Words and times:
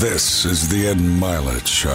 This 0.00 0.46
is 0.46 0.66
the 0.66 0.86
Ed 0.86 0.96
Mylett 0.96 1.66
Show. 1.66 1.92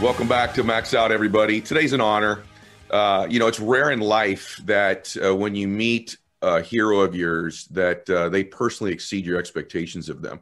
Welcome 0.00 0.28
back 0.28 0.54
to 0.54 0.62
Max 0.62 0.94
Out, 0.94 1.10
everybody. 1.10 1.60
Today's 1.60 1.92
an 1.92 2.00
honor. 2.00 2.44
Uh, 2.92 3.26
you 3.28 3.40
know, 3.40 3.48
it's 3.48 3.58
rare 3.58 3.90
in 3.90 3.98
life 3.98 4.60
that 4.66 5.16
uh, 5.20 5.34
when 5.34 5.56
you 5.56 5.66
meet 5.66 6.16
a 6.42 6.62
hero 6.62 7.00
of 7.00 7.16
yours, 7.16 7.64
that 7.72 8.08
uh, 8.08 8.28
they 8.28 8.44
personally 8.44 8.92
exceed 8.92 9.26
your 9.26 9.36
expectations 9.36 10.08
of 10.08 10.22
them. 10.22 10.38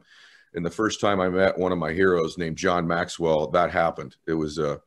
And 0.53 0.63
the 0.63 0.69
first 0.69 1.01
time 1.01 1.19
I 1.19 1.29
met 1.29 1.57
one 1.57 1.71
of 1.71 1.79
my 1.79 1.93
heroes 1.93 2.37
named 2.37 2.57
John 2.57 2.85
Maxwell, 2.85 3.47
that 3.47 3.71
happened. 3.71 4.17
It 4.27 4.35
was 4.35 4.59
a 4.59 4.79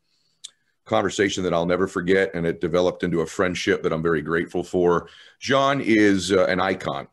conversation 0.88 1.44
that 1.44 1.54
I'll 1.54 1.66
never 1.66 1.86
forget, 1.86 2.30
and 2.34 2.46
it 2.46 2.60
developed 2.60 3.02
into 3.02 3.20
a 3.20 3.26
friendship 3.26 3.82
that 3.82 3.92
I'm 3.92 4.02
very 4.02 4.22
grateful 4.22 4.64
for. 4.64 5.08
John 5.38 5.80
is 5.80 6.32
uh, 6.32 6.46
an 6.46 6.60
icon. 6.60 7.08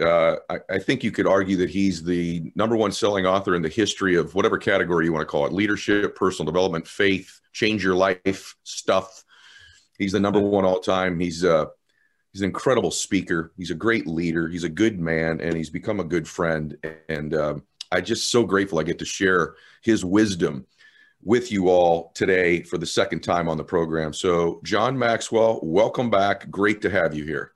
Uh, 0.00 0.36
I, 0.48 0.58
I, 0.70 0.78
think 0.78 1.04
you 1.04 1.12
could 1.12 1.26
argue 1.26 1.58
that 1.58 1.68
he's 1.68 2.02
the 2.02 2.50
number 2.54 2.76
one 2.76 2.92
selling 2.92 3.26
author 3.26 3.54
in 3.54 3.60
the 3.60 3.68
history 3.68 4.16
of 4.16 4.34
whatever 4.34 4.56
category 4.56 5.04
you 5.04 5.12
want 5.12 5.20
to 5.20 5.30
call 5.30 5.44
it 5.44 5.52
leadership, 5.52 6.16
personal 6.16 6.50
development, 6.50 6.88
faith, 6.88 7.42
change 7.52 7.84
your 7.84 7.94
life 7.94 8.56
stuff. 8.62 9.22
He's 9.98 10.12
the 10.12 10.20
number 10.20 10.40
one 10.40 10.64
all 10.64 10.80
time. 10.80 11.20
He's, 11.20 11.44
uh, 11.44 11.66
he's 12.32 12.40
an 12.40 12.48
incredible 12.48 12.90
speaker. 12.90 13.52
He's 13.58 13.70
a 13.70 13.74
great 13.74 14.06
leader. 14.06 14.48
He's 14.48 14.64
a 14.64 14.70
good 14.70 14.98
man, 14.98 15.42
and 15.42 15.54
he's 15.54 15.68
become 15.68 16.00
a 16.00 16.04
good 16.04 16.26
friend. 16.26 16.74
And 17.10 17.34
um, 17.34 17.62
I'm 17.90 18.02
just 18.02 18.30
so 18.30 18.44
grateful 18.44 18.78
I 18.78 18.84
get 18.84 18.98
to 19.00 19.04
share 19.04 19.56
his 19.82 20.06
wisdom 20.06 20.66
with 21.22 21.52
you 21.52 21.68
all 21.68 22.10
today 22.14 22.62
for 22.62 22.78
the 22.78 22.86
second 22.86 23.20
time 23.20 23.48
on 23.48 23.56
the 23.56 23.64
program. 23.64 24.12
So, 24.12 24.60
John 24.64 24.98
Maxwell, 24.98 25.60
welcome 25.62 26.10
back. 26.10 26.50
Great 26.50 26.82
to 26.82 26.90
have 26.90 27.14
you 27.14 27.24
here. 27.24 27.52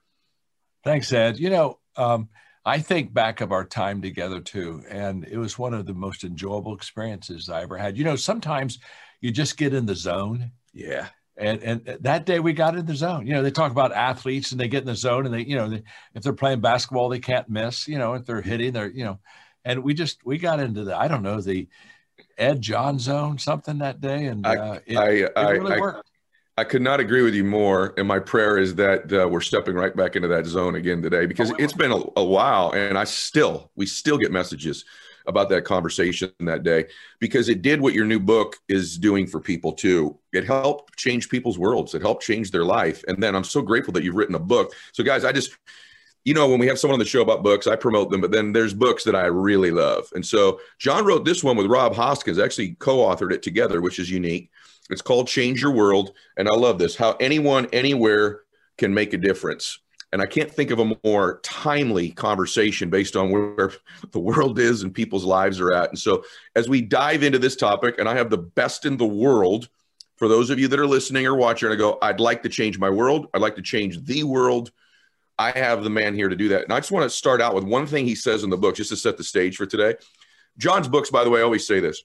Thanks, 0.85 1.13
Ed. 1.13 1.39
You 1.39 1.51
know, 1.51 1.79
um, 1.97 2.29
I 2.65 2.81
think 2.81 3.13
back 3.13 3.41
of 3.41 3.53
our 3.53 3.65
time 3.65 4.03
together 4.03 4.41
too, 4.41 4.83
and 4.89 5.25
it 5.25 5.39
was 5.39 5.59
one 5.59 5.75
of 5.75 5.87
the 5.87 5.95
most 5.95 6.25
enjoyable 6.25 6.75
experiences 6.75 7.49
I 7.49 7.63
ever 7.63 7.77
had. 7.77 7.97
You 7.97 8.05
know, 8.05 8.17
sometimes 8.17 8.79
you 9.21 9.31
just 9.31 9.57
get 9.57 9.75
in 9.75 9.87
the 9.87 9.95
zone. 9.95 10.53
Yeah. 10.73 11.09
And, 11.37 11.62
and 11.62 11.99
that 12.01 12.25
day 12.25 12.41
we 12.41 12.55
got 12.55 12.77
in 12.77 12.87
the 12.87 12.95
zone. 12.95 13.27
You 13.27 13.35
know, 13.35 13.43
they 13.43 13.51
talk 13.51 13.71
about 13.71 13.93
athletes 13.93 14.53
and 14.53 14.61
they 14.61 14.69
get 14.69 14.83
in 14.83 14.87
the 14.87 14.95
zone 14.95 15.27
and 15.27 15.35
they, 15.35 15.45
you 15.45 15.55
know, 15.55 15.69
they, 15.69 15.83
if 16.15 16.23
they're 16.23 16.33
playing 16.33 16.61
basketball, 16.61 17.09
they 17.09 17.19
can't 17.19 17.49
miss. 17.49 17.87
You 17.87 17.99
know, 17.99 18.15
if 18.15 18.25
they're 18.25 18.41
hitting, 18.43 18.73
they're, 18.73 18.91
you 18.91 19.05
know, 19.05 19.19
and 19.65 19.83
we 19.83 19.95
just 19.95 20.25
we 20.25 20.39
got 20.39 20.61
into 20.61 20.85
the 20.85 20.97
I 20.97 21.09
don't 21.09 21.23
know 21.23 21.41
the 21.41 21.69
Ed 22.39 22.61
John 22.61 22.98
zone 22.98 23.39
something 23.39 23.79
that 23.79 24.01
day, 24.01 24.27
and 24.27 24.47
uh, 24.47 24.81
it, 24.87 24.97
I, 24.97 25.09
it 25.11 25.33
really 25.37 25.75
I, 25.75 25.81
worked. 25.81 26.11
I, 26.56 26.62
I, 26.62 26.65
could 26.65 26.83
not 26.83 27.01
agree 27.01 27.23
with 27.23 27.34
you 27.34 27.45
more. 27.45 27.95
And 27.97 28.06
my 28.06 28.19
prayer 28.19 28.59
is 28.59 28.75
that 28.77 29.12
uh, 29.12 29.28
we're 29.28 29.41
stepping 29.41 29.75
right 29.75 29.95
back 29.95 30.17
into 30.17 30.28
that 30.28 30.47
zone 30.47 30.75
again 30.75 31.03
today 31.03 31.27
because 31.27 31.51
oh, 31.51 31.56
it's 31.59 31.73
been 31.73 31.93
a, 31.93 32.03
a 32.17 32.25
while, 32.25 32.73
and 32.73 32.98
I 32.98 33.05
still 33.05 33.70
we 33.77 33.87
still 33.87 34.19
get 34.19 34.33
messages 34.33 34.84
about 35.27 35.48
that 35.48 35.65
conversation 35.65 36.33
that 36.41 36.62
day 36.62 36.87
because 37.19 37.48
it 37.48 37.62
did 37.62 37.81
what 37.81 37.95
your 37.95 38.05
new 38.05 38.20
book 38.20 38.56
is 38.69 38.97
doing 38.97 39.27
for 39.27 39.41
people 39.41 39.73
too. 39.73 40.19
It 40.33 40.45
helped 40.45 40.97
change 40.97 41.28
people's 41.28 41.59
worlds. 41.59 41.95
It 41.95 42.03
helped 42.03 42.23
change 42.23 42.50
their 42.50 42.65
life. 42.65 43.03
And 43.09 43.23
then 43.23 43.34
I'm 43.34 43.45
so 43.45 43.62
grateful 43.62 43.93
that 43.95 44.05
you've 44.05 44.15
written 44.15 44.34
a 44.34 44.41
book. 44.41 44.73
So 44.93 45.03
guys, 45.03 45.25
I 45.25 45.33
just 45.33 45.56
you 46.27 46.35
know, 46.35 46.49
when 46.49 46.59
we 46.59 46.67
have 46.67 46.77
someone 46.77 46.97
on 46.97 46.99
the 46.99 47.05
show 47.05 47.23
about 47.23 47.45
books, 47.45 47.69
I 47.69 47.77
promote 47.77 48.11
them, 48.11 48.21
but 48.21 48.33
then 48.33 48.53
there's 48.53 48.75
books 48.75 49.05
that 49.05 49.15
I 49.15 49.27
really 49.27 49.71
love. 49.71 50.09
And 50.13 50.27
so 50.27 50.59
John 50.77 51.05
wrote 51.05 51.25
this 51.25 51.45
one 51.45 51.57
with 51.57 51.69
Rob 51.69 51.95
Hoskins, 51.95 52.41
actually 52.41 52.75
co 52.81 52.97
authored 52.99 53.33
it 53.33 53.45
together, 53.45 53.81
which 53.81 54.01
is 54.01 54.11
unique. 54.11 54.51
It's 54.91 55.01
called 55.01 55.29
Change 55.29 55.63
Your 55.63 55.71
World. 55.71 56.15
And 56.37 56.49
I 56.49 56.55
love 56.55 56.81
this 56.81 56.97
how 56.97 57.13
anyone, 57.21 57.69
anywhere 57.73 58.41
can 58.77 58.93
make 58.93 59.13
a 59.13 59.19
difference. 59.19 59.79
And 60.13 60.21
I 60.21 60.27
can't 60.27 60.51
think 60.51 60.73
of 60.73 60.81
a 60.81 60.97
more 61.05 61.39
timely 61.45 62.11
conversation 62.11 62.91
based 62.91 63.15
on 63.15 63.31
where 63.31 63.71
the 64.11 64.19
world 64.19 64.59
is 64.59 64.83
and 64.83 64.93
people's 64.93 65.25
lives 65.25 65.61
are 65.61 65.73
at. 65.73 65.91
And 65.91 65.99
so, 65.99 66.25
as 66.56 66.69
we 66.69 66.81
dive 66.81 67.23
into 67.23 67.39
this 67.39 67.55
topic, 67.55 68.00
and 68.00 68.09
I 68.09 68.17
have 68.17 68.31
the 68.31 68.39
best 68.39 68.84
in 68.84 68.97
the 68.97 69.06
world 69.06 69.69
for 70.17 70.27
those 70.27 70.50
of 70.50 70.59
you 70.59 70.67
that 70.69 70.81
are 70.81 70.87
listening 70.89 71.25
or 71.25 71.37
watching, 71.37 71.71
I 71.71 71.77
go, 71.77 71.99
I'd 72.03 72.19
like 72.19 72.43
to 72.43 72.49
change 72.49 72.81
my 72.81 72.91
world. 72.91 73.29
I'd 73.33 73.43
like 73.43 73.55
to 73.56 73.62
change 73.62 74.03
the 74.03 74.25
world. 74.25 74.73
I 75.39 75.51
have 75.51 75.85
the 75.85 75.91
man 75.91 76.15
here 76.15 76.29
to 76.29 76.37
do 76.37 76.49
that. 76.49 76.65
And 76.65 76.73
I 76.73 76.81
just 76.81 76.93
want 76.93 77.05
to 77.05 77.11
start 77.11 77.43
out 77.43 77.55
with 77.55 77.65
one 77.65 77.87
thing 77.87 78.07
he 78.07 78.15
says 78.15 78.43
in 78.43 78.51
the 78.51 78.57
book, 78.57 78.77
just 78.77 78.91
to 78.91 78.97
set 78.97 79.17
the 79.17 79.25
stage 79.25 79.57
for 79.57 79.67
today. 79.67 79.95
John's 80.57 80.89
books, 80.89 81.11
by 81.11 81.25
the 81.25 81.31
way, 81.31 81.43
always 81.43 81.67
say 81.67 81.81
this. 81.81 82.03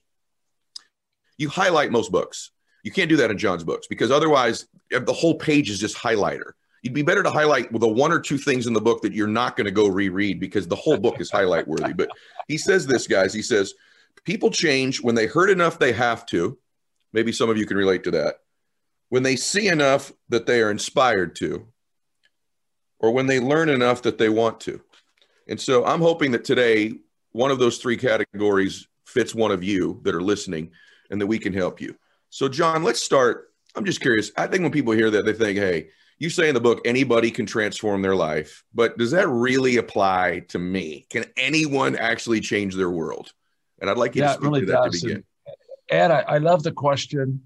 You 1.38 1.48
highlight 1.48 1.90
most 1.90 2.12
books. 2.12 2.50
You 2.82 2.90
can't 2.90 3.08
do 3.08 3.16
that 3.16 3.30
in 3.30 3.38
John's 3.38 3.64
books 3.64 3.86
because 3.86 4.10
otherwise 4.10 4.66
the 4.90 5.12
whole 5.12 5.36
page 5.36 5.70
is 5.70 5.78
just 5.78 5.96
highlighter. 5.96 6.52
You'd 6.82 6.94
be 6.94 7.02
better 7.02 7.22
to 7.22 7.30
highlight 7.30 7.72
the 7.72 7.88
one 7.88 8.12
or 8.12 8.18
two 8.18 8.36
things 8.36 8.66
in 8.66 8.72
the 8.72 8.80
book 8.80 9.02
that 9.02 9.12
you're 9.12 9.28
not 9.28 9.56
going 9.56 9.66
to 9.66 9.70
go 9.70 9.86
reread 9.86 10.40
because 10.40 10.66
the 10.66 10.76
whole 10.76 10.98
book 10.98 11.20
is 11.20 11.30
highlight 11.30 11.66
worthy. 11.66 11.92
But 11.92 12.10
he 12.48 12.58
says 12.58 12.86
this, 12.86 13.06
guys. 13.06 13.32
He 13.32 13.42
says, 13.42 13.72
people 14.24 14.50
change 14.50 15.00
when 15.00 15.14
they 15.14 15.26
hurt 15.26 15.48
enough 15.48 15.78
they 15.78 15.92
have 15.92 16.26
to. 16.26 16.58
Maybe 17.12 17.30
some 17.30 17.48
of 17.48 17.56
you 17.56 17.66
can 17.66 17.76
relate 17.76 18.04
to 18.04 18.10
that. 18.12 18.36
When 19.10 19.22
they 19.22 19.36
see 19.36 19.68
enough 19.68 20.12
that 20.28 20.46
they 20.46 20.60
are 20.60 20.70
inspired 20.70 21.36
to, 21.36 21.68
or 23.02 23.10
when 23.10 23.26
they 23.26 23.40
learn 23.40 23.68
enough 23.68 24.02
that 24.02 24.16
they 24.16 24.28
want 24.28 24.60
to. 24.60 24.80
And 25.48 25.60
so 25.60 25.84
I'm 25.84 26.00
hoping 26.00 26.30
that 26.32 26.44
today, 26.44 26.94
one 27.32 27.50
of 27.50 27.58
those 27.58 27.78
three 27.78 27.96
categories 27.96 28.86
fits 29.04 29.34
one 29.34 29.50
of 29.50 29.62
you 29.62 30.00
that 30.04 30.14
are 30.14 30.22
listening 30.22 30.70
and 31.10 31.20
that 31.20 31.26
we 31.26 31.38
can 31.38 31.52
help 31.52 31.80
you. 31.80 31.94
So, 32.30 32.48
John, 32.48 32.82
let's 32.82 33.02
start. 33.02 33.52
I'm 33.74 33.84
just 33.84 34.00
curious. 34.00 34.30
I 34.36 34.46
think 34.46 34.62
when 34.62 34.72
people 34.72 34.92
hear 34.92 35.10
that, 35.10 35.26
they 35.26 35.32
think, 35.32 35.58
hey, 35.58 35.88
you 36.18 36.30
say 36.30 36.48
in 36.48 36.54
the 36.54 36.60
book 36.60 36.80
anybody 36.84 37.30
can 37.30 37.46
transform 37.46 38.00
their 38.00 38.14
life, 38.14 38.62
but 38.72 38.96
does 38.96 39.10
that 39.10 39.28
really 39.28 39.76
apply 39.76 40.44
to 40.48 40.58
me? 40.58 41.04
Can 41.10 41.24
anyone 41.36 41.96
actually 41.96 42.40
change 42.40 42.76
their 42.76 42.90
world? 42.90 43.32
And 43.80 43.90
I'd 43.90 43.98
like 43.98 44.14
you 44.14 44.22
yeah, 44.22 44.28
to 44.28 44.34
speak 44.34 44.44
really 44.44 44.60
to 44.60 44.66
that 44.66 44.84
does. 44.84 45.00
to 45.00 45.06
begin. 45.08 45.24
And, 45.90 46.12
I, 46.12 46.20
I, 46.20 46.38
love 46.38 46.62
the 46.62 46.72
question. 46.72 47.42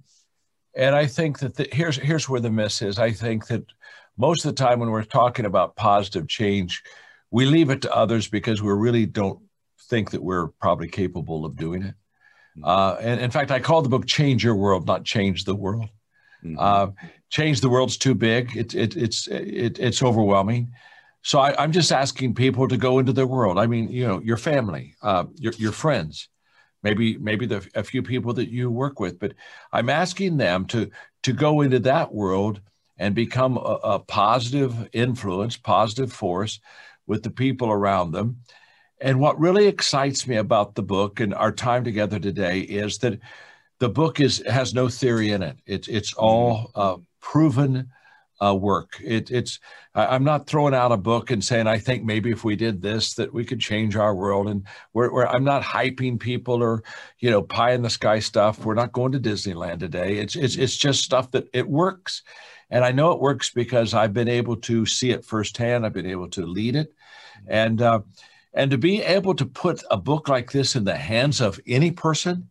And 0.76 0.94
I 0.94 1.06
think 1.06 1.38
that 1.38 1.54
the, 1.54 1.66
here's 1.72 1.96
here's 1.96 2.28
where 2.28 2.40
the 2.40 2.50
miss 2.50 2.82
is. 2.82 2.98
I 2.98 3.10
think 3.10 3.46
that 3.46 3.64
most 4.18 4.44
of 4.44 4.54
the 4.54 4.62
time 4.62 4.78
when 4.78 4.90
we're 4.90 5.04
talking 5.04 5.46
about 5.46 5.74
positive 5.74 6.28
change, 6.28 6.82
we 7.30 7.46
leave 7.46 7.70
it 7.70 7.82
to 7.82 7.94
others 7.94 8.28
because 8.28 8.62
we 8.62 8.72
really 8.72 9.06
don't 9.06 9.40
think 9.88 10.10
that 10.10 10.22
we're 10.22 10.48
probably 10.48 10.88
capable 10.88 11.44
of 11.44 11.56
doing 11.56 11.82
it. 11.82 11.94
Mm-hmm. 12.58 12.64
Uh, 12.64 12.96
and 13.00 13.20
in 13.20 13.30
fact, 13.30 13.50
I 13.50 13.58
call 13.58 13.82
the 13.82 13.88
book 13.88 14.06
"Change 14.06 14.44
Your 14.44 14.54
World," 14.54 14.86
not 14.86 15.04
"Change 15.04 15.44
the 15.44 15.54
World." 15.54 15.88
Mm-hmm. 16.44 16.56
Uh, 16.58 16.88
change 17.30 17.60
the 17.60 17.68
world's 17.68 17.96
too 17.96 18.14
big. 18.14 18.56
It, 18.56 18.74
it, 18.74 18.96
it's 18.96 19.26
it, 19.28 19.78
it's 19.78 20.02
overwhelming. 20.02 20.72
So 21.22 21.40
I, 21.40 21.64
am 21.64 21.72
just 21.72 21.90
asking 21.90 22.34
people 22.34 22.68
to 22.68 22.76
go 22.76 22.98
into 22.98 23.12
their 23.12 23.26
world. 23.26 23.58
I 23.58 23.66
mean, 23.66 23.88
you 23.90 24.06
know, 24.06 24.20
your 24.20 24.36
family, 24.36 24.94
uh, 25.02 25.24
your 25.36 25.52
your 25.54 25.72
friends, 25.72 26.28
maybe 26.86 27.18
maybe 27.18 27.46
the, 27.46 27.68
a 27.74 27.82
few 27.82 28.00
people 28.00 28.32
that 28.34 28.48
you 28.48 28.70
work 28.70 29.00
with, 29.00 29.18
but 29.18 29.34
I'm 29.72 29.90
asking 29.90 30.36
them 30.36 30.66
to 30.66 30.88
to 31.24 31.32
go 31.32 31.62
into 31.62 31.80
that 31.80 32.14
world 32.14 32.60
and 32.96 33.12
become 33.12 33.56
a, 33.56 33.78
a 33.96 33.98
positive 33.98 34.88
influence, 34.92 35.56
positive 35.56 36.12
force 36.12 36.60
with 37.08 37.24
the 37.24 37.30
people 37.30 37.70
around 37.70 38.12
them. 38.12 38.42
And 39.00 39.18
what 39.18 39.40
really 39.40 39.66
excites 39.66 40.28
me 40.28 40.36
about 40.36 40.76
the 40.76 40.82
book 40.82 41.18
and 41.18 41.34
our 41.34 41.52
time 41.52 41.82
together 41.82 42.20
today 42.20 42.60
is 42.60 42.98
that 42.98 43.18
the 43.80 43.88
book 43.88 44.20
is 44.20 44.42
has 44.46 44.72
no 44.72 44.88
theory 44.88 45.32
in 45.32 45.42
it. 45.42 45.56
It's 45.66 45.88
it's 45.88 46.14
all 46.14 46.70
uh, 46.76 46.96
proven 47.20 47.90
uh, 48.44 48.54
work. 48.54 49.00
It, 49.02 49.30
it's 49.30 49.58
I'm 49.94 50.24
not 50.24 50.46
throwing 50.46 50.74
out 50.74 50.92
a 50.92 50.96
book 50.96 51.30
and 51.30 51.42
saying 51.42 51.66
I 51.66 51.78
think 51.78 52.04
maybe 52.04 52.30
if 52.30 52.44
we 52.44 52.54
did 52.54 52.82
this 52.82 53.14
that 53.14 53.32
we 53.32 53.44
could 53.44 53.60
change 53.60 53.96
our 53.96 54.14
world. 54.14 54.48
And 54.48 54.64
we're, 54.92 55.12
we're 55.12 55.26
I'm 55.26 55.44
not 55.44 55.62
hyping 55.62 56.20
people 56.20 56.62
or 56.62 56.82
you 57.18 57.30
know 57.30 57.42
pie 57.42 57.72
in 57.72 57.82
the 57.82 57.90
sky 57.90 58.18
stuff. 58.18 58.64
We're 58.64 58.74
not 58.74 58.92
going 58.92 59.12
to 59.12 59.20
Disneyland 59.20 59.80
today. 59.80 60.18
It's 60.18 60.36
it's 60.36 60.56
it's 60.56 60.76
just 60.76 61.02
stuff 61.02 61.30
that 61.30 61.48
it 61.52 61.68
works. 61.68 62.22
And 62.70 62.84
I 62.84 62.92
know 62.92 63.12
it 63.12 63.20
works 63.20 63.50
because 63.50 63.94
I've 63.94 64.12
been 64.12 64.28
able 64.28 64.56
to 64.56 64.86
see 64.86 65.10
it 65.10 65.24
firsthand. 65.24 65.86
I've 65.86 65.92
been 65.92 66.06
able 66.06 66.28
to 66.30 66.44
lead 66.46 66.76
it. 66.76 66.92
And, 67.46 67.80
uh, 67.80 68.00
and 68.54 68.70
to 68.70 68.78
be 68.78 69.02
able 69.02 69.34
to 69.34 69.46
put 69.46 69.82
a 69.90 69.96
book 69.96 70.28
like 70.28 70.50
this 70.50 70.74
in 70.74 70.84
the 70.84 70.96
hands 70.96 71.40
of 71.40 71.60
any 71.66 71.90
person 71.90 72.50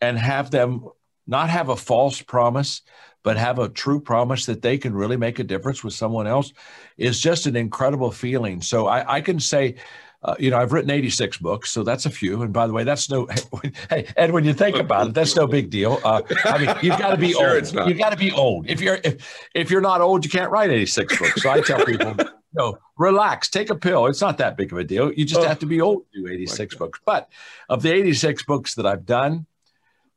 and 0.00 0.18
have 0.18 0.50
them 0.50 0.88
not 1.26 1.50
have 1.50 1.68
a 1.68 1.76
false 1.76 2.22
promise, 2.22 2.82
but 3.26 3.36
have 3.36 3.58
a 3.58 3.68
true 3.68 3.98
promise 3.98 4.46
that 4.46 4.62
they 4.62 4.78
can 4.78 4.94
really 4.94 5.16
make 5.16 5.40
a 5.40 5.42
difference 5.42 5.82
with 5.82 5.92
someone 5.92 6.28
else 6.28 6.52
is 6.96 7.18
just 7.18 7.46
an 7.46 7.56
incredible 7.56 8.12
feeling. 8.12 8.62
So 8.62 8.86
I, 8.86 9.16
I 9.16 9.20
can 9.20 9.40
say, 9.40 9.74
uh, 10.22 10.36
you 10.38 10.48
know, 10.48 10.58
I've 10.58 10.72
written 10.72 10.92
86 10.92 11.38
books, 11.38 11.72
so 11.72 11.82
that's 11.82 12.06
a 12.06 12.10
few. 12.10 12.42
And 12.42 12.52
by 12.52 12.68
the 12.68 12.72
way, 12.72 12.84
that's 12.84 13.10
no, 13.10 13.26
hey, 13.90 14.06
Ed, 14.16 14.30
when 14.30 14.44
you 14.44 14.54
think 14.54 14.76
about 14.76 15.08
it, 15.08 15.14
that's 15.14 15.34
no 15.34 15.48
big 15.48 15.70
deal. 15.70 15.98
Uh, 16.04 16.22
I 16.44 16.58
mean, 16.58 16.76
you've 16.82 17.00
got 17.00 17.10
to 17.10 17.16
be 17.16 17.32
sure 17.32 17.56
old. 17.56 17.88
You've 17.88 17.98
got 17.98 18.10
to 18.10 18.16
be 18.16 18.30
old. 18.30 18.70
If 18.70 18.80
you're, 18.80 19.00
if, 19.02 19.48
if 19.56 19.72
you're 19.72 19.80
not 19.80 20.00
old, 20.00 20.24
you 20.24 20.30
can't 20.30 20.52
write 20.52 20.70
86 20.70 21.18
books. 21.18 21.42
So 21.42 21.50
I 21.50 21.62
tell 21.62 21.84
people, 21.84 22.14
no, 22.54 22.78
relax, 22.96 23.48
take 23.48 23.70
a 23.70 23.74
pill. 23.74 24.06
It's 24.06 24.20
not 24.20 24.38
that 24.38 24.56
big 24.56 24.70
of 24.70 24.78
a 24.78 24.84
deal. 24.84 25.12
You 25.12 25.24
just 25.24 25.40
oh. 25.40 25.48
have 25.48 25.58
to 25.58 25.66
be 25.66 25.80
old 25.80 26.04
to 26.14 26.22
do 26.22 26.32
86 26.32 26.76
books. 26.76 27.00
But 27.04 27.28
of 27.68 27.82
the 27.82 27.92
86 27.92 28.44
books 28.44 28.76
that 28.76 28.86
I've 28.86 29.04
done, 29.04 29.46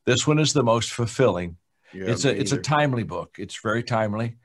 this 0.06 0.28
one 0.28 0.38
is 0.38 0.52
the 0.52 0.62
most 0.62 0.92
fulfilling. 0.92 1.56
Yeah, 1.92 2.04
it's 2.06 2.24
a, 2.24 2.38
it's 2.38 2.52
a 2.52 2.58
timely 2.58 3.02
book. 3.02 3.36
It's 3.38 3.60
very 3.60 3.82
timely. 3.82 4.36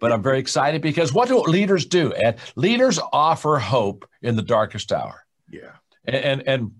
but 0.00 0.12
I'm 0.12 0.22
very 0.22 0.38
excited 0.38 0.82
because 0.82 1.12
what 1.12 1.28
do 1.28 1.40
leaders 1.40 1.86
do? 1.86 2.12
And 2.12 2.36
leaders 2.56 2.98
offer 3.12 3.58
hope 3.58 4.08
in 4.22 4.36
the 4.36 4.42
darkest 4.42 4.92
hour. 4.92 5.24
Yeah. 5.50 5.72
And, 6.04 6.16
and, 6.16 6.48
and 6.48 6.72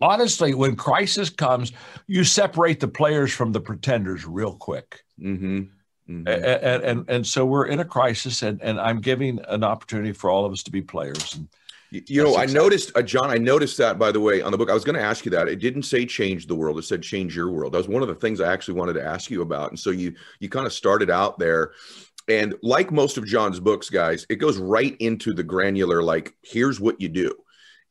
honestly, 0.00 0.54
when 0.54 0.76
crisis 0.76 1.30
comes, 1.30 1.72
you 2.06 2.24
separate 2.24 2.80
the 2.80 2.88
players 2.88 3.32
from 3.32 3.52
the 3.52 3.60
pretenders 3.60 4.26
real 4.26 4.54
quick. 4.54 5.04
Mm-hmm. 5.20 5.62
Mm-hmm. 6.08 6.28
And, 6.28 6.84
and, 6.84 7.10
and 7.10 7.26
so 7.26 7.46
we're 7.46 7.66
in 7.66 7.80
a 7.80 7.84
crisis, 7.84 8.42
and, 8.42 8.60
and 8.62 8.78
I'm 8.78 9.00
giving 9.00 9.40
an 9.48 9.64
opportunity 9.64 10.12
for 10.12 10.28
all 10.28 10.44
of 10.44 10.52
us 10.52 10.62
to 10.64 10.70
be 10.70 10.82
players. 10.82 11.34
And 11.34 11.48
you 12.06 12.22
know, 12.22 12.36
I 12.36 12.46
noticed, 12.46 12.92
uh, 12.96 13.02
John, 13.02 13.30
I 13.30 13.36
noticed 13.36 13.78
that 13.78 13.98
by 13.98 14.10
the 14.10 14.20
way 14.20 14.42
on 14.42 14.50
the 14.52 14.58
book. 14.58 14.70
I 14.70 14.74
was 14.74 14.84
going 14.84 14.96
to 14.96 15.02
ask 15.02 15.24
you 15.24 15.30
that. 15.32 15.48
It 15.48 15.60
didn't 15.60 15.84
say 15.84 16.04
change 16.06 16.46
the 16.46 16.54
world. 16.54 16.78
It 16.78 16.82
said 16.82 17.02
change 17.02 17.36
your 17.36 17.50
world. 17.50 17.72
That 17.72 17.78
was 17.78 17.88
one 17.88 18.02
of 18.02 18.08
the 18.08 18.14
things 18.14 18.40
I 18.40 18.52
actually 18.52 18.74
wanted 18.74 18.94
to 18.94 19.04
ask 19.04 19.30
you 19.30 19.42
about. 19.42 19.70
And 19.70 19.78
so 19.78 19.90
you 19.90 20.14
you 20.40 20.48
kind 20.48 20.66
of 20.66 20.72
started 20.72 21.10
out 21.10 21.38
there. 21.38 21.72
And 22.28 22.54
like 22.62 22.90
most 22.90 23.18
of 23.18 23.26
John's 23.26 23.60
books, 23.60 23.90
guys, 23.90 24.26
it 24.30 24.36
goes 24.36 24.58
right 24.58 24.96
into 24.98 25.34
the 25.34 25.42
granular, 25.42 26.02
like, 26.02 26.34
here's 26.42 26.80
what 26.80 27.00
you 27.00 27.08
do. 27.08 27.34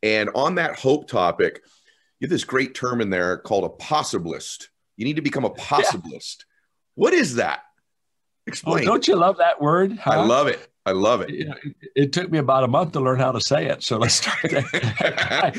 And 0.02 0.30
on 0.34 0.56
that 0.56 0.78
hope 0.78 1.08
topic, 1.08 1.62
you 2.20 2.26
have 2.26 2.32
this 2.32 2.44
great 2.44 2.74
term 2.74 3.00
in 3.00 3.10
there 3.10 3.38
called 3.38 3.64
a 3.64 3.84
possibilist. 3.84 4.68
You 4.98 5.06
need 5.06 5.18
to 5.18 5.22
become 5.22 5.46
a 5.46 5.52
possibilist. 5.52 6.44
Yeah. 6.96 7.02
What 7.02 7.14
is 7.14 7.36
that? 7.36 7.62
Explain. 8.46 8.84
Oh, 8.84 8.86
don't 8.86 9.08
you 9.08 9.16
love 9.16 9.38
that 9.38 9.60
word? 9.60 9.98
Huh? 9.98 10.12
I 10.12 10.26
love 10.26 10.46
it. 10.46 10.72
I 10.86 10.92
love 10.92 11.22
it. 11.22 11.30
You 11.30 11.46
know, 11.46 11.56
it 11.96 12.12
took 12.12 12.30
me 12.30 12.40
about 12.40 12.66
a 12.66 12.68
month 12.68 12.92
to 12.94 13.00
learn 13.00 13.20
how 13.20 13.32
to 13.32 13.40
say 13.40 13.68
it. 13.68 13.84
So 13.84 13.98
let's 13.98 14.16
start 14.16 14.38
there. 14.44 14.66
I, 14.74 15.54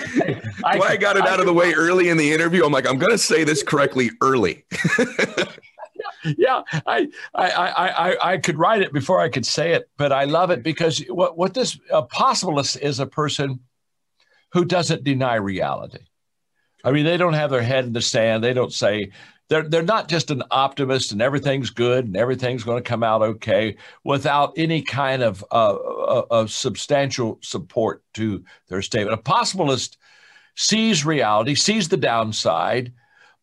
I, 0.64 0.78
I, 0.80 0.96
got 0.96 1.16
it 1.16 1.26
out 1.26 1.40
of 1.40 1.46
the 1.46 1.52
way 1.52 1.72
early 1.72 2.10
in 2.10 2.18
the 2.18 2.30
interview. 2.30 2.64
I'm 2.64 2.72
like, 2.72 2.86
I'm 2.86 2.98
going 2.98 3.12
to 3.12 3.18
say 3.18 3.42
this 3.42 3.62
correctly 3.62 4.10
early. 4.20 4.66
yeah, 6.36 6.62
I, 6.86 7.08
I, 7.34 7.50
I, 7.50 8.32
I, 8.32 8.38
could 8.38 8.58
write 8.58 8.82
it 8.82 8.92
before 8.92 9.18
I 9.18 9.30
could 9.30 9.46
say 9.46 9.72
it, 9.72 9.88
but 9.96 10.12
I 10.12 10.24
love 10.24 10.50
it 10.50 10.62
because 10.62 10.98
what, 11.08 11.38
what 11.38 11.54
this 11.54 11.78
a 11.90 12.02
possibilist 12.02 12.78
is 12.80 13.00
a 13.00 13.06
person 13.06 13.60
who 14.52 14.66
doesn't 14.66 15.04
deny 15.04 15.36
reality. 15.36 16.04
I 16.84 16.92
mean, 16.92 17.06
they 17.06 17.16
don't 17.16 17.32
have 17.32 17.50
their 17.50 17.62
head 17.62 17.86
in 17.86 17.94
the 17.94 18.02
sand. 18.02 18.44
They 18.44 18.52
don't 18.52 18.72
say, 18.72 19.10
they're 19.48 19.68
they're 19.68 19.82
not 19.82 20.08
just 20.08 20.30
an 20.30 20.42
optimist 20.50 21.12
and 21.12 21.20
everything's 21.20 21.70
good 21.70 22.06
and 22.06 22.16
everything's 22.16 22.64
going 22.64 22.82
to 22.82 22.88
come 22.88 23.02
out 23.02 23.22
okay 23.22 23.76
without 24.02 24.54
any 24.56 24.82
kind 24.82 25.22
of 25.22 25.44
uh, 25.50 25.74
uh, 25.74 26.22
of 26.30 26.50
substantial 26.50 27.38
support 27.42 28.02
to 28.14 28.42
their 28.68 28.82
statement. 28.82 29.18
A 29.18 29.22
possibilist 29.22 29.96
sees 30.56 31.04
reality, 31.04 31.54
sees 31.54 31.88
the 31.88 31.96
downside, 31.96 32.92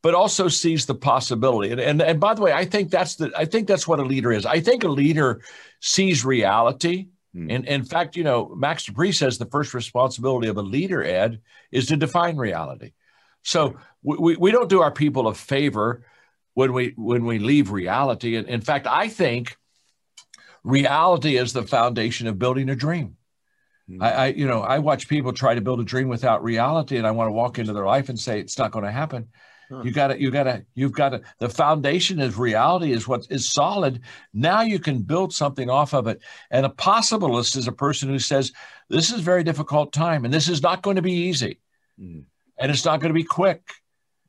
but 0.01 0.15
also 0.15 0.47
sees 0.47 0.85
the 0.85 0.95
possibility. 0.95 1.71
And, 1.71 1.79
and 1.79 2.01
and 2.01 2.19
by 2.19 2.33
the 2.33 2.41
way, 2.41 2.51
I 2.51 2.65
think 2.65 2.89
that's 2.89 3.15
the 3.15 3.31
I 3.37 3.45
think 3.45 3.67
that's 3.67 3.87
what 3.87 3.99
a 3.99 4.03
leader 4.03 4.31
is. 4.31 4.45
I 4.45 4.59
think 4.59 4.83
a 4.83 4.89
leader 4.89 5.41
sees 5.79 6.25
reality. 6.25 7.07
Hmm. 7.33 7.51
And 7.51 7.65
in 7.65 7.83
fact, 7.85 8.15
you 8.15 8.23
know, 8.23 8.53
Max 8.55 8.85
De 8.85 8.91
Pree 8.91 9.11
says 9.11 9.37
the 9.37 9.45
first 9.45 9.73
responsibility 9.73 10.47
of 10.47 10.57
a 10.57 10.61
leader, 10.61 11.03
Ed, 11.03 11.41
is 11.71 11.85
to 11.87 11.95
define 11.95 12.37
reality. 12.37 12.91
So 13.43 13.77
we, 14.03 14.35
we 14.35 14.51
don't 14.51 14.69
do 14.69 14.81
our 14.81 14.91
people 14.91 15.27
a 15.27 15.33
favor 15.33 16.03
when 16.53 16.73
we 16.73 16.93
when 16.97 17.25
we 17.25 17.39
leave 17.39 17.71
reality. 17.71 18.35
And 18.35 18.47
in 18.47 18.61
fact, 18.61 18.87
I 18.87 19.07
think 19.07 19.57
reality 20.63 21.37
is 21.37 21.53
the 21.53 21.63
foundation 21.63 22.27
of 22.27 22.39
building 22.39 22.69
a 22.69 22.75
dream. 22.75 23.17
Mm-hmm. 23.89 24.03
I, 24.03 24.11
I, 24.11 24.27
you 24.27 24.47
know, 24.47 24.61
I 24.61 24.79
watch 24.79 25.07
people 25.07 25.33
try 25.33 25.55
to 25.55 25.61
build 25.61 25.79
a 25.79 25.85
dream 25.85 26.07
without 26.07 26.43
reality, 26.43 26.97
and 26.97 27.07
I 27.07 27.11
want 27.11 27.29
to 27.29 27.33
walk 27.33 27.57
into 27.57 27.73
their 27.73 27.85
life 27.85 28.09
and 28.09 28.19
say 28.19 28.39
it's 28.39 28.57
not 28.57 28.71
going 28.71 28.85
to 28.85 28.91
happen. 28.91 29.29
Huh. 29.69 29.81
You 29.83 29.91
got 29.91 30.07
to, 30.07 30.21
you 30.21 30.31
got 30.31 30.43
to, 30.43 30.65
you've 30.75 30.91
got 30.91 31.09
to. 31.09 31.21
The 31.39 31.49
foundation 31.49 32.19
is 32.19 32.35
reality 32.35 32.91
is 32.91 33.07
what 33.07 33.25
is 33.29 33.49
solid. 33.49 34.01
Now 34.33 34.61
you 34.61 34.79
can 34.79 35.01
build 35.01 35.33
something 35.33 35.69
off 35.69 35.93
of 35.93 36.07
it. 36.07 36.21
And 36.51 36.65
a 36.65 36.69
possibilist 36.69 37.55
is 37.55 37.67
a 37.67 37.71
person 37.71 38.09
who 38.09 38.19
says 38.19 38.51
this 38.89 39.11
is 39.11 39.19
a 39.19 39.23
very 39.23 39.43
difficult 39.43 39.93
time, 39.93 40.25
and 40.25 40.33
this 40.33 40.49
is 40.49 40.61
not 40.61 40.83
going 40.83 40.97
to 40.97 41.01
be 41.01 41.13
easy. 41.13 41.59
Mm 41.99 42.25
and 42.57 42.71
it's 42.71 42.85
not 42.85 42.99
going 42.99 43.09
to 43.09 43.19
be 43.19 43.23
quick. 43.23 43.61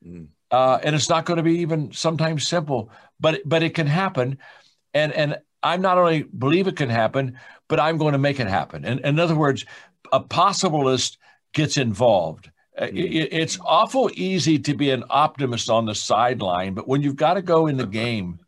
Mm. 0.06 0.28
Uh, 0.50 0.78
and 0.82 0.94
it's 0.94 1.08
not 1.08 1.24
going 1.24 1.38
to 1.38 1.42
be 1.42 1.58
even 1.60 1.92
sometimes 1.92 2.46
simple, 2.46 2.90
but 3.18 3.40
but 3.44 3.62
it 3.62 3.74
can 3.74 3.86
happen. 3.86 4.38
And 4.92 5.12
and 5.12 5.38
I'm 5.62 5.80
not 5.80 5.98
only 5.98 6.24
believe 6.24 6.66
it 6.66 6.76
can 6.76 6.90
happen, 6.90 7.38
but 7.68 7.80
I'm 7.80 7.96
going 7.96 8.12
to 8.12 8.18
make 8.18 8.40
it 8.40 8.48
happen. 8.48 8.84
And, 8.84 9.00
in 9.00 9.18
other 9.18 9.36
words, 9.36 9.64
a 10.12 10.20
possibilist 10.20 11.16
gets 11.54 11.76
involved. 11.76 12.50
Uh, 12.76 12.86
mm. 12.86 12.98
It, 12.98 13.28
it's 13.32 13.58
awful 13.64 14.10
easy 14.14 14.58
to 14.58 14.74
be 14.74 14.90
an 14.90 15.04
optimist 15.08 15.70
on 15.70 15.86
the 15.86 15.94
sideline, 15.94 16.74
but 16.74 16.88
when 16.88 17.02
you've 17.02 17.16
got 17.16 17.34
to 17.34 17.42
go 17.42 17.66
in 17.66 17.76
the 17.76 17.86
game, 17.86 18.38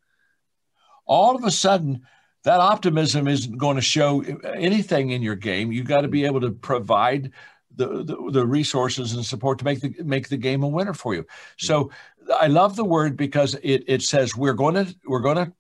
all 1.06 1.37
of 1.37 1.44
a 1.44 1.50
sudden 1.50 2.06
that 2.44 2.61
optimism 2.61 3.26
isn't 3.26 3.56
going 3.56 3.76
to 3.76 3.82
show 3.82 4.23
anything 4.55 5.11
in 5.11 5.23
your 5.23 5.35
game. 5.35 5.73
You've 5.73 5.87
got 5.87 6.03
to 6.03 6.09
be 6.09 6.26
able 6.26 6.43
to 6.43 6.50
provide 6.50 7.32
the, 7.76 8.05
the, 8.05 8.31
the 8.31 8.47
resources 8.47 9.15
and 9.15 9.25
support 9.25 9.59
to 9.59 9.65
make 9.65 9.81
the 9.81 9.94
make 10.03 10.29
the 10.29 10.37
game 10.37 10.62
a 10.62 10.69
winner 10.69 10.94
for 10.94 11.15
you. 11.15 11.23
Mm-hmm. 11.23 11.67
So 11.67 11.91
I 12.38 12.47
love 12.47 12.76
the 12.76 12.85
word 12.85 13.17
because 13.17 13.55
it 13.62 13.85
it 13.87 14.03
says 14.03 14.37
we're 14.37 14.55
going 14.55 14.75
to 14.75 14.94
we're 15.06 15.21
going 15.21 15.37
to 15.37 15.53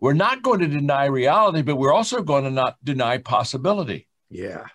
we're 0.00 0.12
not 0.12 0.42
going 0.42 0.60
to 0.60 0.68
deny 0.68 1.06
reality, 1.06 1.62
but 1.62 1.76
we're 1.76 1.92
also 1.92 2.22
going 2.22 2.44
to 2.44 2.50
not 2.50 2.76
deny 2.84 3.18
possibility. 3.18 4.06
Yeah. 4.30 4.66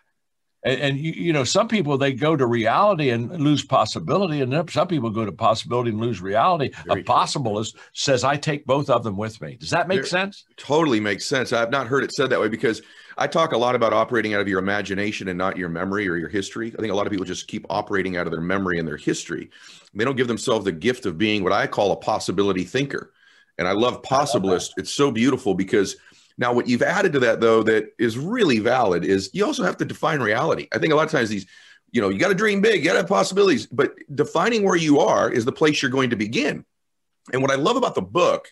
And, 0.66 0.80
and 0.80 0.98
you, 0.98 1.12
you 1.12 1.34
know, 1.34 1.44
some 1.44 1.68
people 1.68 1.98
they 1.98 2.14
go 2.14 2.36
to 2.36 2.46
reality 2.46 3.10
and 3.10 3.30
lose 3.40 3.66
possibility, 3.66 4.42
and 4.42 4.70
some 4.70 4.88
people 4.88 5.10
go 5.10 5.26
to 5.26 5.32
possibility 5.32 5.90
and 5.90 6.00
lose 6.00 6.22
reality. 6.22 6.72
Very 6.86 7.02
a 7.02 7.04
possibilist 7.04 7.76
says, 7.94 8.24
"I 8.24 8.38
take 8.38 8.66
both 8.66 8.90
of 8.90 9.04
them 9.04 9.18
with 9.18 9.42
me." 9.42 9.58
Does 9.60 9.72
that 9.72 9.88
make 9.88 10.00
Very, 10.00 10.08
sense? 10.08 10.46
Totally 10.58 11.00
makes 11.00 11.26
sense. 11.26 11.52
I've 11.52 11.72
not 11.72 11.88
heard 11.88 12.04
it 12.04 12.14
said 12.14 12.30
that 12.30 12.40
way 12.40 12.48
because 12.48 12.82
I 13.18 13.28
talk 13.28 13.52
a 13.52 13.58
lot 13.58 13.76
about 13.76 13.94
operating 13.94 14.34
out 14.34 14.42
of 14.42 14.48
your 14.48 14.60
imagination 14.60 15.28
and 15.28 15.38
not 15.38 15.58
your 15.58 15.70
memory 15.70 16.08
or 16.08 16.16
your 16.16 16.30
history. 16.30 16.74
I 16.78 16.82
think 16.82 16.92
a 16.92 16.96
lot 16.96 17.06
of 17.06 17.12
people 17.12 17.26
just 17.26 17.48
keep 17.48 17.66
operating 17.70 18.18
out 18.18 18.26
of 18.26 18.32
their 18.32 18.42
memory 18.42 18.80
and 18.80 18.88
their 18.88 18.98
history. 18.98 19.50
They 19.94 20.06
don't 20.06 20.16
give 20.16 20.28
themselves 20.28 20.66
the 20.66 20.72
gift 20.72 21.06
of 21.06 21.18
being 21.18 21.44
what 21.44 21.54
I 21.54 21.68
call 21.68 21.92
a 21.92 21.96
possibility 21.96 22.64
thinker. 22.64 23.12
And 23.60 23.68
I 23.68 23.74
love 23.74 24.02
possibilist. 24.02 24.72
It's 24.78 24.92
so 24.92 25.12
beautiful 25.12 25.54
because 25.54 25.98
now 26.38 26.54
what 26.54 26.68
you've 26.68 26.82
added 26.82 27.14
to 27.14 27.20
that 27.20 27.40
though 27.40 27.64
that 27.64 27.94
is 28.00 28.18
really 28.18 28.60
valid 28.60 29.06
is 29.06 29.30
you 29.34 29.46
also 29.46 29.64
have 29.64 29.78
to 29.78 29.86
define 29.86 30.20
reality. 30.20 30.68
I 30.72 30.80
think 30.80 30.94
a 30.94 30.96
lot 30.96 31.06
of 31.06 31.12
times 31.12 31.30
these 31.30 31.46
you 31.92 32.02
know, 32.02 32.10
you 32.10 32.18
got 32.18 32.30
to 32.30 32.36
dream 32.36 32.60
big, 32.60 32.80
you 32.80 32.86
got 32.86 32.94
to 32.94 33.00
have 33.00 33.08
possibilities, 33.08 33.68
but 33.68 33.94
defining 34.14 34.64
where 34.64 34.76
you 34.76 35.00
are 35.00 35.32
is 35.32 35.46
the 35.46 35.52
place 35.52 35.82
you're 35.82 35.92
going 35.92 36.10
to 36.10 36.16
begin. 36.16 36.66
And 37.32 37.42
what 37.42 37.52
I 37.52 37.56
love 37.56 37.78
about 37.78 37.94
the 37.94 38.02
book, 38.02 38.52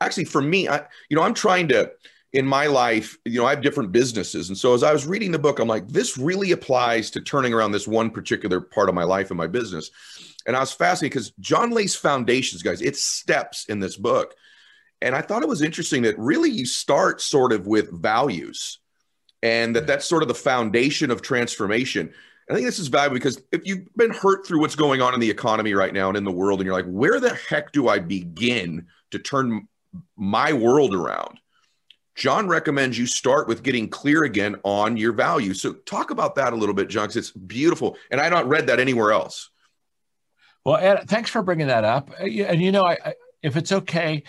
actually 0.00 0.24
for 0.24 0.40
me, 0.40 0.68
I 0.68 0.86
you 1.10 1.16
know, 1.16 1.22
I'm 1.22 1.34
trying 1.34 1.68
to 1.68 1.92
in 2.32 2.46
my 2.46 2.66
life, 2.66 3.16
you 3.24 3.38
know, 3.38 3.46
I 3.46 3.50
have 3.50 3.62
different 3.62 3.92
businesses. 3.92 4.48
And 4.48 4.58
so 4.58 4.74
as 4.74 4.82
I 4.82 4.92
was 4.92 5.06
reading 5.06 5.32
the 5.32 5.38
book, 5.38 5.58
I'm 5.58 5.68
like, 5.68 5.88
this 5.88 6.18
really 6.18 6.52
applies 6.52 7.10
to 7.12 7.20
turning 7.20 7.54
around 7.54 7.72
this 7.72 7.88
one 7.88 8.10
particular 8.10 8.60
part 8.60 8.88
of 8.88 8.94
my 8.94 9.04
life 9.04 9.30
and 9.30 9.38
my 9.38 9.46
business. 9.46 9.90
And 10.46 10.54
I 10.54 10.60
was 10.60 10.72
fascinated 10.72 11.14
because 11.14 11.30
John 11.40 11.70
lays 11.70 11.94
foundations, 11.94 12.62
guys. 12.62 12.82
It's 12.82 13.02
steps 13.02 13.64
in 13.66 13.80
this 13.80 13.96
book. 13.96 14.34
And 15.00 15.14
I 15.14 15.22
thought 15.22 15.42
it 15.42 15.48
was 15.48 15.62
interesting 15.62 16.02
that 16.02 16.18
really 16.18 16.50
you 16.50 16.66
start 16.66 17.20
sort 17.20 17.52
of 17.52 17.66
with 17.66 17.90
values 17.90 18.78
and 19.42 19.76
that 19.76 19.86
that's 19.86 20.06
sort 20.06 20.22
of 20.22 20.28
the 20.28 20.34
foundation 20.34 21.10
of 21.10 21.22
transformation. 21.22 22.12
I 22.50 22.54
think 22.54 22.66
this 22.66 22.78
is 22.78 22.88
valuable 22.88 23.14
because 23.14 23.40
if 23.52 23.66
you've 23.66 23.94
been 23.96 24.10
hurt 24.10 24.46
through 24.46 24.60
what's 24.60 24.74
going 24.74 25.00
on 25.00 25.14
in 25.14 25.20
the 25.20 25.30
economy 25.30 25.74
right 25.74 25.92
now 25.92 26.08
and 26.08 26.16
in 26.16 26.24
the 26.24 26.32
world, 26.32 26.60
and 26.60 26.66
you're 26.66 26.74
like, 26.74 26.86
where 26.86 27.20
the 27.20 27.34
heck 27.34 27.72
do 27.72 27.88
I 27.88 27.98
begin 27.98 28.86
to 29.10 29.18
turn 29.18 29.68
my 30.16 30.52
world 30.52 30.94
around? 30.94 31.38
John 32.16 32.48
recommends 32.48 32.98
you 32.98 33.06
start 33.06 33.46
with 33.46 33.62
getting 33.62 33.88
clear 33.88 34.24
again 34.24 34.56
on 34.64 34.96
your 34.96 35.12
values. 35.12 35.60
So 35.60 35.74
talk 35.74 36.10
about 36.10 36.34
that 36.34 36.52
a 36.52 36.56
little 36.56 36.74
bit, 36.74 36.88
John, 36.88 37.04
because 37.04 37.16
it's 37.16 37.30
beautiful. 37.30 37.96
And 38.10 38.20
I 38.20 38.28
not 38.28 38.48
read 38.48 38.66
that 38.66 38.80
anywhere 38.80 39.12
else. 39.12 39.50
Well, 40.64 40.76
Ed, 40.76 41.04
thanks 41.06 41.30
for 41.30 41.42
bringing 41.42 41.68
that 41.68 41.84
up. 41.84 42.10
Uh, 42.20 42.24
and 42.24 42.60
you 42.60 42.72
know, 42.72 42.84
I, 42.84 42.98
I, 43.04 43.14
if 43.42 43.56
it's 43.56 43.70
okay, 43.70 44.24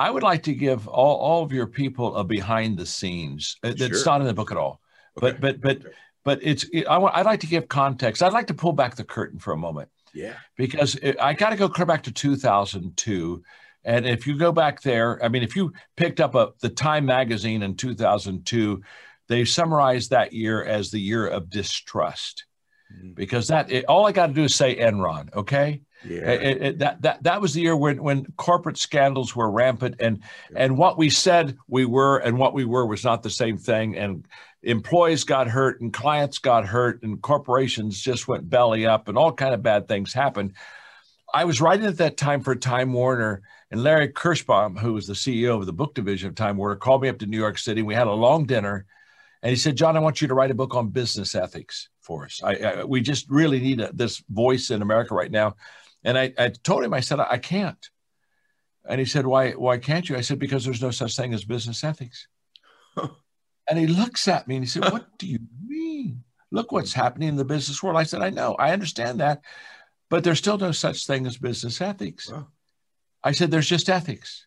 I 0.00 0.10
would 0.10 0.22
like 0.22 0.42
to 0.44 0.54
give 0.54 0.88
all, 0.88 1.16
all 1.16 1.42
of 1.42 1.52
your 1.52 1.66
people 1.66 2.16
a 2.16 2.24
behind 2.24 2.78
the 2.78 2.86
scenes. 2.86 3.56
Uh, 3.62 3.72
that's 3.76 3.98
sure. 3.98 4.04
not 4.06 4.20
in 4.20 4.26
the 4.26 4.34
book 4.34 4.50
at 4.50 4.56
all. 4.56 4.80
Okay. 5.18 5.32
But 5.32 5.40
but 5.40 5.60
but 5.60 5.76
okay. 5.76 5.94
but 6.24 6.38
it's 6.42 6.64
it, 6.72 6.86
I 6.86 6.98
want 6.98 7.16
I'd 7.16 7.26
like 7.26 7.40
to 7.40 7.46
give 7.46 7.68
context. 7.68 8.22
I'd 8.22 8.32
like 8.32 8.46
to 8.48 8.54
pull 8.54 8.72
back 8.72 8.96
the 8.96 9.04
curtain 9.04 9.38
for 9.38 9.52
a 9.52 9.56
moment. 9.56 9.88
Yeah. 10.14 10.34
Because 10.56 10.96
it, 10.96 11.16
I 11.20 11.34
got 11.34 11.50
to 11.50 11.56
go 11.56 11.68
clear 11.68 11.86
back 11.86 12.02
to 12.04 12.12
2002 12.12 13.42
and 13.84 14.06
if 14.06 14.26
you 14.26 14.36
go 14.36 14.52
back 14.52 14.82
there, 14.82 15.22
I 15.24 15.28
mean, 15.28 15.42
if 15.42 15.56
you 15.56 15.72
picked 15.96 16.20
up 16.20 16.34
a, 16.34 16.50
the 16.60 16.68
Time 16.68 17.06
magazine 17.06 17.62
in 17.62 17.76
2002, 17.76 18.82
they 19.28 19.44
summarized 19.44 20.10
that 20.10 20.32
year 20.32 20.62
as 20.64 20.90
the 20.90 21.00
year 21.00 21.26
of 21.26 21.48
distrust 21.48 22.44
mm-hmm. 22.92 23.12
because 23.12 23.48
that 23.48 23.70
it, 23.70 23.84
all 23.86 24.06
I 24.06 24.12
got 24.12 24.26
to 24.26 24.32
do 24.32 24.44
is 24.44 24.54
say 24.54 24.76
Enron, 24.76 25.34
okay? 25.34 25.80
Yeah. 26.04 26.72
That 26.72 27.02
that 27.02 27.22
that 27.22 27.40
was 27.40 27.54
the 27.54 27.60
year 27.60 27.76
when 27.76 28.02
when 28.02 28.26
corporate 28.36 28.78
scandals 28.78 29.36
were 29.36 29.50
rampant 29.50 29.96
and 30.00 30.20
yeah. 30.50 30.64
and 30.64 30.78
what 30.78 30.96
we 30.96 31.10
said 31.10 31.58
we 31.68 31.84
were 31.84 32.18
and 32.18 32.38
what 32.38 32.54
we 32.54 32.64
were 32.64 32.86
was 32.86 33.04
not 33.04 33.22
the 33.22 33.30
same 33.30 33.58
thing 33.58 33.96
and 33.96 34.26
employees 34.62 35.24
got 35.24 35.48
hurt 35.48 35.80
and 35.80 35.92
clients 35.92 36.38
got 36.38 36.66
hurt 36.66 37.02
and 37.02 37.20
corporations 37.20 38.00
just 38.00 38.28
went 38.28 38.48
belly 38.48 38.86
up 38.86 39.08
and 39.08 39.18
all 39.18 39.32
kind 39.32 39.54
of 39.54 39.62
bad 39.62 39.88
things 39.88 40.12
happened 40.12 40.54
I 41.32 41.44
was 41.44 41.60
writing 41.60 41.86
at 41.86 41.98
that 41.98 42.16
time 42.16 42.42
for 42.42 42.54
Time 42.54 42.92
Warner, 42.92 43.42
and 43.70 43.82
Larry 43.82 44.08
Kirshbaum, 44.08 44.78
who 44.78 44.94
was 44.94 45.06
the 45.06 45.12
CEO 45.12 45.58
of 45.58 45.66
the 45.66 45.72
book 45.72 45.94
division 45.94 46.28
of 46.28 46.34
Time 46.34 46.56
Warner, 46.56 46.76
called 46.76 47.02
me 47.02 47.08
up 47.08 47.18
to 47.18 47.26
New 47.26 47.38
York 47.38 47.58
City. 47.58 47.82
We 47.82 47.94
had 47.94 48.08
a 48.08 48.12
long 48.12 48.46
dinner, 48.46 48.86
and 49.42 49.50
he 49.50 49.56
said, 49.56 49.76
"John, 49.76 49.96
I 49.96 50.00
want 50.00 50.20
you 50.20 50.28
to 50.28 50.34
write 50.34 50.50
a 50.50 50.54
book 50.54 50.74
on 50.74 50.88
business 50.88 51.34
ethics 51.34 51.88
for 52.00 52.24
us. 52.24 52.40
I, 52.42 52.54
I, 52.56 52.84
we 52.84 53.00
just 53.00 53.30
really 53.30 53.60
need 53.60 53.80
a, 53.80 53.92
this 53.92 54.22
voice 54.28 54.70
in 54.70 54.82
America 54.82 55.14
right 55.14 55.30
now." 55.30 55.54
And 56.04 56.18
I, 56.18 56.32
I 56.38 56.48
told 56.48 56.84
him, 56.84 56.94
I 56.94 57.00
said, 57.00 57.20
"I 57.20 57.38
can't." 57.38 57.90
And 58.88 58.98
he 58.98 59.06
said, 59.06 59.26
"Why? 59.26 59.52
Why 59.52 59.78
can't 59.78 60.08
you?" 60.08 60.16
I 60.16 60.22
said, 60.22 60.38
"Because 60.38 60.64
there's 60.64 60.82
no 60.82 60.90
such 60.90 61.16
thing 61.16 61.34
as 61.34 61.44
business 61.44 61.84
ethics." 61.84 62.26
and 63.68 63.78
he 63.78 63.86
looks 63.86 64.26
at 64.28 64.48
me 64.48 64.56
and 64.56 64.64
he 64.64 64.68
said, 64.68 64.90
"What 64.90 65.18
do 65.18 65.26
you 65.26 65.40
mean? 65.66 66.24
Look 66.50 66.72
what's 66.72 66.92
happening 66.92 67.28
in 67.28 67.36
the 67.36 67.44
business 67.44 67.82
world." 67.82 67.98
I 67.98 68.04
said, 68.04 68.22
"I 68.22 68.30
know, 68.30 68.54
I 68.54 68.72
understand 68.72 69.20
that." 69.20 69.42
But 70.10 70.24
there's 70.24 70.38
still 70.38 70.58
no 70.58 70.72
such 70.72 71.06
thing 71.06 71.26
as 71.26 71.38
business 71.38 71.80
ethics. 71.80 72.30
Wow. 72.30 72.48
I 73.22 73.32
said, 73.32 73.50
there's 73.50 73.68
just 73.68 73.88
ethics. 73.88 74.46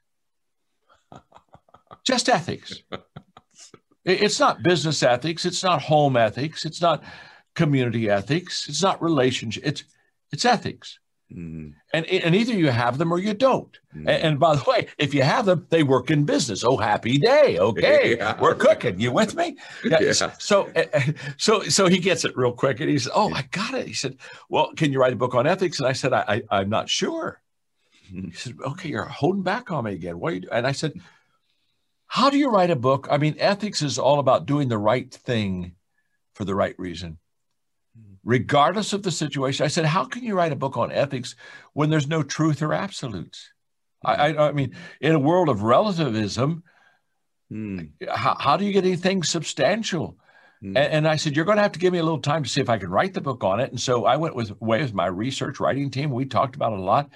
just 2.03 2.27
ethics. 2.27 2.83
It's 4.05 4.39
not 4.39 4.61
business 4.61 5.01
ethics. 5.01 5.45
It's 5.45 5.63
not 5.63 5.81
home 5.81 6.17
ethics. 6.17 6.65
It's 6.65 6.81
not 6.81 7.03
community 7.55 8.09
ethics. 8.09 8.67
It's 8.67 8.83
not 8.83 9.01
relationship. 9.01 9.63
It's 9.65 9.83
it's 10.31 10.43
ethics. 10.43 10.99
Mm-hmm. 11.33 11.69
And, 11.93 12.05
and 12.05 12.35
either 12.35 12.53
you 12.53 12.69
have 12.69 12.97
them 12.97 13.11
or 13.11 13.17
you 13.17 13.33
don't. 13.33 13.77
Mm-hmm. 13.95 14.09
And, 14.09 14.39
by 14.39 14.55
the 14.55 14.63
way, 14.67 14.87
if 14.97 15.13
you 15.13 15.23
have 15.23 15.45
them, 15.45 15.65
they 15.69 15.81
work 15.81 16.11
in 16.11 16.25
business. 16.25 16.63
Oh, 16.63 16.77
happy 16.77 17.17
day. 17.17 17.57
Okay. 17.59 18.17
Yeah. 18.23 18.39
We're 18.39 18.55
cooking. 18.55 18.99
You 18.99 19.11
with 19.11 19.35
me? 19.35 19.57
Yeah. 19.83 19.99
yeah. 19.99 20.11
So, 20.11 20.71
so, 21.37 21.61
so 21.63 21.87
he 21.87 21.99
gets 21.99 22.25
it 22.25 22.37
real 22.37 22.51
quick. 22.51 22.79
And 22.79 22.89
he 22.89 22.99
said, 22.99 23.11
Oh, 23.15 23.33
I 23.33 23.43
got 23.51 23.73
it. 23.73 23.87
He 23.87 23.93
said, 23.93 24.17
Well, 24.49 24.71
can 24.75 24.91
you 24.91 24.99
write 24.99 25.13
a 25.13 25.17
book 25.17 25.33
on 25.33 25.47
ethics? 25.47 25.79
And 25.79 25.87
I 25.87 25.93
said, 25.93 26.13
I, 26.13 26.41
I, 26.49 26.61
am 26.61 26.69
not 26.69 26.89
sure. 26.89 27.41
Mm-hmm. 28.11 28.27
He 28.27 28.33
said, 28.33 28.55
Okay, 28.65 28.89
you're 28.89 29.05
holding 29.05 29.43
back 29.43 29.71
on 29.71 29.85
me 29.85 29.93
again. 29.93 30.19
What 30.19 30.31
are 30.31 30.35
you 30.35 30.41
doing? 30.41 30.53
And 30.53 30.67
I 30.67 30.73
said, 30.73 30.93
How 32.07 32.29
do 32.29 32.37
you 32.37 32.49
write 32.49 32.71
a 32.71 32.75
book? 32.75 33.07
I 33.09 33.17
mean, 33.17 33.35
ethics 33.39 33.81
is 33.81 33.97
all 33.97 34.19
about 34.19 34.45
doing 34.45 34.67
the 34.67 34.77
right 34.77 35.11
thing 35.11 35.75
for 36.33 36.45
the 36.45 36.55
right 36.55 36.77
reason 36.77 37.17
regardless 38.23 38.93
of 38.93 39.03
the 39.03 39.11
situation. 39.11 39.65
I 39.65 39.69
said, 39.69 39.85
How 39.85 40.05
can 40.05 40.23
you 40.23 40.35
write 40.35 40.51
a 40.51 40.57
book 40.57 40.77
on 40.77 40.91
ethics 40.91 41.35
when 41.73 41.89
there's 41.89 42.07
no 42.07 42.23
truth 42.23 42.61
or 42.61 42.73
absolutes? 42.73 43.51
I, 44.03 44.13
I, 44.13 44.49
I 44.49 44.51
mean, 44.51 44.75
in 44.99 45.13
a 45.13 45.19
world 45.19 45.49
of 45.49 45.63
relativism, 45.63 46.63
mm. 47.51 47.89
how, 48.09 48.35
how, 48.39 48.57
do 48.57 48.65
you 48.65 48.73
get 48.73 48.85
anything 48.85 49.23
substantial? 49.23 50.17
Mm. 50.61 50.69
And, 50.69 50.77
and, 50.77 51.07
I 51.07 51.15
said, 51.15 51.35
You're 51.35 51.45
going 51.45 51.57
to 51.57 51.63
have 51.63 51.73
to 51.73 51.79
give 51.79 51.93
me 51.93 51.99
a 51.99 52.03
little 52.03 52.19
time 52.19 52.43
to 52.43 52.49
see 52.49 52.61
if 52.61 52.69
I 52.69 52.77
can 52.77 52.89
write 52.89 53.13
the 53.13 53.21
book 53.21 53.43
on 53.43 53.59
it. 53.59 53.69
And 53.71 53.79
so 53.79 54.05
I 54.05 54.17
went 54.17 54.35
with 54.35 54.51
away 54.61 54.81
with 54.81 54.93
my 54.93 55.07
research 55.07 55.59
writing 55.59 55.89
team. 55.89 56.11
We 56.11 56.25
talked 56.25 56.55
about 56.55 56.73
it 56.73 56.79
a 56.79 56.83
lot. 56.83 57.09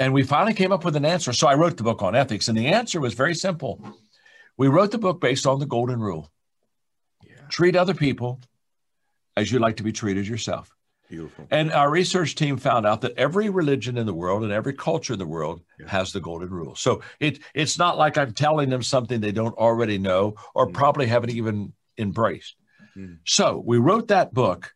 And 0.00 0.12
we 0.12 0.22
finally 0.22 0.54
came 0.54 0.70
up 0.70 0.84
with 0.84 0.94
an 0.94 1.04
answer. 1.04 1.32
So 1.32 1.48
I 1.48 1.54
wrote 1.54 1.76
the 1.76 1.82
book 1.82 2.02
on 2.02 2.14
ethics. 2.14 2.48
And 2.48 2.56
the 2.56 2.68
answer 2.68 3.00
was 3.00 3.14
very 3.14 3.34
simple. 3.34 3.82
We 4.56 4.68
wrote 4.68 4.92
the 4.92 4.98
book 4.98 5.20
based 5.20 5.46
on 5.46 5.58
the 5.58 5.66
golden 5.66 6.00
rule. 6.00 6.30
Yeah. 7.24 7.34
Treat 7.48 7.74
other 7.74 7.94
people 7.94 8.40
as 9.38 9.52
you 9.52 9.60
like 9.60 9.76
to 9.76 9.84
be 9.84 9.92
treated 9.92 10.26
yourself. 10.26 10.68
Beautiful. 11.08 11.46
And 11.50 11.72
our 11.72 11.88
research 11.88 12.34
team 12.34 12.58
found 12.58 12.86
out 12.86 13.00
that 13.00 13.16
every 13.16 13.48
religion 13.48 13.96
in 13.96 14.04
the 14.04 14.12
world 14.12 14.42
and 14.42 14.52
every 14.52 14.74
culture 14.74 15.14
in 15.14 15.18
the 15.18 15.26
world 15.26 15.62
yeah. 15.80 15.88
has 15.88 16.12
the 16.12 16.20
golden 16.20 16.50
rule. 16.50 16.74
So 16.74 17.02
it 17.18 17.38
it's 17.54 17.78
not 17.78 17.96
like 17.96 18.18
I'm 18.18 18.34
telling 18.34 18.68
them 18.68 18.82
something 18.82 19.20
they 19.20 19.32
don't 19.32 19.56
already 19.56 19.96
know 19.98 20.34
or 20.54 20.66
mm. 20.66 20.74
probably 20.74 21.06
haven't 21.06 21.30
even 21.30 21.72
embraced. 21.96 22.56
Mm. 22.96 23.18
So 23.24 23.62
we 23.64 23.78
wrote 23.78 24.08
that 24.08 24.34
book, 24.34 24.74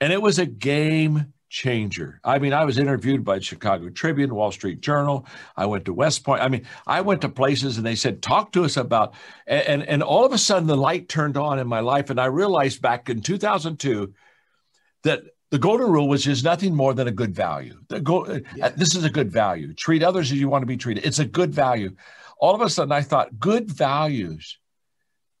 and 0.00 0.12
it 0.12 0.20
was 0.20 0.40
a 0.40 0.46
game 0.46 1.31
changer. 1.52 2.18
I 2.24 2.38
mean, 2.38 2.54
I 2.54 2.64
was 2.64 2.78
interviewed 2.78 3.24
by 3.24 3.38
Chicago 3.38 3.90
Tribune, 3.90 4.34
Wall 4.34 4.50
Street 4.50 4.80
Journal. 4.80 5.26
I 5.54 5.66
went 5.66 5.84
to 5.84 5.92
West 5.92 6.24
Point. 6.24 6.40
I 6.40 6.48
mean, 6.48 6.66
I 6.86 7.02
went 7.02 7.20
to 7.20 7.28
places 7.28 7.76
and 7.76 7.84
they 7.84 7.94
said, 7.94 8.22
talk 8.22 8.52
to 8.52 8.64
us 8.64 8.78
about, 8.78 9.12
and, 9.46 9.62
and, 9.68 9.82
and 9.82 10.02
all 10.02 10.24
of 10.24 10.32
a 10.32 10.38
sudden 10.38 10.66
the 10.66 10.76
light 10.76 11.10
turned 11.10 11.36
on 11.36 11.58
in 11.58 11.66
my 11.66 11.80
life. 11.80 12.08
And 12.08 12.18
I 12.18 12.24
realized 12.24 12.80
back 12.80 13.10
in 13.10 13.20
2002 13.20 14.14
that 15.04 15.24
the 15.50 15.58
golden 15.58 15.92
rule 15.92 16.08
was 16.08 16.24
just 16.24 16.42
nothing 16.42 16.74
more 16.74 16.94
than 16.94 17.06
a 17.06 17.12
good 17.12 17.34
value. 17.34 17.78
The 17.88 18.00
go- 18.00 18.24
uh, 18.24 18.40
yeah. 18.56 18.70
This 18.70 18.96
is 18.96 19.04
a 19.04 19.10
good 19.10 19.30
value. 19.30 19.74
Treat 19.74 20.02
others 20.02 20.32
as 20.32 20.40
you 20.40 20.48
want 20.48 20.62
to 20.62 20.66
be 20.66 20.78
treated. 20.78 21.04
It's 21.04 21.18
a 21.18 21.26
good 21.26 21.52
value. 21.52 21.94
All 22.38 22.54
of 22.54 22.62
a 22.62 22.70
sudden 22.70 22.92
I 22.92 23.02
thought 23.02 23.38
good 23.38 23.70
values 23.70 24.58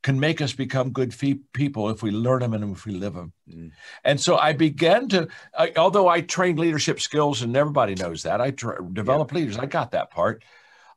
can 0.02 0.18
make 0.18 0.40
us 0.40 0.52
become 0.52 0.90
good 0.90 1.14
fee- 1.14 1.40
people 1.52 1.88
if 1.88 2.02
we 2.02 2.10
learn 2.10 2.40
them 2.40 2.54
and 2.54 2.76
if 2.76 2.84
we 2.86 2.92
live 2.92 3.14
them. 3.14 3.32
Mm. 3.48 3.70
And 4.04 4.20
so 4.20 4.36
I 4.36 4.52
began 4.52 5.08
to, 5.10 5.28
uh, 5.54 5.68
although 5.76 6.08
I 6.08 6.22
trained 6.22 6.58
leadership 6.58 7.00
skills 7.00 7.42
and 7.42 7.56
everybody 7.56 7.94
knows 7.94 8.24
that, 8.24 8.40
I 8.40 8.50
tra- 8.50 8.84
develop 8.92 9.30
yeah. 9.30 9.38
leaders. 9.38 9.58
I 9.58 9.66
got 9.66 9.92
that 9.92 10.10
part. 10.10 10.42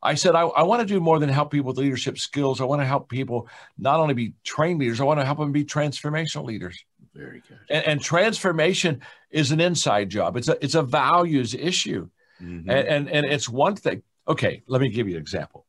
I 0.02 0.14
said, 0.14 0.34
I, 0.34 0.42
I 0.42 0.62
want 0.62 0.80
to 0.80 0.86
do 0.86 1.00
more 1.00 1.18
than 1.18 1.28
help 1.28 1.50
people 1.50 1.68
with 1.68 1.78
leadership 1.78 2.18
skills. 2.18 2.60
I 2.60 2.64
want 2.64 2.82
to 2.82 2.86
help 2.86 3.08
people 3.08 3.48
not 3.78 3.98
only 3.98 4.14
be 4.14 4.34
trained 4.44 4.80
leaders, 4.80 5.00
I 5.00 5.04
want 5.04 5.20
to 5.20 5.24
help 5.24 5.38
them 5.38 5.52
be 5.52 5.64
transformational 5.64 6.44
leaders. 6.44 6.84
Very 7.14 7.42
good. 7.48 7.58
And, 7.70 7.84
and 7.86 8.00
transformation 8.00 9.00
is 9.30 9.50
an 9.52 9.60
inside 9.60 10.10
job. 10.10 10.36
It's 10.36 10.48
a 10.48 10.62
it's 10.62 10.74
a 10.74 10.82
values 10.82 11.54
issue, 11.54 12.08
mm-hmm. 12.42 12.68
and, 12.68 12.88
and 12.88 13.08
and 13.08 13.26
it's 13.26 13.48
one 13.48 13.74
thing. 13.74 14.02
Okay, 14.28 14.62
let 14.66 14.80
me 14.80 14.90
give 14.90 15.08
you 15.08 15.14
an 15.14 15.20
example. 15.20 15.65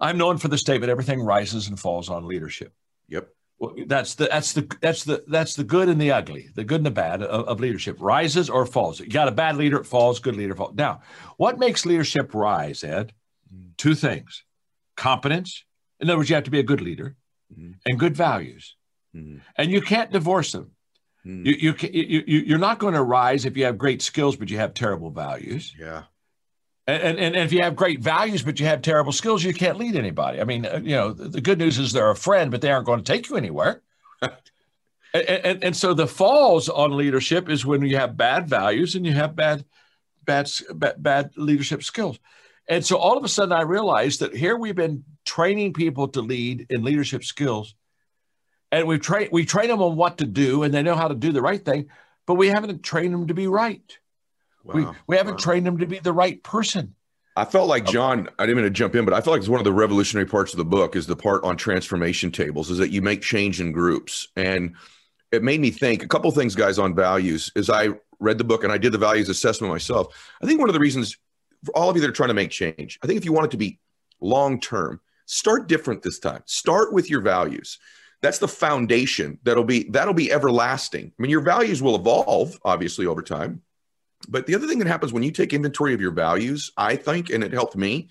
I'm 0.00 0.18
known 0.18 0.38
for 0.38 0.48
the 0.48 0.58
statement 0.58 0.90
everything 0.90 1.22
rises 1.22 1.68
and 1.68 1.78
falls 1.78 2.08
on 2.08 2.26
leadership. 2.26 2.72
Yep. 3.08 3.28
Well, 3.58 3.74
that's 3.86 4.14
the 4.14 4.26
that's 4.26 4.54
the 4.54 4.74
that's 4.80 5.04
the 5.04 5.22
that's 5.28 5.54
the 5.54 5.64
good 5.64 5.90
and 5.90 6.00
the 6.00 6.12
ugly, 6.12 6.48
the 6.54 6.64
good 6.64 6.78
and 6.78 6.86
the 6.86 6.90
bad 6.90 7.22
of, 7.22 7.46
of 7.46 7.60
leadership. 7.60 7.98
Rises 8.00 8.48
or 8.48 8.64
falls. 8.64 9.00
You 9.00 9.08
got 9.08 9.28
a 9.28 9.32
bad 9.32 9.56
leader, 9.56 9.78
it 9.78 9.84
falls. 9.84 10.18
Good 10.18 10.36
leader, 10.36 10.54
falls. 10.54 10.74
Now, 10.74 11.02
what 11.36 11.58
makes 11.58 11.84
leadership 11.84 12.32
rise, 12.32 12.82
Ed? 12.82 13.12
Mm-hmm. 13.54 13.72
Two 13.76 13.94
things: 13.94 14.44
competence. 14.96 15.64
In 16.00 16.08
other 16.08 16.16
words, 16.16 16.30
you 16.30 16.36
have 16.36 16.44
to 16.44 16.50
be 16.50 16.60
a 16.60 16.62
good 16.62 16.80
leader, 16.80 17.16
mm-hmm. 17.52 17.72
and 17.84 17.98
good 17.98 18.16
values, 18.16 18.76
mm-hmm. 19.14 19.40
and 19.56 19.70
you 19.70 19.82
can't 19.82 20.10
divorce 20.10 20.52
them. 20.52 20.70
Mm. 21.26 21.44
You, 21.44 21.74
you, 21.82 22.22
you, 22.26 22.38
you're 22.46 22.58
not 22.58 22.78
going 22.78 22.94
to 22.94 23.02
rise 23.02 23.44
if 23.44 23.56
you 23.56 23.66
have 23.66 23.76
great 23.76 24.00
skills, 24.00 24.36
but 24.36 24.48
you 24.48 24.56
have 24.56 24.72
terrible 24.72 25.10
values. 25.10 25.74
Yeah. 25.78 26.04
And, 26.86 27.02
and, 27.02 27.18
and 27.18 27.36
if 27.36 27.52
you 27.52 27.62
have 27.62 27.76
great 27.76 28.00
values 28.00 28.42
but 28.42 28.58
you 28.58 28.66
have 28.66 28.82
terrible 28.82 29.12
skills, 29.12 29.44
you 29.44 29.54
can't 29.54 29.78
lead 29.78 29.96
anybody. 29.96 30.40
I 30.40 30.44
mean, 30.44 30.66
uh, 30.66 30.80
you 30.82 30.96
know, 30.96 31.12
the 31.12 31.40
good 31.40 31.58
news 31.58 31.78
is 31.78 31.92
they're 31.92 32.10
a 32.10 32.16
friend, 32.16 32.50
but 32.50 32.60
they 32.60 32.70
aren't 32.70 32.86
going 32.86 33.02
to 33.02 33.12
take 33.12 33.28
you 33.28 33.36
anywhere. 33.36 33.82
and, 34.22 34.32
and, 35.14 35.64
and 35.64 35.76
so 35.76 35.94
the 35.94 36.06
falls 36.06 36.68
on 36.68 36.96
leadership 36.96 37.48
is 37.48 37.64
when 37.64 37.82
you 37.82 37.96
have 37.96 38.16
bad 38.16 38.48
values 38.48 38.94
and 38.94 39.06
you 39.06 39.12
have 39.12 39.36
bad, 39.36 39.64
bad, 40.24 40.50
bad, 40.74 41.02
bad 41.02 41.30
leadership 41.36 41.82
skills. 41.82 42.18
And 42.70 42.86
so 42.86 42.96
all 42.96 43.18
of 43.18 43.24
a 43.24 43.28
sudden, 43.28 43.52
I 43.52 43.62
realized 43.62 44.20
that 44.20 44.34
here 44.34 44.56
we've 44.56 44.76
been 44.76 45.02
training 45.24 45.72
people 45.72 46.06
to 46.08 46.20
lead 46.20 46.66
in 46.70 46.84
leadership 46.84 47.24
skills, 47.24 47.74
and 48.70 48.86
we've 48.86 49.00
trained 49.00 49.30
we 49.32 49.44
train 49.44 49.68
them 49.68 49.82
on 49.82 49.96
what 49.96 50.18
to 50.18 50.24
do, 50.24 50.62
and 50.62 50.72
they 50.72 50.82
know 50.82 50.94
how 50.94 51.08
to 51.08 51.16
do 51.16 51.32
the 51.32 51.42
right 51.42 51.64
thing, 51.64 51.88
but 52.26 52.34
we 52.34 52.46
haven't 52.46 52.84
trained 52.84 53.12
them 53.12 53.26
to 53.26 53.34
be 53.34 53.48
right. 53.48 53.98
Wow. 54.64 54.74
We, 54.74 54.86
we 55.06 55.16
haven't 55.16 55.34
wow. 55.34 55.38
trained 55.38 55.66
him 55.66 55.78
to 55.78 55.86
be 55.86 55.98
the 55.98 56.12
right 56.12 56.42
person. 56.42 56.94
I 57.36 57.44
felt 57.44 57.68
like 57.68 57.88
oh. 57.88 57.92
John, 57.92 58.28
I 58.38 58.44
didn't 58.44 58.56
mean 58.56 58.64
to 58.64 58.70
jump 58.70 58.94
in, 58.94 59.04
but 59.04 59.14
I 59.14 59.20
felt 59.20 59.32
like 59.32 59.40
it's 59.40 59.48
one 59.48 59.60
of 59.60 59.64
the 59.64 59.72
revolutionary 59.72 60.26
parts 60.26 60.52
of 60.52 60.58
the 60.58 60.64
book 60.64 60.96
is 60.96 61.06
the 61.06 61.16
part 61.16 61.44
on 61.44 61.56
transformation 61.56 62.30
tables, 62.30 62.70
is 62.70 62.78
that 62.78 62.90
you 62.90 63.02
make 63.02 63.22
change 63.22 63.60
in 63.60 63.72
groups. 63.72 64.28
And 64.36 64.74
it 65.32 65.42
made 65.42 65.60
me 65.60 65.70
think 65.70 66.02
a 66.02 66.08
couple 66.08 66.30
things, 66.32 66.54
guys, 66.54 66.78
on 66.78 66.94
values. 66.94 67.52
As 67.56 67.70
I 67.70 67.90
read 68.18 68.38
the 68.38 68.44
book 68.44 68.64
and 68.64 68.72
I 68.72 68.78
did 68.78 68.92
the 68.92 68.98
values 68.98 69.28
assessment 69.28 69.72
myself, 69.72 70.14
I 70.42 70.46
think 70.46 70.60
one 70.60 70.68
of 70.68 70.74
the 70.74 70.80
reasons 70.80 71.16
for 71.64 71.76
all 71.76 71.88
of 71.88 71.96
you 71.96 72.02
that 72.02 72.10
are 72.10 72.14
trying 72.14 72.28
to 72.28 72.34
make 72.34 72.50
change, 72.50 72.98
I 73.02 73.06
think 73.06 73.16
if 73.16 73.24
you 73.24 73.32
want 73.32 73.46
it 73.46 73.50
to 73.52 73.56
be 73.56 73.78
long 74.20 74.60
term, 74.60 75.00
start 75.26 75.68
different 75.68 76.02
this 76.02 76.18
time. 76.18 76.42
Start 76.46 76.92
with 76.92 77.08
your 77.08 77.20
values. 77.20 77.78
That's 78.22 78.38
the 78.38 78.48
foundation 78.48 79.38
that'll 79.44 79.64
be 79.64 79.84
that'll 79.84 80.14
be 80.14 80.30
everlasting. 80.30 81.12
I 81.18 81.22
mean, 81.22 81.30
your 81.30 81.40
values 81.40 81.82
will 81.82 81.96
evolve 81.96 82.58
obviously 82.64 83.06
over 83.06 83.22
time 83.22 83.62
but 84.28 84.46
the 84.46 84.54
other 84.54 84.66
thing 84.66 84.78
that 84.78 84.88
happens 84.88 85.12
when 85.12 85.22
you 85.22 85.30
take 85.30 85.52
inventory 85.52 85.94
of 85.94 86.00
your 86.00 86.12
values, 86.12 86.70
I 86.76 86.96
think, 86.96 87.30
and 87.30 87.42
it 87.42 87.52
helped 87.52 87.76
me, 87.76 88.08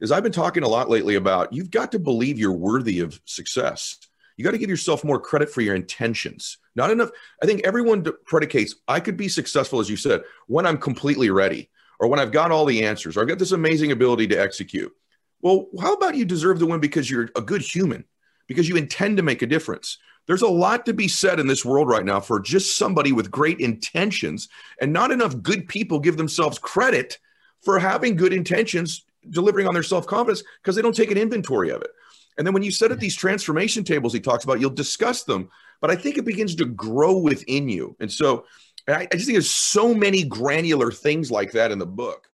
is 0.00 0.10
I've 0.10 0.22
been 0.22 0.32
talking 0.32 0.62
a 0.62 0.68
lot 0.68 0.90
lately 0.90 1.14
about 1.14 1.52
you've 1.52 1.70
got 1.70 1.92
to 1.92 1.98
believe 1.98 2.38
you're 2.38 2.52
worthy 2.52 3.00
of 3.00 3.20
success. 3.24 3.98
You 4.36 4.44
got 4.44 4.50
to 4.50 4.58
give 4.58 4.70
yourself 4.70 5.04
more 5.04 5.20
credit 5.20 5.48
for 5.48 5.60
your 5.60 5.76
intentions. 5.76 6.58
Not 6.74 6.90
enough. 6.90 7.10
I 7.42 7.46
think 7.46 7.64
everyone 7.64 8.04
predicates, 8.26 8.74
I 8.88 8.98
could 8.98 9.16
be 9.16 9.28
successful, 9.28 9.78
as 9.78 9.88
you 9.88 9.96
said, 9.96 10.22
when 10.48 10.66
I'm 10.66 10.78
completely 10.78 11.30
ready 11.30 11.70
or 12.00 12.08
when 12.08 12.18
I've 12.18 12.32
got 12.32 12.50
all 12.50 12.64
the 12.64 12.84
answers 12.84 13.16
or 13.16 13.22
I've 13.22 13.28
got 13.28 13.38
this 13.38 13.52
amazing 13.52 13.92
ability 13.92 14.26
to 14.28 14.40
execute. 14.40 14.92
Well, 15.40 15.68
how 15.80 15.92
about 15.92 16.16
you 16.16 16.24
deserve 16.24 16.58
the 16.58 16.66
win 16.66 16.80
because 16.80 17.08
you're 17.08 17.30
a 17.36 17.42
good 17.42 17.62
human, 17.62 18.04
because 18.48 18.68
you 18.68 18.76
intend 18.76 19.18
to 19.18 19.22
make 19.22 19.42
a 19.42 19.46
difference? 19.46 19.98
There's 20.26 20.42
a 20.42 20.48
lot 20.48 20.86
to 20.86 20.94
be 20.94 21.08
said 21.08 21.38
in 21.38 21.46
this 21.46 21.64
world 21.64 21.88
right 21.88 22.04
now 22.04 22.20
for 22.20 22.40
just 22.40 22.76
somebody 22.76 23.12
with 23.12 23.30
great 23.30 23.60
intentions, 23.60 24.48
and 24.80 24.92
not 24.92 25.10
enough 25.10 25.42
good 25.42 25.68
people 25.68 26.00
give 26.00 26.16
themselves 26.16 26.58
credit 26.58 27.18
for 27.62 27.78
having 27.78 28.16
good 28.16 28.32
intentions, 28.32 29.04
delivering 29.30 29.66
on 29.66 29.74
their 29.74 29.82
self 29.82 30.06
confidence 30.06 30.42
because 30.62 30.76
they 30.76 30.82
don't 30.82 30.96
take 30.96 31.10
an 31.10 31.18
inventory 31.18 31.70
of 31.70 31.82
it. 31.82 31.90
And 32.36 32.46
then 32.46 32.54
when 32.54 32.62
you 32.62 32.70
set 32.70 32.90
up 32.90 32.98
these 32.98 33.16
transformation 33.16 33.84
tables 33.84 34.12
he 34.12 34.20
talks 34.20 34.44
about, 34.44 34.60
you'll 34.60 34.70
discuss 34.70 35.24
them, 35.24 35.50
but 35.80 35.90
I 35.90 35.96
think 35.96 36.18
it 36.18 36.24
begins 36.24 36.54
to 36.56 36.64
grow 36.64 37.18
within 37.18 37.68
you. 37.68 37.96
And 38.00 38.10
so 38.10 38.46
I, 38.88 39.06
I 39.10 39.14
just 39.14 39.26
think 39.26 39.34
there's 39.34 39.50
so 39.50 39.94
many 39.94 40.24
granular 40.24 40.90
things 40.90 41.30
like 41.30 41.52
that 41.52 41.70
in 41.70 41.78
the 41.78 41.86
book. 41.86 42.28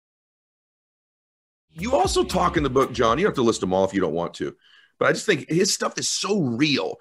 You 1.73 1.95
also 1.95 2.25
talk 2.25 2.57
in 2.57 2.63
the 2.63 2.71
book, 2.71 2.93
John. 2.93 3.19
You 3.19 3.25
don't 3.25 3.31
have 3.31 3.37
to 3.37 3.43
list 3.43 3.61
them 3.61 3.73
all 3.73 3.85
if 3.85 3.95
you 3.95 4.01
don't 4.01 4.15
want 4.15 4.35
to, 4.35 4.57
but 4.99 5.09
I 5.09 5.13
just 5.13 5.27
think 5.27 5.49
his 5.49 5.73
stuff 5.73 5.99
is 5.99 6.09
so 6.09 6.41
real. 6.41 6.97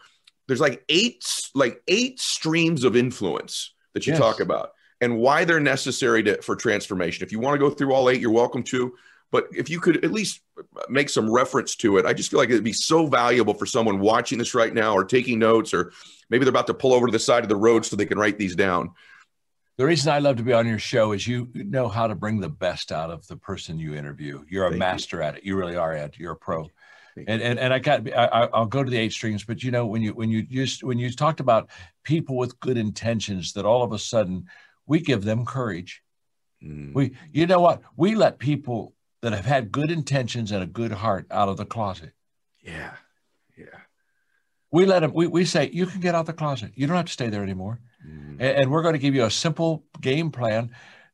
There's 0.49 0.59
like 0.59 0.83
eight, 0.89 1.23
like 1.53 1.81
eight 1.87 2.19
streams 2.19 2.83
of 2.83 2.95
influence 2.95 3.73
that 3.93 4.07
you 4.07 4.13
yes. 4.13 4.19
talk 4.19 4.39
about, 4.39 4.71
and 4.99 5.19
why 5.19 5.45
they're 5.45 5.59
necessary 5.59 6.23
to, 6.23 6.41
for 6.41 6.55
transformation. 6.55 7.23
If 7.23 7.31
you 7.31 7.39
want 7.39 7.53
to 7.53 7.59
go 7.59 7.69
through 7.69 7.93
all 7.93 8.09
eight, 8.09 8.19
you're 8.19 8.31
welcome 8.31 8.63
to. 8.63 8.93
But 9.31 9.45
if 9.55 9.69
you 9.69 9.79
could 9.79 10.03
at 10.03 10.11
least 10.11 10.41
make 10.89 11.07
some 11.07 11.31
reference 11.31 11.75
to 11.77 11.97
it, 11.99 12.07
I 12.07 12.13
just 12.13 12.31
feel 12.31 12.39
like 12.39 12.49
it'd 12.49 12.63
be 12.63 12.73
so 12.73 13.05
valuable 13.05 13.53
for 13.53 13.67
someone 13.67 13.99
watching 13.99 14.39
this 14.39 14.55
right 14.55 14.73
now, 14.73 14.95
or 14.95 15.03
taking 15.03 15.37
notes, 15.37 15.71
or 15.71 15.91
maybe 16.31 16.45
they're 16.45 16.49
about 16.49 16.67
to 16.67 16.73
pull 16.73 16.93
over 16.93 17.05
to 17.05 17.11
the 17.11 17.19
side 17.19 17.43
of 17.43 17.49
the 17.49 17.55
road 17.55 17.85
so 17.85 17.95
they 17.95 18.07
can 18.07 18.17
write 18.17 18.39
these 18.39 18.55
down. 18.55 18.89
The 19.77 19.85
reason 19.85 20.11
I 20.11 20.19
love 20.19 20.37
to 20.37 20.43
be 20.43 20.51
on 20.51 20.67
your 20.67 20.79
show 20.79 21.11
is 21.11 21.27
you 21.27 21.47
know 21.53 21.87
how 21.87 22.07
to 22.07 22.15
bring 22.15 22.39
the 22.39 22.49
best 22.49 22.91
out 22.91 23.11
of 23.11 23.25
the 23.27 23.37
person 23.37 23.79
you 23.79 23.93
interview. 23.93 24.43
You're 24.49 24.65
a 24.65 24.69
Thank 24.69 24.79
master 24.79 25.17
you. 25.17 25.23
at 25.23 25.37
it. 25.37 25.45
You 25.45 25.55
really 25.55 25.77
are, 25.77 25.93
Ed. 25.93 26.15
You're 26.17 26.33
a 26.33 26.35
pro. 26.35 26.69
And, 27.15 27.41
and 27.41 27.59
and 27.59 27.73
I 27.73 27.79
got 27.79 28.07
I, 28.13 28.49
I'll 28.53 28.65
go 28.65 28.83
to 28.83 28.89
the 28.89 28.97
eight 28.97 29.11
streams, 29.11 29.43
but 29.43 29.63
you 29.63 29.71
know 29.71 29.85
when 29.85 30.01
you 30.01 30.13
when 30.13 30.29
you 30.29 30.43
just 30.43 30.83
when 30.83 30.99
you 30.99 31.11
talked 31.11 31.39
about 31.39 31.69
people 32.03 32.37
with 32.37 32.59
good 32.59 32.77
intentions, 32.77 33.53
that 33.53 33.65
all 33.65 33.83
of 33.83 33.91
a 33.91 33.99
sudden 33.99 34.45
we 34.85 34.99
give 34.99 35.23
them 35.23 35.45
courage. 35.45 36.01
Mm. 36.63 36.93
We 36.93 37.15
you 37.31 37.47
know 37.47 37.59
what 37.59 37.81
we 37.95 38.15
let 38.15 38.39
people 38.39 38.93
that 39.21 39.33
have 39.33 39.45
had 39.45 39.71
good 39.71 39.91
intentions 39.91 40.51
and 40.51 40.63
a 40.63 40.67
good 40.67 40.91
heart 40.91 41.27
out 41.31 41.49
of 41.49 41.57
the 41.57 41.65
closet. 41.65 42.13
Yeah, 42.61 42.93
yeah. 43.57 43.65
We 44.71 44.85
let 44.85 44.99
them. 44.99 45.13
We 45.13 45.27
we 45.27 45.45
say 45.45 45.69
you 45.73 45.85
can 45.85 45.99
get 45.99 46.15
out 46.15 46.25
the 46.25 46.33
closet. 46.33 46.71
You 46.75 46.87
don't 46.87 46.95
have 46.95 47.07
to 47.07 47.11
stay 47.11 47.29
there 47.29 47.43
anymore. 47.43 47.79
Mm-hmm. 48.07 48.41
And, 48.41 48.57
and, 48.57 48.71
we're 48.71 48.81
going 48.81 48.93
to 48.93 48.99
give 48.99 49.13
you 49.13 49.25
a 49.25 49.31
simple 49.31 49.83
game 49.99 50.31
plan 50.31 50.71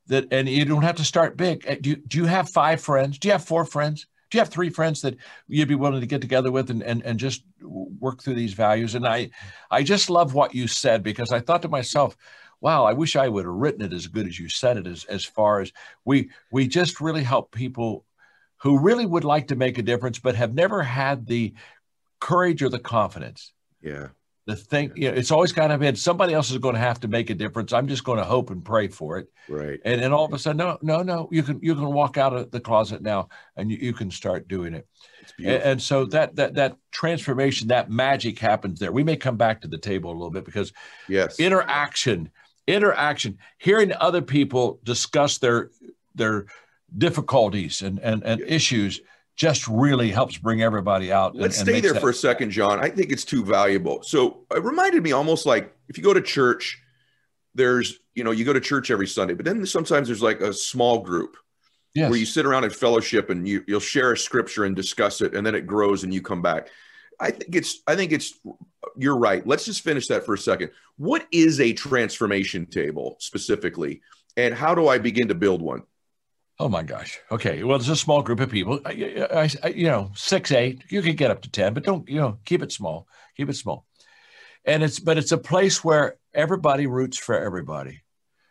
that, 0.08 0.28
and 0.32 0.48
you 0.48 0.66
don't 0.66 0.84
have 0.84 0.98
to 0.98 1.04
start 1.04 1.36
big. 1.36 1.68
Uh, 1.68 1.76
do 1.82 1.92
you, 1.92 1.96
do 1.96 2.18
you 2.20 2.26
have 2.26 2.48
five 2.48 2.80
friends? 2.80 3.18
Do 3.18 3.28
you 3.28 3.32
have 3.32 3.44
four 3.44 3.66
friends? 3.66 4.06
You 4.36 4.42
have 4.42 4.50
three 4.50 4.70
friends 4.70 5.02
that 5.02 5.16
you'd 5.48 5.68
be 5.68 5.76
willing 5.76 6.02
to 6.02 6.08
get 6.08 6.22
together 6.22 6.52
with 6.52 6.70
and, 6.70 6.84
and, 6.84 7.02
and 7.04 7.18
just 7.18 7.44
work 7.62 8.22
through 8.22 8.36
these 8.36 8.54
values? 8.54 8.96
And 8.96 9.08
I, 9.08 9.30
I 9.72 9.82
just 9.82 10.10
love 10.10 10.34
what 10.34 10.54
you 10.54 10.68
said 10.68 11.04
because 11.04 11.32
I 11.32 11.40
thought 11.40 11.62
to 11.62 11.70
myself, 11.70 12.18
wow, 12.62 12.84
I 12.86 12.94
wish 12.94 13.16
I 13.16 13.30
would 13.30 13.46
have 13.46 13.54
written 13.54 13.82
it 13.82 13.94
as 13.94 14.08
good 14.08 14.28
as 14.28 14.38
you 14.38 14.50
said 14.50 14.78
it 14.78 14.88
as, 14.88 15.06
as 15.06 15.24
far 15.26 15.62
as 15.62 15.72
we, 16.04 16.30
we 16.52 16.68
just 16.68 17.02
really 17.02 17.24
help 17.24 17.52
people 17.52 18.06
who 18.58 18.80
really 18.80 19.06
would 19.06 19.24
like 19.24 19.48
to 19.48 19.56
make 19.56 19.78
a 19.78 19.84
difference, 19.84 20.20
but 20.20 20.36
have 20.36 20.54
never 20.54 20.84
had 20.84 21.26
the 21.26 21.54
courage 22.20 22.62
or 22.62 22.70
the 22.70 22.80
confidence. 22.80 23.54
Yeah 23.82 24.08
the 24.46 24.56
thing 24.56 24.92
you 24.96 25.10
know, 25.10 25.18
it's 25.18 25.32
always 25.32 25.52
kind 25.52 25.72
of 25.72 25.80
been 25.80 25.96
somebody 25.96 26.34
else 26.34 26.52
is 26.52 26.60
going 26.60 26.76
to 26.76 26.82
have 26.82 27.00
to 27.00 27.08
make 27.08 27.32
a 27.32 27.34
difference. 27.34 27.74
I'm 27.74 27.88
just 27.88 28.04
going 28.04 28.20
to 28.20 28.24
hope 28.24 28.52
and 28.52 28.64
pray 28.64 28.88
for 28.88 29.18
it. 29.18 29.28
Right. 29.50 29.80
And 29.84 30.02
then 30.02 30.14
all 30.14 30.26
of 30.26 30.34
a 30.34 30.40
sudden 30.40 30.58
no 30.58 30.78
no 30.82 31.02
no 31.02 31.28
you 31.32 31.42
can 31.42 31.60
you 31.64 31.74
can 31.74 31.92
walk 31.92 32.18
out 32.18 32.36
of 32.36 32.52
the 32.52 32.60
closet 32.60 33.02
now 33.02 33.30
and 33.56 33.72
you, 33.72 33.78
you 33.78 33.94
can 33.94 34.12
start 34.12 34.48
doing 34.48 34.76
it. 34.76 34.88
And, 35.40 35.48
and, 35.48 35.82
so 35.82 36.06
that 36.06 36.36
that 36.36 36.54
that 36.54 36.78
transformation 36.92 37.68
that 37.70 37.90
magic 37.90 38.38
happens 38.38 38.80
there. 38.80 38.92
We 38.92 39.04
may 39.04 39.16
come 39.16 39.36
back 39.36 39.62
to 39.62 39.68
the 39.68 39.80
table 39.80 40.12
a 40.12 40.14
little 40.14 40.30
bit 40.30 40.46
because 40.46 40.72
yes. 41.10 41.40
interaction 41.40 42.30
interaction 42.68 43.40
hearing 43.58 43.94
other 44.00 44.22
people 44.22 44.80
discuss 44.84 45.40
their 45.40 45.72
their 46.14 46.46
difficulties 46.96 47.82
and 47.82 48.00
and, 48.00 48.24
and 48.24 48.42
issues 48.42 49.02
just 49.36 49.68
really 49.68 50.12
helps 50.12 50.38
bring 50.38 50.62
everybody 50.62 51.12
out. 51.12 51.36
Let's 51.36 51.60
and, 51.60 51.68
and 51.68 51.76
stay 51.76 51.82
there 51.82 51.94
that- 51.94 52.02
for 52.02 52.10
a 52.10 52.14
second, 52.14 52.52
John. 52.52 52.80
I 52.80 52.90
think 52.90 53.12
it's 53.12 53.26
too 53.26 53.44
valuable. 53.44 54.02
So 54.04 54.46
it 54.52 54.64
reminded 54.64 55.04
me 55.04 55.12
almost 55.12 55.46
like 55.46 55.74
if 55.90 55.98
you 55.98 56.04
go 56.04 56.14
to 56.14 56.22
church, 56.22 56.82
there's, 57.54 58.00
you 58.16 58.24
know, 58.24 58.32
you 58.32 58.46
go 58.46 58.54
to 58.54 58.60
church 58.60 58.92
every 58.92 59.08
Sunday, 59.08 59.34
but 59.34 59.46
then 59.46 59.66
sometimes 59.66 60.08
there's 60.08 60.22
like 60.22 60.42
a 60.42 60.54
small 60.54 61.00
group 61.00 61.38
yes. 61.94 62.10
where 62.10 62.20
you 62.20 62.26
sit 62.26 62.46
around 62.46 62.64
in 62.64 62.70
fellowship 62.70 63.30
and 63.30 63.48
you, 63.48 63.64
you'll 63.68 63.80
share 63.80 64.14
a 64.14 64.18
scripture 64.18 64.66
and 64.66 64.76
discuss 64.76 65.22
it, 65.22 65.34
and 65.34 65.46
then 65.46 65.56
it 65.56 65.66
grows 65.66 66.04
and 66.04 66.14
you 66.14 66.22
come 66.22 66.42
back. 66.42 66.68
I 67.20 67.32
think 67.32 67.56
it's, 67.56 67.82
I 67.88 67.96
think 67.96 68.12
it's, 68.12 68.38
you're 68.98 69.18
right. 69.18 69.46
Let's 69.48 69.66
just 69.66 69.82
finish 69.82 70.08
that 70.08 70.26
for 70.26 70.34
a 70.34 70.38
second. 70.38 70.72
What 70.98 71.26
is 71.32 71.60
a 71.60 71.72
transformation 71.74 72.66
table 72.66 73.16
specifically? 73.20 74.02
And 74.38 74.54
how 74.54 74.76
do 74.76 74.90
I 74.90 74.98
begin 74.98 75.30
to 75.30 75.36
build 75.36 75.62
one? 75.62 75.84
Oh 76.58 76.70
my 76.70 76.84
gosh. 76.84 77.20
Okay. 77.32 77.64
Well, 77.64 77.78
it's 77.78 77.90
a 77.90 77.96
small 77.96 78.22
group 78.22 78.40
of 78.40 78.50
people. 78.50 78.80
I, 78.86 79.28
I, 79.32 79.50
I, 79.64 79.68
you 79.70 79.88
know, 79.88 80.12
six, 80.16 80.52
eight. 80.52 80.84
You 80.90 81.02
could 81.02 81.18
get 81.18 81.32
up 81.32 81.42
to 81.42 81.52
ten, 81.52 81.74
but 81.74 81.84
don't 81.84 82.08
you 82.08 82.20
know? 82.20 82.40
Keep 82.46 82.64
it 82.64 82.72
small. 82.72 83.08
Keep 83.36 83.50
it 83.50 83.56
small. 83.56 83.86
And 84.64 84.82
it's 84.82 85.00
but 85.00 85.18
it's 85.18 85.34
a 85.34 85.38
place 85.38 85.84
where 85.84 86.16
everybody 86.34 86.88
roots 86.88 87.18
for 87.18 87.38
everybody. 87.38 88.02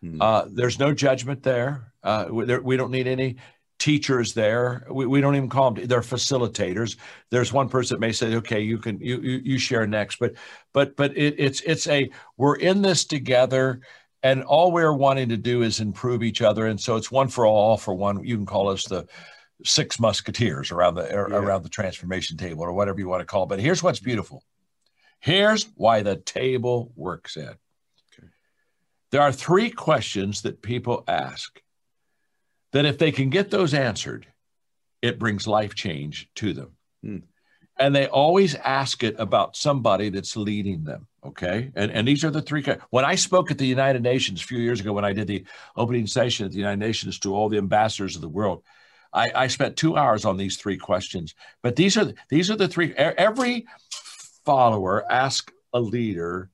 Hmm. 0.00 0.20
Uh, 0.20 0.44
there's 0.50 0.78
no 0.78 0.92
judgment 0.92 1.42
there. 1.42 1.92
Uh, 2.02 2.26
we, 2.30 2.44
there. 2.44 2.60
we, 2.60 2.76
don't 2.76 2.90
need 2.90 3.06
any 3.06 3.36
teachers 3.78 4.34
there. 4.34 4.86
We, 4.90 5.06
we 5.06 5.22
don't 5.22 5.36
even 5.36 5.48
call 5.48 5.70
them. 5.70 5.86
They're 5.86 6.02
facilitators. 6.02 6.98
There's 7.30 7.54
one 7.54 7.70
person 7.70 7.94
that 7.94 8.00
may 8.00 8.12
say, 8.12 8.34
"Okay, 8.36 8.60
you 8.60 8.76
can 8.78 9.00
you 9.00 9.18
you, 9.22 9.40
you 9.42 9.58
share 9.58 9.86
next," 9.86 10.18
but 10.18 10.34
but 10.74 10.94
but 10.94 11.16
it, 11.16 11.36
it's 11.38 11.62
it's 11.62 11.86
a 11.86 12.10
we're 12.36 12.56
in 12.56 12.82
this 12.82 13.06
together 13.06 13.80
and 14.24 14.42
all 14.42 14.72
we're 14.72 14.94
wanting 14.94 15.28
to 15.28 15.36
do 15.36 15.62
is 15.62 15.78
improve 15.78 16.24
each 16.24 16.42
other 16.42 16.66
and 16.66 16.80
so 16.80 16.96
it's 16.96 17.12
one 17.12 17.28
for 17.28 17.46
all, 17.46 17.76
for 17.76 17.94
one 17.94 18.24
you 18.24 18.36
can 18.36 18.46
call 18.46 18.68
us 18.68 18.84
the 18.86 19.06
six 19.64 20.00
musketeers 20.00 20.72
around 20.72 20.96
the 20.96 21.04
yeah. 21.04 21.14
around 21.14 21.62
the 21.62 21.68
transformation 21.68 22.36
table 22.36 22.62
or 22.62 22.72
whatever 22.72 22.98
you 22.98 23.06
want 23.06 23.20
to 23.20 23.26
call 23.26 23.44
it 23.44 23.48
but 23.48 23.60
here's 23.60 23.82
what's 23.82 24.00
beautiful 24.00 24.42
here's 25.20 25.68
why 25.76 26.02
the 26.02 26.16
table 26.16 26.90
works 26.96 27.36
in 27.36 27.48
okay. 27.48 28.28
there 29.12 29.22
are 29.22 29.30
three 29.30 29.70
questions 29.70 30.42
that 30.42 30.60
people 30.60 31.04
ask 31.06 31.60
that 32.72 32.84
if 32.84 32.98
they 32.98 33.12
can 33.12 33.30
get 33.30 33.50
those 33.50 33.74
answered 33.74 34.26
it 35.02 35.18
brings 35.18 35.46
life 35.46 35.74
change 35.74 36.28
to 36.34 36.52
them 36.52 36.70
hmm. 37.02 37.18
And 37.78 37.94
they 37.94 38.06
always 38.06 38.54
ask 38.54 39.02
it 39.02 39.16
about 39.18 39.56
somebody 39.56 40.08
that's 40.08 40.36
leading 40.36 40.84
them 40.84 41.06
Okay. 41.26 41.72
And, 41.74 41.90
and 41.90 42.06
these 42.06 42.22
are 42.24 42.30
the 42.30 42.42
three. 42.42 42.64
When 42.90 43.04
I 43.04 43.14
spoke 43.14 43.50
at 43.50 43.58
the 43.58 43.66
United 43.66 44.02
Nations 44.02 44.42
a 44.42 44.44
few 44.44 44.58
years 44.58 44.80
ago, 44.80 44.92
when 44.92 45.04
I 45.04 45.14
did 45.14 45.26
the 45.26 45.44
opening 45.76 46.06
session 46.06 46.44
at 46.44 46.52
the 46.52 46.58
United 46.58 46.80
Nations 46.80 47.18
to 47.20 47.34
all 47.34 47.48
the 47.48 47.56
ambassadors 47.56 48.14
of 48.14 48.20
the 48.20 48.28
world, 48.28 48.62
I, 49.12 49.30
I 49.34 49.46
spent 49.46 49.76
two 49.76 49.96
hours 49.96 50.24
on 50.24 50.36
these 50.36 50.56
three 50.56 50.76
questions. 50.76 51.34
But 51.62 51.76
these 51.76 51.96
are 51.96 52.12
these 52.28 52.50
are 52.50 52.56
the 52.56 52.68
three. 52.68 52.92
Every 52.94 53.66
follower 54.44 55.10
ask 55.10 55.50
a 55.72 55.80
leader 55.80 56.50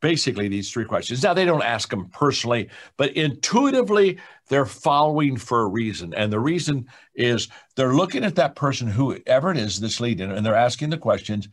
basically 0.00 0.48
these 0.48 0.70
three 0.70 0.84
questions. 0.84 1.22
Now 1.22 1.34
they 1.34 1.44
don't 1.44 1.62
ask 1.62 1.90
them 1.90 2.08
personally, 2.08 2.68
but 2.96 3.16
intuitively 3.16 4.18
they're 4.48 4.66
following 4.66 5.36
for 5.36 5.62
a 5.62 5.66
reason. 5.66 6.14
And 6.14 6.32
the 6.32 6.40
reason 6.40 6.86
is 7.14 7.48
they're 7.76 7.94
looking 7.94 8.24
at 8.24 8.36
that 8.36 8.56
person, 8.56 8.88
whoever 8.88 9.50
it 9.50 9.56
is 9.56 9.80
that's 9.80 10.00
leading, 10.00 10.30
and 10.30 10.44
they're 10.44 10.54
asking 10.54 10.90
the 10.90 10.98
questions. 10.98 11.48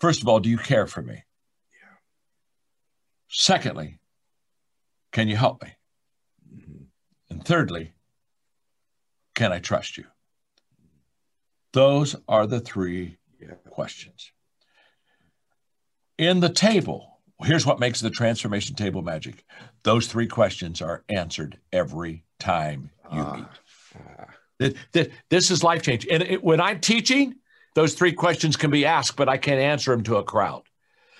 First 0.00 0.22
of 0.22 0.28
all, 0.28 0.40
do 0.40 0.48
you 0.48 0.58
care 0.58 0.86
for 0.86 1.02
me? 1.02 1.24
Secondly, 3.28 3.98
can 5.12 5.28
you 5.28 5.36
help 5.36 5.62
me? 5.62 5.72
Mm-hmm. 6.54 6.84
And 7.30 7.44
thirdly, 7.44 7.92
can 9.34 9.52
I 9.52 9.58
trust 9.58 9.98
you? 9.98 10.04
Those 11.72 12.16
are 12.28 12.46
the 12.46 12.60
three 12.60 13.18
yeah. 13.40 13.54
questions. 13.68 14.32
In 16.16 16.40
the 16.40 16.48
table, 16.48 17.15
here's 17.42 17.66
what 17.66 17.80
makes 17.80 18.00
the 18.00 18.10
transformation 18.10 18.76
table 18.76 19.02
magic. 19.02 19.44
Those 19.82 20.06
three 20.06 20.26
questions 20.26 20.80
are 20.80 21.04
answered 21.08 21.58
every 21.72 22.24
time 22.38 22.90
you 23.12 23.20
uh, 23.20 23.36
meet. 23.36 23.46
Uh. 24.60 24.70
This 25.28 25.50
is 25.50 25.62
life 25.62 25.82
change. 25.82 26.06
And 26.10 26.22
it, 26.22 26.42
when 26.42 26.60
I'm 26.60 26.80
teaching, 26.80 27.34
those 27.74 27.94
three 27.94 28.12
questions 28.12 28.56
can 28.56 28.70
be 28.70 28.86
asked, 28.86 29.16
but 29.16 29.28
I 29.28 29.36
can't 29.36 29.60
answer 29.60 29.90
them 29.90 30.02
to 30.04 30.16
a 30.16 30.24
crowd. 30.24 30.62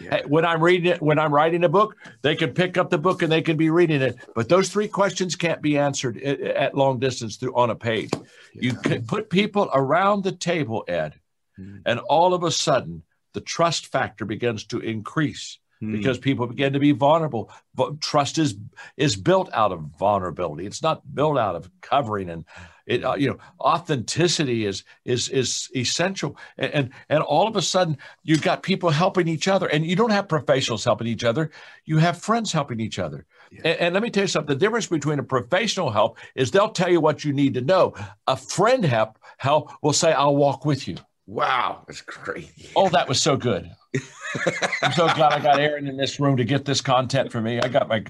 Yeah. 0.00 0.22
When 0.26 0.44
I'm 0.44 0.62
reading 0.62 0.92
it, 0.92 1.02
when 1.02 1.18
I'm 1.18 1.32
writing 1.32 1.64
a 1.64 1.68
book, 1.68 1.96
they 2.22 2.34
can 2.34 2.52
pick 2.52 2.76
up 2.76 2.90
the 2.90 2.98
book 2.98 3.22
and 3.22 3.32
they 3.32 3.42
can 3.42 3.56
be 3.56 3.70
reading 3.70 4.02
it. 4.02 4.16
But 4.34 4.48
those 4.48 4.68
three 4.68 4.88
questions 4.88 5.36
can't 5.36 5.62
be 5.62 5.78
answered 5.78 6.18
at 6.18 6.74
long 6.74 6.98
distance 6.98 7.36
through 7.36 7.54
on 7.54 7.70
a 7.70 7.74
page. 7.74 8.10
Yeah. 8.12 8.20
You 8.54 8.74
can 8.74 9.06
put 9.06 9.30
people 9.30 9.70
around 9.72 10.22
the 10.22 10.32
table, 10.32 10.84
Ed, 10.86 11.14
mm. 11.58 11.80
and 11.86 11.98
all 12.00 12.34
of 12.34 12.42
a 12.42 12.50
sudden 12.50 13.04
the 13.32 13.40
trust 13.40 13.86
factor 13.86 14.26
begins 14.26 14.64
to 14.66 14.80
increase 14.80 15.58
mm. 15.82 15.92
because 15.92 16.18
people 16.18 16.46
begin 16.46 16.72
to 16.72 16.78
be 16.78 16.92
vulnerable. 16.92 17.50
But 17.74 18.00
trust 18.00 18.38
is 18.38 18.56
is 18.96 19.16
built 19.16 19.50
out 19.52 19.72
of 19.72 19.80
vulnerability. 19.98 20.66
It's 20.66 20.82
not 20.82 21.02
built 21.14 21.38
out 21.38 21.56
of 21.56 21.70
covering 21.80 22.30
and 22.30 22.44
it, 22.86 23.04
uh, 23.04 23.16
you 23.16 23.28
know, 23.28 23.38
authenticity 23.60 24.64
is 24.64 24.84
is 25.04 25.28
is 25.28 25.68
essential. 25.74 26.36
And, 26.56 26.72
and 26.72 26.90
and 27.08 27.22
all 27.22 27.48
of 27.48 27.56
a 27.56 27.62
sudden, 27.62 27.98
you've 28.22 28.42
got 28.42 28.62
people 28.62 28.90
helping 28.90 29.26
each 29.26 29.48
other, 29.48 29.66
and 29.66 29.84
you 29.84 29.96
don't 29.96 30.10
have 30.10 30.28
professionals 30.28 30.84
helping 30.84 31.08
each 31.08 31.24
other. 31.24 31.50
You 31.84 31.98
have 31.98 32.18
friends 32.18 32.52
helping 32.52 32.78
each 32.78 32.98
other. 32.98 33.26
Yeah. 33.50 33.62
And, 33.64 33.80
and, 33.80 33.94
let 33.94 34.02
me 34.02 34.10
tell 34.10 34.24
you 34.24 34.28
something: 34.28 34.56
the 34.56 34.64
difference 34.64 34.86
between 34.86 35.18
a 35.18 35.24
professional 35.24 35.90
help 35.90 36.18
is 36.36 36.52
they'll 36.52 36.70
tell 36.70 36.90
you 36.90 37.00
what 37.00 37.24
you 37.24 37.32
need 37.32 37.54
to 37.54 37.60
know. 37.60 37.94
A 38.28 38.36
friend 38.36 38.84
help 38.84 39.18
help 39.38 39.72
will 39.82 39.92
say, 39.92 40.12
"I'll 40.12 40.36
walk 40.36 40.64
with 40.64 40.86
you." 40.86 40.96
Wow, 41.26 41.82
that's 41.86 42.02
great. 42.02 42.52
Oh, 42.76 42.88
that 42.90 43.08
was 43.08 43.20
so 43.20 43.36
good. 43.36 43.68
I'm 44.82 44.92
so 44.92 45.12
glad 45.14 45.32
I 45.32 45.40
got 45.40 45.58
Aaron 45.58 45.88
in 45.88 45.96
this 45.96 46.20
room 46.20 46.36
to 46.36 46.44
get 46.44 46.64
this 46.64 46.80
content 46.80 47.32
for 47.32 47.40
me. 47.40 47.60
I 47.60 47.68
got 47.68 47.88
my 47.88 48.04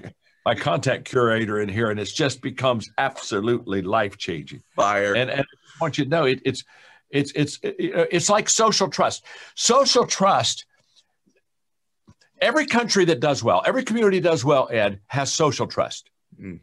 my 0.45 0.53
content 0.55 1.03
curator 1.03 1.59
in 1.59 1.67
here, 1.67 1.89
and 1.89 1.99
it 1.99 2.05
just 2.05 2.41
becomes 2.41 2.89
absolutely 2.97 3.81
life 3.81 4.17
changing. 4.17 4.61
Fire. 4.75 5.15
And, 5.15 5.29
and 5.29 5.41
I 5.41 5.77
want 5.81 5.97
you 5.97 6.03
to 6.03 6.09
know 6.09 6.25
it, 6.25 6.41
it's 6.45 6.63
it's 7.09 7.31
it's 7.35 7.59
it's 7.63 8.29
like 8.29 8.49
social 8.49 8.87
trust. 8.87 9.25
Social 9.55 10.05
trust. 10.05 10.65
Every 12.39 12.67
country 12.67 13.03
that 13.05 13.19
does 13.19 13.43
well, 13.43 13.63
every 13.65 13.83
community 13.83 14.19
does 14.19 14.45
well, 14.45 14.69
Ed 14.71 14.99
has 15.07 15.33
social 15.33 15.65
trust, 15.65 16.11
mm. 16.39 16.59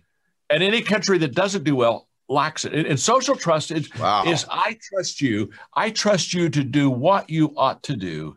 and 0.48 0.62
any 0.62 0.82
country 0.82 1.18
that 1.18 1.34
doesn't 1.34 1.64
do 1.64 1.74
well 1.74 2.06
lacks 2.28 2.64
it. 2.64 2.86
And, 2.86 2.98
social 2.98 3.36
trust 3.36 3.70
is 3.70 3.92
wow. 3.96 4.24
is 4.24 4.46
I 4.50 4.78
trust 4.90 5.20
you. 5.20 5.50
I 5.74 5.90
trust 5.90 6.32
you 6.32 6.48
to 6.50 6.64
do 6.64 6.90
what 6.90 7.28
you 7.30 7.52
ought 7.56 7.82
to 7.84 7.96
do 7.96 8.36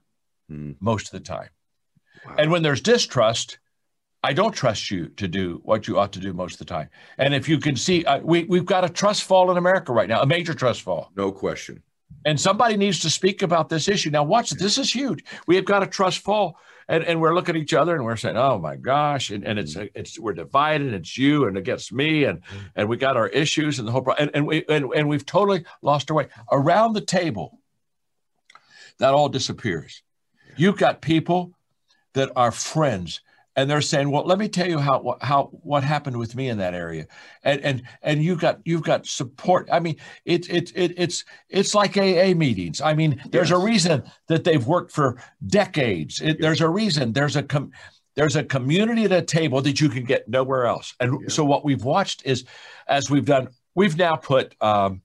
mm. 0.52 0.76
most 0.80 1.08
of 1.08 1.12
the 1.12 1.19
time. 1.19 1.50
Wow. 2.26 2.36
And 2.38 2.52
when 2.52 2.63
there's 2.63 2.82
distrust, 2.82 3.60
I 4.23 4.34
don't 4.34 4.54
trust 4.54 4.91
you 4.91 5.08
to 5.10 5.28
do 5.28 5.62
what 5.63 5.88
you 5.88 6.00
ought 6.00 6.12
to 6.13 6.19
do 6.19 6.34
most 6.34 6.54
of 6.54 6.60
the 6.60 6.65
time. 6.65 6.89
And 7.17 7.34
if 7.34 7.47
you 7.47 7.60
can 7.60 7.76
see, 7.76 8.04
uh, 8.06 8.19
we, 8.19 8.43
we've 8.45 8.65
got 8.65 8.84
a 8.84 8.89
trust 8.89 9.23
fall 9.23 9.52
in 9.52 9.58
America 9.58 9.93
right 9.93 10.10
now, 10.10 10.21
a 10.21 10.26
major 10.26 10.54
trust 10.54 10.82
fall. 10.82 11.12
No 11.15 11.32
question. 11.32 11.82
And 12.26 12.39
somebody 12.39 12.76
needs 12.76 13.00
to 13.02 13.10
speak 13.10 13.41
about 13.41 13.69
this 13.69 13.88
issue. 13.88 14.10
Now, 14.10 14.23
watch. 14.23 14.50
This 14.50 14.78
is 14.78 14.93
huge. 14.93 15.23
We 15.45 15.56
have 15.56 15.65
got 15.65 15.84
a 15.84 15.88
trust 15.88 16.19
fall, 16.19 16.58
and, 16.88 17.04
and 17.04 17.19
we're 17.19 17.36
looking 17.36 17.56
at 17.56 17.62
each 17.62 17.73
other 17.73 17.95
and 17.95 18.06
we're 18.06 18.15
saying, 18.15 18.38
"Oh 18.38 18.58
my 18.60 18.76
gosh!" 18.76 19.30
And, 19.30 19.45
and 19.45 19.60
it's 19.60 19.76
mm. 19.76 19.89
it's 19.93 20.19
we're 20.19 20.34
divided. 20.34 20.93
It's 20.93 21.17
you 21.17 21.45
and 21.45 21.58
against 21.58 21.91
me, 21.91 22.23
and 22.23 22.41
and 22.76 22.88
we 22.88 22.97
got 22.97 23.17
our 23.17 23.28
issues 23.28 23.80
and 23.80 23.88
the 23.88 23.91
whole. 23.91 24.02
Pro- 24.02 24.15
and 24.15 24.32
and 24.34 24.47
we 24.47 24.65
and, 24.69 24.91
and 24.95 25.10
we've 25.10 25.26
totally 25.26 25.65
lost 25.82 26.10
our 26.12 26.17
way 26.17 26.28
around 26.52 26.93
the 26.93 27.02
table. 27.02 27.60
That 29.00 29.13
all 29.13 29.30
disappears. 29.30 30.02
You've 30.56 30.78
got 30.78 31.02
people 31.02 31.54
that 32.13 32.32
are 32.36 32.52
friends 32.52 33.21
and 33.58 33.67
they're 33.67 33.82
saying, 33.82 34.12
"Well, 34.12 34.24
let 34.24 34.38
me 34.38 34.48
tell 34.48 34.70
you 34.70 34.78
how 34.78 35.17
how 35.20 35.46
what 35.63 35.84
happened 35.84 36.17
with 36.17 36.36
me 36.36 36.48
in 36.48 36.60
that 36.60 36.76
area," 36.76 37.08
and 37.43 37.60
and 37.62 37.84
and 38.04 38.24
you 38.24 38.36
got 38.36 38.60
you've 38.63 38.84
got 38.84 39.08
support. 39.08 39.67
I 39.72 39.80
mean, 39.80 39.98
it's 40.26 40.48
it, 40.48 40.72
it 40.76 40.93
it's 40.96 41.26
it's 41.50 41.74
like 41.74 41.98
AA 41.98 42.34
meetings. 42.36 42.80
I 42.80 42.93
mean, 42.93 43.22
there's 43.32 43.50
yes. 43.50 43.60
a 43.60 43.65
reason 43.65 44.04
that 44.28 44.43
they've 44.43 44.65
worked 44.65 44.91
for 44.91 45.22
decades. 45.48 46.22
It, 46.22 46.28
yes. 46.28 46.38
There's 46.39 46.62
a 46.62 46.70
reason. 46.70 47.13
There's 47.13 47.36
a 47.36 47.43
com- 47.43 47.72
there's 48.15 48.36
a 48.36 48.43
community 48.43 49.06
at 49.06 49.12
a 49.12 49.24
table 49.24 49.62
that 49.63 49.82
you 49.82 49.89
can 49.89 50.04
get 50.04 50.30
nowhere 50.30 50.65
else. 50.65 50.93
And 51.00 51.32
so 51.32 51.43
what 51.43 51.65
we've 51.65 51.84
watched 51.84 52.26
is, 52.26 52.46
as 52.88 53.10
we've 53.10 53.26
done, 53.26 53.50
we've 53.74 53.98
now 53.98 54.15
put 54.15 54.56
um, 54.62 55.02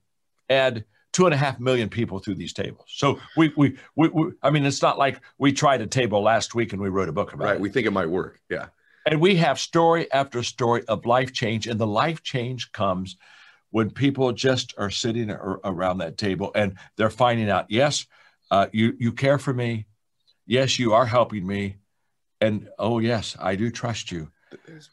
Ed 0.47 0.85
two 1.13 1.25
and 1.25 1.33
a 1.33 1.37
half 1.37 1.59
million 1.59 1.87
people 1.87 2.19
through 2.19 2.35
these 2.35 2.53
tables. 2.53 2.85
So 2.87 3.19
we, 3.37 3.53
we, 3.55 3.77
we, 3.95 4.09
we, 4.09 4.31
I 4.41 4.49
mean, 4.49 4.65
it's 4.65 4.81
not 4.81 4.97
like 4.97 5.21
we 5.37 5.53
tried 5.53 5.81
a 5.81 5.87
table 5.87 6.21
last 6.21 6.53
week 6.55 6.73
and 6.73 6.81
we 6.81 6.89
wrote 6.89 7.07
a 7.07 7.13
book 7.13 7.33
about 7.33 7.45
right, 7.45 7.51
it. 7.51 7.53
Right. 7.53 7.61
We 7.61 7.69
think 7.69 7.87
it 7.87 7.91
might 7.91 8.09
work. 8.09 8.41
Yeah. 8.49 8.67
And 9.05 9.21
we 9.21 9.35
have 9.35 9.59
story 9.59 10.11
after 10.11 10.43
story 10.43 10.83
of 10.87 11.05
life 11.05 11.31
change. 11.31 11.67
And 11.67 11.79
the 11.79 11.87
life 11.87 12.23
change 12.23 12.71
comes 12.71 13.15
when 13.69 13.91
people 13.91 14.31
just 14.33 14.73
are 14.77 14.89
sitting 14.89 15.31
around 15.31 15.99
that 15.99 16.17
table 16.17 16.51
and 16.55 16.77
they're 16.97 17.09
finding 17.09 17.49
out, 17.49 17.65
yes, 17.69 18.05
uh, 18.51 18.67
you, 18.71 18.95
you 18.99 19.11
care 19.11 19.37
for 19.37 19.53
me. 19.53 19.85
Yes, 20.45 20.77
you 20.79 20.93
are 20.93 21.05
helping 21.05 21.45
me. 21.45 21.77
And 22.41 22.69
oh, 22.77 22.99
yes, 22.99 23.37
I 23.39 23.55
do 23.55 23.71
trust 23.71 24.11
you. 24.11 24.29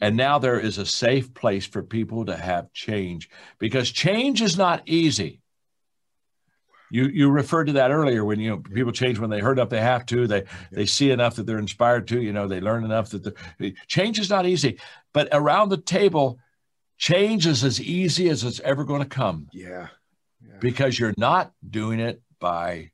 And 0.00 0.16
now 0.16 0.38
there 0.38 0.58
is 0.58 0.78
a 0.78 0.86
safe 0.86 1.34
place 1.34 1.66
for 1.66 1.82
people 1.82 2.24
to 2.24 2.36
have 2.36 2.72
change 2.72 3.28
because 3.58 3.90
change 3.90 4.40
is 4.40 4.56
not 4.56 4.82
easy. 4.86 5.39
You 6.90 7.06
you 7.06 7.30
referred 7.30 7.66
to 7.66 7.72
that 7.74 7.90
earlier 7.90 8.24
when 8.24 8.40
you 8.40 8.50
know 8.50 8.58
people 8.58 8.92
change 8.92 9.18
when 9.18 9.30
they 9.30 9.40
heard 9.40 9.58
up 9.58 9.70
they 9.70 9.80
have 9.80 10.06
to 10.06 10.26
they 10.26 10.44
they 10.72 10.86
see 10.86 11.10
enough 11.10 11.36
that 11.36 11.46
they're 11.46 11.58
inspired 11.58 12.08
to 12.08 12.20
you 12.20 12.32
know 12.32 12.48
they 12.48 12.60
learn 12.60 12.84
enough 12.84 13.10
that 13.10 13.22
the 13.22 13.74
change 13.86 14.18
is 14.18 14.30
not 14.30 14.46
easy 14.46 14.78
but 15.12 15.28
around 15.32 15.68
the 15.68 15.76
table 15.76 16.38
change 16.98 17.46
is 17.46 17.64
as 17.64 17.80
easy 17.80 18.28
as 18.28 18.44
it's 18.44 18.60
ever 18.60 18.84
going 18.84 19.02
to 19.02 19.08
come 19.08 19.48
yeah. 19.52 19.88
yeah 20.46 20.54
because 20.60 20.98
you're 20.98 21.14
not 21.16 21.52
doing 21.68 22.00
it 22.00 22.20
by 22.40 22.90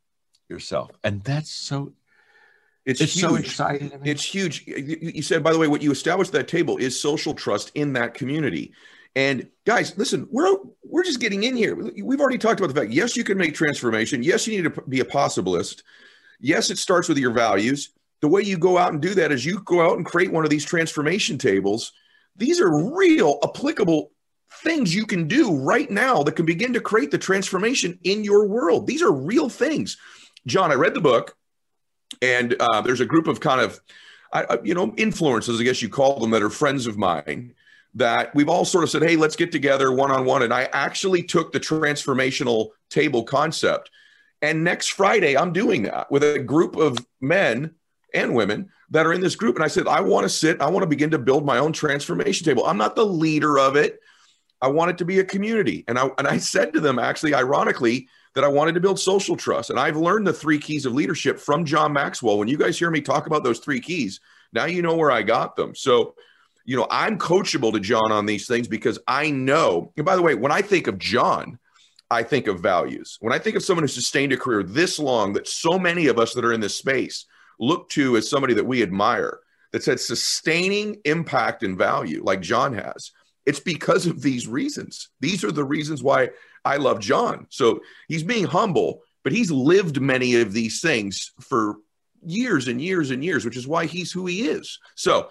yourself 0.48 0.90
and 1.02 1.24
that's 1.24 1.50
so 1.50 1.92
it's, 2.86 3.00
it's 3.00 3.20
so 3.20 3.34
exciting. 3.34 3.90
It's 4.04 4.22
huge. 4.22 4.64
You 4.64 5.20
said, 5.20 5.42
by 5.42 5.52
the 5.52 5.58
way, 5.58 5.66
what 5.66 5.82
you 5.82 5.90
established 5.90 6.30
that 6.32 6.46
table 6.46 6.76
is 6.76 6.98
social 6.98 7.34
trust 7.34 7.72
in 7.74 7.92
that 7.94 8.14
community. 8.14 8.72
And 9.16 9.48
guys, 9.64 9.96
listen, 9.96 10.28
we're 10.30 10.58
we're 10.84 11.02
just 11.02 11.20
getting 11.20 11.44
in 11.44 11.56
here. 11.56 11.74
We've 11.74 12.20
already 12.20 12.36
talked 12.38 12.60
about 12.60 12.72
the 12.72 12.78
fact. 12.78 12.92
Yes, 12.92 13.16
you 13.16 13.24
can 13.24 13.38
make 13.38 13.54
transformation. 13.54 14.22
Yes, 14.22 14.46
you 14.46 14.62
need 14.62 14.74
to 14.74 14.82
be 14.82 15.00
a 15.00 15.06
possibilist. 15.06 15.82
Yes, 16.38 16.70
it 16.70 16.76
starts 16.76 17.08
with 17.08 17.16
your 17.16 17.32
values. 17.32 17.90
The 18.20 18.28
way 18.28 18.42
you 18.42 18.58
go 18.58 18.76
out 18.76 18.92
and 18.92 19.00
do 19.00 19.14
that 19.14 19.32
is 19.32 19.44
you 19.44 19.60
go 19.64 19.80
out 19.80 19.96
and 19.96 20.04
create 20.04 20.30
one 20.30 20.44
of 20.44 20.50
these 20.50 20.66
transformation 20.66 21.38
tables. 21.38 21.92
These 22.36 22.60
are 22.60 22.94
real 22.94 23.38
applicable 23.42 24.10
things 24.62 24.94
you 24.94 25.06
can 25.06 25.26
do 25.26 25.56
right 25.56 25.90
now 25.90 26.22
that 26.22 26.36
can 26.36 26.44
begin 26.44 26.74
to 26.74 26.80
create 26.80 27.10
the 27.10 27.18
transformation 27.18 27.98
in 28.04 28.22
your 28.22 28.46
world. 28.46 28.86
These 28.86 29.02
are 29.02 29.12
real 29.12 29.48
things. 29.48 29.96
John, 30.46 30.70
I 30.70 30.74
read 30.74 30.94
the 30.94 31.00
book, 31.00 31.36
and 32.20 32.54
uh, 32.60 32.82
there's 32.82 33.00
a 33.00 33.06
group 33.06 33.28
of 33.28 33.40
kind 33.40 33.62
of, 33.62 33.80
I, 34.32 34.58
you 34.62 34.74
know, 34.74 34.88
influencers, 34.92 35.58
I 35.58 35.64
guess 35.64 35.80
you 35.80 35.88
call 35.88 36.20
them, 36.20 36.30
that 36.30 36.42
are 36.42 36.50
friends 36.50 36.86
of 36.86 36.98
mine 36.98 37.54
that 37.96 38.34
we've 38.34 38.48
all 38.48 38.64
sort 38.64 38.84
of 38.84 38.90
said, 38.90 39.02
hey, 39.02 39.16
let's 39.16 39.36
get 39.36 39.50
together 39.50 39.90
one 39.90 40.10
on 40.10 40.26
one. 40.26 40.42
And 40.42 40.52
I 40.52 40.68
actually 40.72 41.22
took 41.22 41.50
the 41.50 41.60
transformational 41.60 42.68
table 42.90 43.24
concept. 43.24 43.90
And 44.42 44.62
next 44.62 44.88
Friday, 44.88 45.36
I'm 45.36 45.52
doing 45.52 45.84
that 45.84 46.10
with 46.10 46.22
a 46.22 46.38
group 46.38 46.76
of 46.76 46.98
men 47.22 47.74
and 48.12 48.34
women 48.34 48.70
that 48.90 49.06
are 49.06 49.14
in 49.14 49.22
this 49.22 49.34
group. 49.34 49.56
And 49.56 49.64
I 49.64 49.68
said, 49.68 49.88
I 49.88 50.02
want 50.02 50.24
to 50.24 50.28
sit, 50.28 50.60
I 50.60 50.68
want 50.68 50.82
to 50.82 50.88
begin 50.88 51.10
to 51.12 51.18
build 51.18 51.46
my 51.46 51.56
own 51.56 51.72
transformation 51.72 52.44
table. 52.44 52.66
I'm 52.66 52.76
not 52.76 52.96
the 52.96 53.06
leader 53.06 53.58
of 53.58 53.76
it. 53.76 53.98
I 54.60 54.68
want 54.68 54.90
it 54.90 54.98
to 54.98 55.06
be 55.06 55.18
a 55.20 55.24
community. 55.24 55.84
And 55.88 55.98
I, 55.98 56.10
and 56.18 56.28
I 56.28 56.36
said 56.36 56.74
to 56.74 56.80
them, 56.80 56.98
actually, 56.98 57.34
ironically, 57.34 58.08
that 58.34 58.44
I 58.44 58.48
wanted 58.48 58.74
to 58.74 58.80
build 58.80 59.00
social 59.00 59.36
trust. 59.36 59.70
And 59.70 59.80
I've 59.80 59.96
learned 59.96 60.26
the 60.26 60.32
three 60.34 60.58
keys 60.58 60.84
of 60.84 60.92
leadership 60.92 61.40
from 61.40 61.64
John 61.64 61.94
Maxwell. 61.94 62.38
When 62.38 62.48
you 62.48 62.58
guys 62.58 62.78
hear 62.78 62.90
me 62.90 63.00
talk 63.00 63.26
about 63.26 63.42
those 63.42 63.60
three 63.60 63.80
keys, 63.80 64.20
now 64.52 64.66
you 64.66 64.82
know 64.82 64.96
where 64.96 65.10
I 65.10 65.22
got 65.22 65.56
them. 65.56 65.74
So 65.74 66.14
you 66.66 66.76
know, 66.76 66.86
I'm 66.90 67.18
coachable 67.18 67.72
to 67.72 67.80
John 67.80 68.12
on 68.12 68.26
these 68.26 68.46
things 68.46 68.68
because 68.68 68.98
I 69.06 69.30
know. 69.30 69.92
And 69.96 70.04
by 70.04 70.16
the 70.16 70.22
way, 70.22 70.34
when 70.34 70.52
I 70.52 70.60
think 70.60 70.88
of 70.88 70.98
John, 70.98 71.58
I 72.10 72.22
think 72.22 72.46
of 72.46 72.60
values. 72.60 73.16
When 73.20 73.32
I 73.32 73.38
think 73.38 73.56
of 73.56 73.64
someone 73.64 73.84
who 73.84 73.88
sustained 73.88 74.32
a 74.32 74.36
career 74.36 74.62
this 74.62 74.98
long 74.98 75.32
that 75.32 75.48
so 75.48 75.78
many 75.78 76.08
of 76.08 76.18
us 76.18 76.34
that 76.34 76.44
are 76.44 76.52
in 76.52 76.60
this 76.60 76.76
space 76.76 77.24
look 77.58 77.88
to 77.90 78.16
as 78.16 78.28
somebody 78.28 78.54
that 78.54 78.66
we 78.66 78.82
admire, 78.82 79.40
that's 79.72 79.86
had 79.86 80.00
sustaining 80.00 80.98
impact 81.04 81.62
and 81.62 81.76
value 81.76 82.22
like 82.24 82.40
John 82.40 82.74
has, 82.74 83.12
it's 83.44 83.60
because 83.60 84.06
of 84.06 84.22
these 84.22 84.48
reasons. 84.48 85.10
These 85.20 85.44
are 85.44 85.52
the 85.52 85.64
reasons 85.64 86.02
why 86.02 86.30
I 86.64 86.76
love 86.76 86.98
John. 86.98 87.46
So 87.50 87.80
he's 88.08 88.22
being 88.22 88.44
humble, 88.44 89.02
but 89.22 89.32
he's 89.32 89.50
lived 89.50 90.00
many 90.00 90.36
of 90.36 90.52
these 90.52 90.80
things 90.80 91.30
for 91.40 91.76
years 92.24 92.68
and 92.68 92.80
years 92.80 93.10
and 93.10 93.24
years, 93.24 93.44
which 93.44 93.56
is 93.56 93.68
why 93.68 93.86
he's 93.86 94.10
who 94.10 94.26
he 94.26 94.48
is. 94.48 94.78
So 94.94 95.28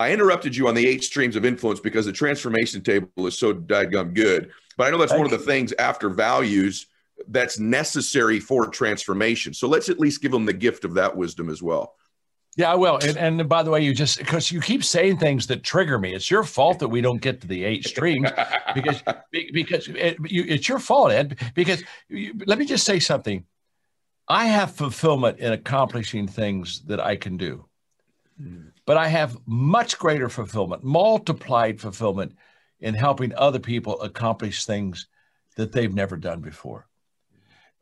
I 0.00 0.12
interrupted 0.12 0.56
you 0.56 0.68
on 0.68 0.74
the 0.74 0.86
eight 0.86 1.04
streams 1.04 1.36
of 1.36 1.44
influence 1.44 1.80
because 1.80 2.06
the 2.06 2.12
transformation 2.12 2.82
table 2.82 3.08
is 3.26 3.38
so 3.38 3.54
dadgum 3.54 4.14
good. 4.14 4.50
But 4.76 4.86
I 4.86 4.90
know 4.90 4.98
that's 4.98 5.12
one 5.12 5.24
of 5.24 5.30
the 5.30 5.38
things 5.38 5.72
after 5.78 6.08
values 6.08 6.86
that's 7.28 7.58
necessary 7.58 8.40
for 8.40 8.66
transformation. 8.66 9.54
So 9.54 9.68
let's 9.68 9.88
at 9.88 10.00
least 10.00 10.22
give 10.22 10.32
them 10.32 10.44
the 10.44 10.52
gift 10.52 10.84
of 10.84 10.94
that 10.94 11.16
wisdom 11.16 11.48
as 11.48 11.62
well. 11.62 11.94
Yeah, 12.56 12.72
I 12.72 12.74
will. 12.74 12.98
And, 13.02 13.16
and 13.16 13.48
by 13.48 13.62
the 13.62 13.70
way, 13.70 13.82
you 13.82 13.94
just 13.94 14.18
because 14.18 14.50
you 14.50 14.60
keep 14.60 14.84
saying 14.84 15.18
things 15.18 15.46
that 15.46 15.62
trigger 15.62 15.98
me. 15.98 16.14
It's 16.14 16.30
your 16.30 16.42
fault 16.42 16.80
that 16.80 16.88
we 16.88 17.00
don't 17.00 17.20
get 17.20 17.40
to 17.42 17.46
the 17.46 17.64
eight 17.64 17.86
streams 17.86 18.28
because 18.74 19.02
because 19.52 19.88
it, 19.88 20.18
you, 20.26 20.44
it's 20.46 20.68
your 20.68 20.78
fault, 20.78 21.12
Ed. 21.12 21.38
Because 21.54 21.82
you, 22.08 22.34
let 22.44 22.58
me 22.58 22.66
just 22.66 22.84
say 22.84 22.98
something. 22.98 23.46
I 24.28 24.46
have 24.46 24.74
fulfillment 24.74 25.38
in 25.38 25.52
accomplishing 25.52 26.28
things 26.28 26.82
that 26.86 27.00
I 27.00 27.16
can 27.16 27.36
do. 27.36 27.64
Mm 28.40 28.71
but 28.86 28.96
I 28.96 29.08
have 29.08 29.36
much 29.46 29.98
greater 29.98 30.28
fulfillment, 30.28 30.82
multiplied 30.82 31.80
fulfillment 31.80 32.34
in 32.80 32.94
helping 32.94 33.34
other 33.34 33.60
people 33.60 34.00
accomplish 34.00 34.64
things 34.64 35.06
that 35.56 35.72
they've 35.72 35.94
never 35.94 36.16
done 36.16 36.40
before. 36.40 36.88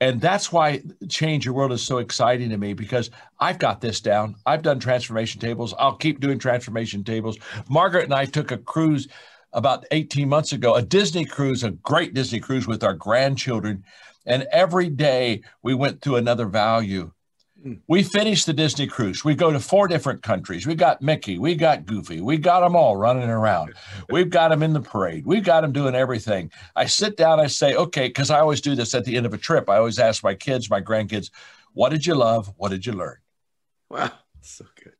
And 0.02 0.20
that's 0.20 0.50
why 0.50 0.82
Change 1.08 1.44
Your 1.44 1.54
World 1.54 1.72
is 1.72 1.82
so 1.82 1.98
exciting 1.98 2.48
to 2.50 2.56
me 2.56 2.72
because 2.72 3.10
I've 3.38 3.58
got 3.58 3.82
this 3.82 4.00
down. 4.00 4.34
I've 4.46 4.62
done 4.62 4.80
transformation 4.80 5.40
tables. 5.40 5.74
I'll 5.78 5.96
keep 5.96 6.20
doing 6.20 6.38
transformation 6.38 7.04
tables. 7.04 7.36
Margaret 7.68 8.04
and 8.04 8.14
I 8.14 8.24
took 8.24 8.50
a 8.50 8.56
cruise 8.56 9.08
about 9.52 9.84
18 9.90 10.28
months 10.28 10.52
ago, 10.52 10.74
a 10.74 10.82
Disney 10.82 11.26
cruise, 11.26 11.64
a 11.64 11.72
great 11.72 12.14
Disney 12.14 12.40
cruise 12.40 12.66
with 12.66 12.82
our 12.82 12.94
grandchildren. 12.94 13.84
And 14.24 14.46
every 14.52 14.88
day 14.88 15.42
we 15.62 15.74
went 15.74 16.00
through 16.00 16.16
another 16.16 16.46
value 16.46 17.10
Mm. 17.64 17.78
we 17.88 18.02
finished 18.02 18.46
the 18.46 18.54
Disney 18.54 18.86
cruise. 18.86 19.22
We 19.22 19.34
go 19.34 19.52
to 19.52 19.60
four 19.60 19.86
different 19.86 20.22
countries. 20.22 20.66
We 20.66 20.74
got 20.74 21.02
Mickey, 21.02 21.38
we 21.38 21.54
got 21.54 21.84
Goofy, 21.84 22.22
we 22.22 22.38
got 22.38 22.60
them 22.60 22.74
all 22.74 22.96
running 22.96 23.28
around. 23.28 23.74
We've 24.10 24.30
got 24.30 24.48
them 24.48 24.62
in 24.62 24.72
the 24.72 24.80
parade. 24.80 25.26
We've 25.26 25.44
got 25.44 25.60
them 25.60 25.72
doing 25.72 25.94
everything. 25.94 26.50
I 26.74 26.86
sit 26.86 27.18
down, 27.18 27.38
I 27.38 27.48
say, 27.48 27.74
okay, 27.74 28.08
because 28.08 28.30
I 28.30 28.40
always 28.40 28.62
do 28.62 28.74
this 28.74 28.94
at 28.94 29.04
the 29.04 29.14
end 29.14 29.26
of 29.26 29.34
a 29.34 29.38
trip. 29.38 29.68
I 29.68 29.76
always 29.76 29.98
ask 29.98 30.24
my 30.24 30.34
kids, 30.34 30.70
my 30.70 30.80
grandkids, 30.80 31.30
what 31.74 31.90
did 31.90 32.06
you 32.06 32.14
love? 32.14 32.50
What 32.56 32.70
did 32.70 32.86
you 32.86 32.92
learn? 32.92 33.18
Wow, 33.90 34.12
so 34.40 34.64
good. 34.82 34.94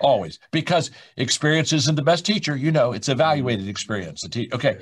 always 0.00 0.38
because 0.52 0.92
experience 1.16 1.72
isn't 1.72 1.96
the 1.96 2.02
best 2.02 2.24
teacher. 2.24 2.54
You 2.54 2.70
know, 2.70 2.92
it's 2.92 3.08
evaluated 3.08 3.66
mm. 3.66 3.70
experience. 3.70 4.22
The 4.22 4.28
te- 4.28 4.50
okay. 4.52 4.78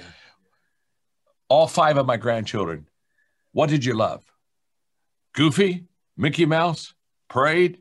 All 1.48 1.68
five 1.68 1.96
of 1.96 2.06
my 2.06 2.16
grandchildren, 2.16 2.86
what 3.52 3.70
did 3.70 3.84
you 3.84 3.94
love? 3.94 4.24
Goofy, 5.34 5.86
Mickey 6.16 6.46
Mouse, 6.46 6.94
Parade, 7.34 7.78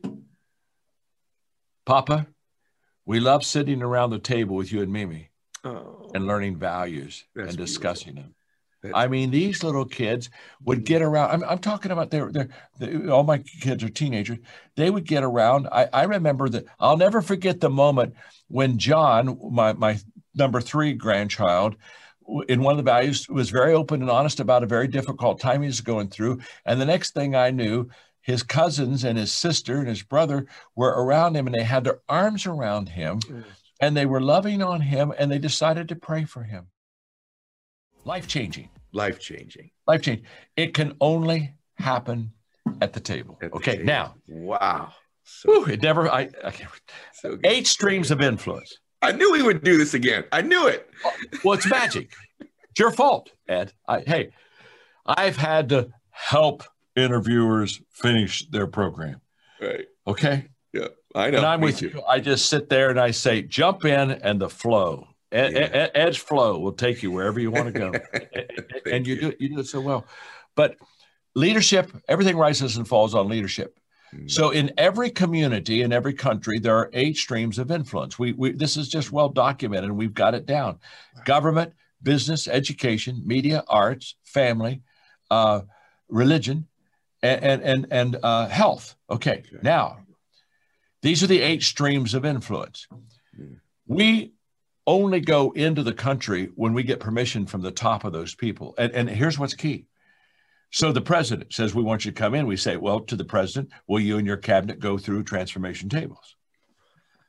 Papa. 1.86 2.26
We 3.06 3.20
love 3.20 3.44
sitting 3.44 3.82
around 3.82 4.10
the 4.10 4.18
table 4.18 4.56
with 4.56 4.72
you 4.72 4.82
and 4.82 4.92
Mimi 4.92 5.30
Oh, 5.62 6.10
and 6.12 6.26
learning 6.26 6.56
values 6.56 7.24
and 7.36 7.56
discussing 7.56 8.16
them. 8.16 8.34
That's- 8.82 9.00
I 9.00 9.06
mean, 9.06 9.30
these 9.30 9.62
little 9.62 9.84
kids 9.84 10.28
would 10.64 10.84
get 10.84 11.02
around. 11.02 11.30
I'm, 11.30 11.44
I'm 11.44 11.58
talking 11.58 11.92
about 11.92 12.10
their, 12.10 12.32
their, 12.32 12.48
their, 12.80 13.10
all 13.12 13.22
my 13.22 13.38
kids 13.38 13.84
are 13.84 13.88
teenagers. 13.88 14.38
They 14.74 14.90
would 14.90 15.06
get 15.06 15.22
around. 15.22 15.68
I, 15.70 15.88
I 15.92 16.02
remember 16.02 16.48
that. 16.48 16.64
I'll 16.80 16.96
never 16.96 17.22
forget 17.22 17.60
the 17.60 17.70
moment 17.70 18.14
when 18.48 18.76
John, 18.76 19.38
my, 19.52 19.72
my 19.74 19.98
number 20.34 20.60
three 20.60 20.94
grandchild, 20.94 21.76
in 22.48 22.60
one 22.60 22.72
of 22.72 22.84
the 22.84 22.90
values 22.90 23.28
was 23.28 23.50
very 23.50 23.72
open 23.72 24.02
and 24.02 24.10
honest 24.10 24.40
about 24.40 24.64
a 24.64 24.66
very 24.66 24.88
difficult 24.88 25.38
time 25.38 25.62
he 25.62 25.68
was 25.68 25.80
going 25.80 26.08
through. 26.08 26.40
And 26.66 26.80
the 26.80 26.86
next 26.86 27.14
thing 27.14 27.36
I 27.36 27.52
knew, 27.52 27.88
his 28.24 28.42
cousins 28.42 29.04
and 29.04 29.16
his 29.16 29.32
sister 29.32 29.78
and 29.78 29.88
his 29.88 30.02
brother 30.02 30.46
were 30.74 30.90
around 30.90 31.36
him 31.36 31.46
and 31.46 31.54
they 31.54 31.62
had 31.62 31.84
their 31.84 32.00
arms 32.08 32.46
around 32.46 32.88
him 32.88 33.20
and 33.80 33.96
they 33.96 34.06
were 34.06 34.20
loving 34.20 34.62
on 34.62 34.80
him 34.80 35.12
and 35.16 35.30
they 35.30 35.38
decided 35.38 35.88
to 35.88 35.96
pray 35.96 36.24
for 36.24 36.42
him. 36.42 36.66
Life 38.04 38.26
changing 38.26 38.70
life 38.94 39.18
changing. 39.18 39.70
life 39.86 40.02
changing. 40.02 40.24
It 40.56 40.72
can 40.72 40.96
only 41.00 41.54
happen 41.76 42.32
at 42.80 42.92
the 42.92 43.00
table. 43.00 43.38
okay, 43.42 43.82
now, 43.82 44.14
Wow. 44.28 44.92
So, 45.26 45.64
whew, 45.64 45.72
it 45.72 45.82
never. 45.82 46.10
I, 46.10 46.28
I 46.44 46.50
can't, 46.50 46.70
so 47.14 47.38
eight 47.44 47.66
streams 47.66 48.10
of 48.10 48.20
influence. 48.20 48.78
I 49.00 49.12
knew 49.12 49.32
we 49.32 49.42
would 49.42 49.64
do 49.64 49.78
this 49.78 49.94
again. 49.94 50.24
I 50.32 50.42
knew 50.42 50.66
it. 50.66 50.90
Oh, 51.04 51.12
well, 51.42 51.54
it's 51.54 51.66
magic. 51.66 52.12
It's 52.40 52.78
your 52.78 52.90
fault, 52.90 53.30
Ed. 53.48 53.72
I, 53.88 54.00
hey, 54.00 54.30
I've 55.06 55.38
had 55.38 55.70
to 55.70 55.88
help 56.10 56.62
interviewers 56.96 57.80
finish 57.90 58.46
their 58.48 58.66
program. 58.66 59.20
Right. 59.60 59.86
Okay, 60.06 60.46
Yeah. 60.72 60.88
I 61.14 61.30
know. 61.30 61.38
and 61.38 61.46
I'm 61.46 61.60
Me 61.60 61.66
with 61.66 61.78
too. 61.78 61.88
you. 61.94 62.02
I 62.08 62.20
just 62.20 62.46
sit 62.48 62.68
there 62.68 62.90
and 62.90 62.98
I 63.00 63.10
say, 63.12 63.42
jump 63.42 63.84
in, 63.84 64.10
and 64.10 64.40
the 64.40 64.48
flow. 64.50 65.08
Ed, 65.32 65.52
Yeah. 65.52 65.58
Ed- 65.60 65.90
Ed's 65.94 66.16
flow 66.16 66.58
will 66.58 66.72
take 66.72 67.02
you 67.02 67.10
wherever 67.10 67.40
you 67.40 67.50
want 67.50 67.72
to 67.72 67.78
go. 67.78 67.92
and 68.90 69.06
you, 69.06 69.20
do 69.20 69.28
it, 69.28 69.40
you 69.40 69.48
do 69.48 69.60
it 69.60 69.66
so 69.66 69.80
well. 69.80 70.06
But 70.56 70.76
leadership, 71.34 71.90
everything 72.08 72.36
rises 72.36 72.76
and 72.76 72.86
falls 72.86 73.14
on 73.14 73.28
leadership. 73.28 73.78
Mm. 74.14 74.30
So 74.30 74.50
in 74.50 74.72
every 74.76 75.10
community, 75.10 75.82
in 75.82 75.92
every 75.92 76.14
country, 76.14 76.58
there 76.58 76.76
are 76.76 76.90
eight 76.92 77.16
streams 77.16 77.58
of 77.58 77.70
influence. 77.70 78.18
We, 78.18 78.32
we 78.32 78.52
this 78.52 78.76
is 78.76 78.88
just 78.88 79.10
well 79.10 79.28
documented, 79.28 79.90
and 79.90 79.96
we've 79.98 80.14
got 80.14 80.34
it 80.34 80.46
down: 80.46 80.78
government, 81.24 81.72
business, 82.02 82.46
education, 82.46 83.22
media, 83.24 83.64
arts, 83.66 84.14
family, 84.24 84.82
uh, 85.30 85.62
religion, 86.08 86.66
and 87.24 87.44
and 87.44 87.62
and, 87.62 87.86
and 87.90 88.16
uh, 88.22 88.46
health. 88.48 88.94
Okay, 89.10 89.42
Okay. 89.52 89.58
now 89.62 89.98
these 91.02 91.22
are 91.22 91.26
the 91.26 91.40
eight 91.40 91.62
streams 91.62 92.14
of 92.14 92.24
influence. 92.24 92.86
Mm. 93.38 93.56
We 93.86 94.32
only 94.86 95.20
go 95.20 95.50
into 95.52 95.82
the 95.82 95.92
country 95.92 96.50
when 96.54 96.72
we 96.72 96.82
get 96.82 97.00
permission 97.00 97.46
from 97.46 97.62
the 97.62 97.70
top 97.70 98.04
of 98.04 98.12
those 98.12 98.34
people. 98.34 98.74
And, 98.78 98.92
and 98.92 99.10
here's 99.10 99.38
what's 99.38 99.54
key. 99.54 99.86
So 100.70 100.92
the 100.92 101.00
president 101.00 101.52
says, 101.52 101.74
We 101.74 101.82
want 101.82 102.04
you 102.04 102.10
to 102.10 102.18
come 102.18 102.34
in. 102.34 102.46
We 102.46 102.56
say, 102.56 102.76
Well, 102.76 103.00
to 103.00 103.16
the 103.16 103.24
president, 103.24 103.70
will 103.86 104.00
you 104.00 104.18
and 104.18 104.26
your 104.26 104.36
cabinet 104.36 104.80
go 104.80 104.98
through 104.98 105.24
transformation 105.24 105.88
tables? 105.88 106.36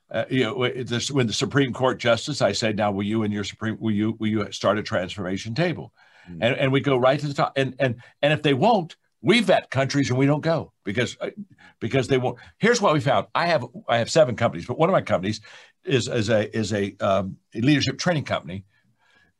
Uh, 0.10 0.26
you 0.30 0.44
know, 0.44 0.56
when 0.56 0.86
this, 0.86 1.12
when 1.12 1.28
the 1.28 1.34
Supreme 1.34 1.74
Court 1.74 2.00
justice, 2.00 2.42
I 2.42 2.52
say, 2.52 2.72
now 2.74 2.92
will 2.92 3.04
you 3.04 3.24
and 3.24 3.34
your 3.34 3.44
Supreme, 3.44 3.78
will 3.80 3.92
you, 3.92 4.16
will 4.20 4.28
you 4.28 4.52
start 4.52 4.78
a 4.78 4.84
transformation 4.84 5.54
table? 5.56 5.92
Mm. 6.30 6.38
And, 6.42 6.56
and 6.56 6.72
we 6.72 6.80
go 6.80 6.96
right 6.96 7.20
to 7.20 7.28
the 7.28 7.34
top. 7.34 7.54
And, 7.58 7.76
and, 7.80 7.96
and 8.22 8.32
if 8.32 8.42
they 8.42 8.54
won't, 8.54 8.96
we 9.26 9.42
vet 9.42 9.72
countries 9.72 10.12
and 10.12 10.20
we 10.20 10.28
don't 10.28 10.42
go 10.42 10.72
because, 10.84 11.18
uh, 11.20 11.32
because 11.80 12.08
they 12.08 12.20
won't. 12.20 12.38
Here's 12.60 12.80
what 12.80 12.94
we 12.94 13.00
found. 13.00 13.26
I 13.34 13.48
have, 13.48 13.66
I 13.90 13.98
have 13.98 14.12
seven 14.12 14.36
companies, 14.36 14.68
but 14.68 14.78
one 14.78 14.88
of 14.88 14.94
my 14.94 15.02
companies 15.02 15.42
is, 15.84 16.08
is 16.08 16.30
a, 16.30 16.56
is 16.56 16.72
a, 16.72 16.96
um, 17.00 17.38
a 17.56 17.62
leadership 17.62 17.98
training 17.98 18.26
company. 18.26 18.66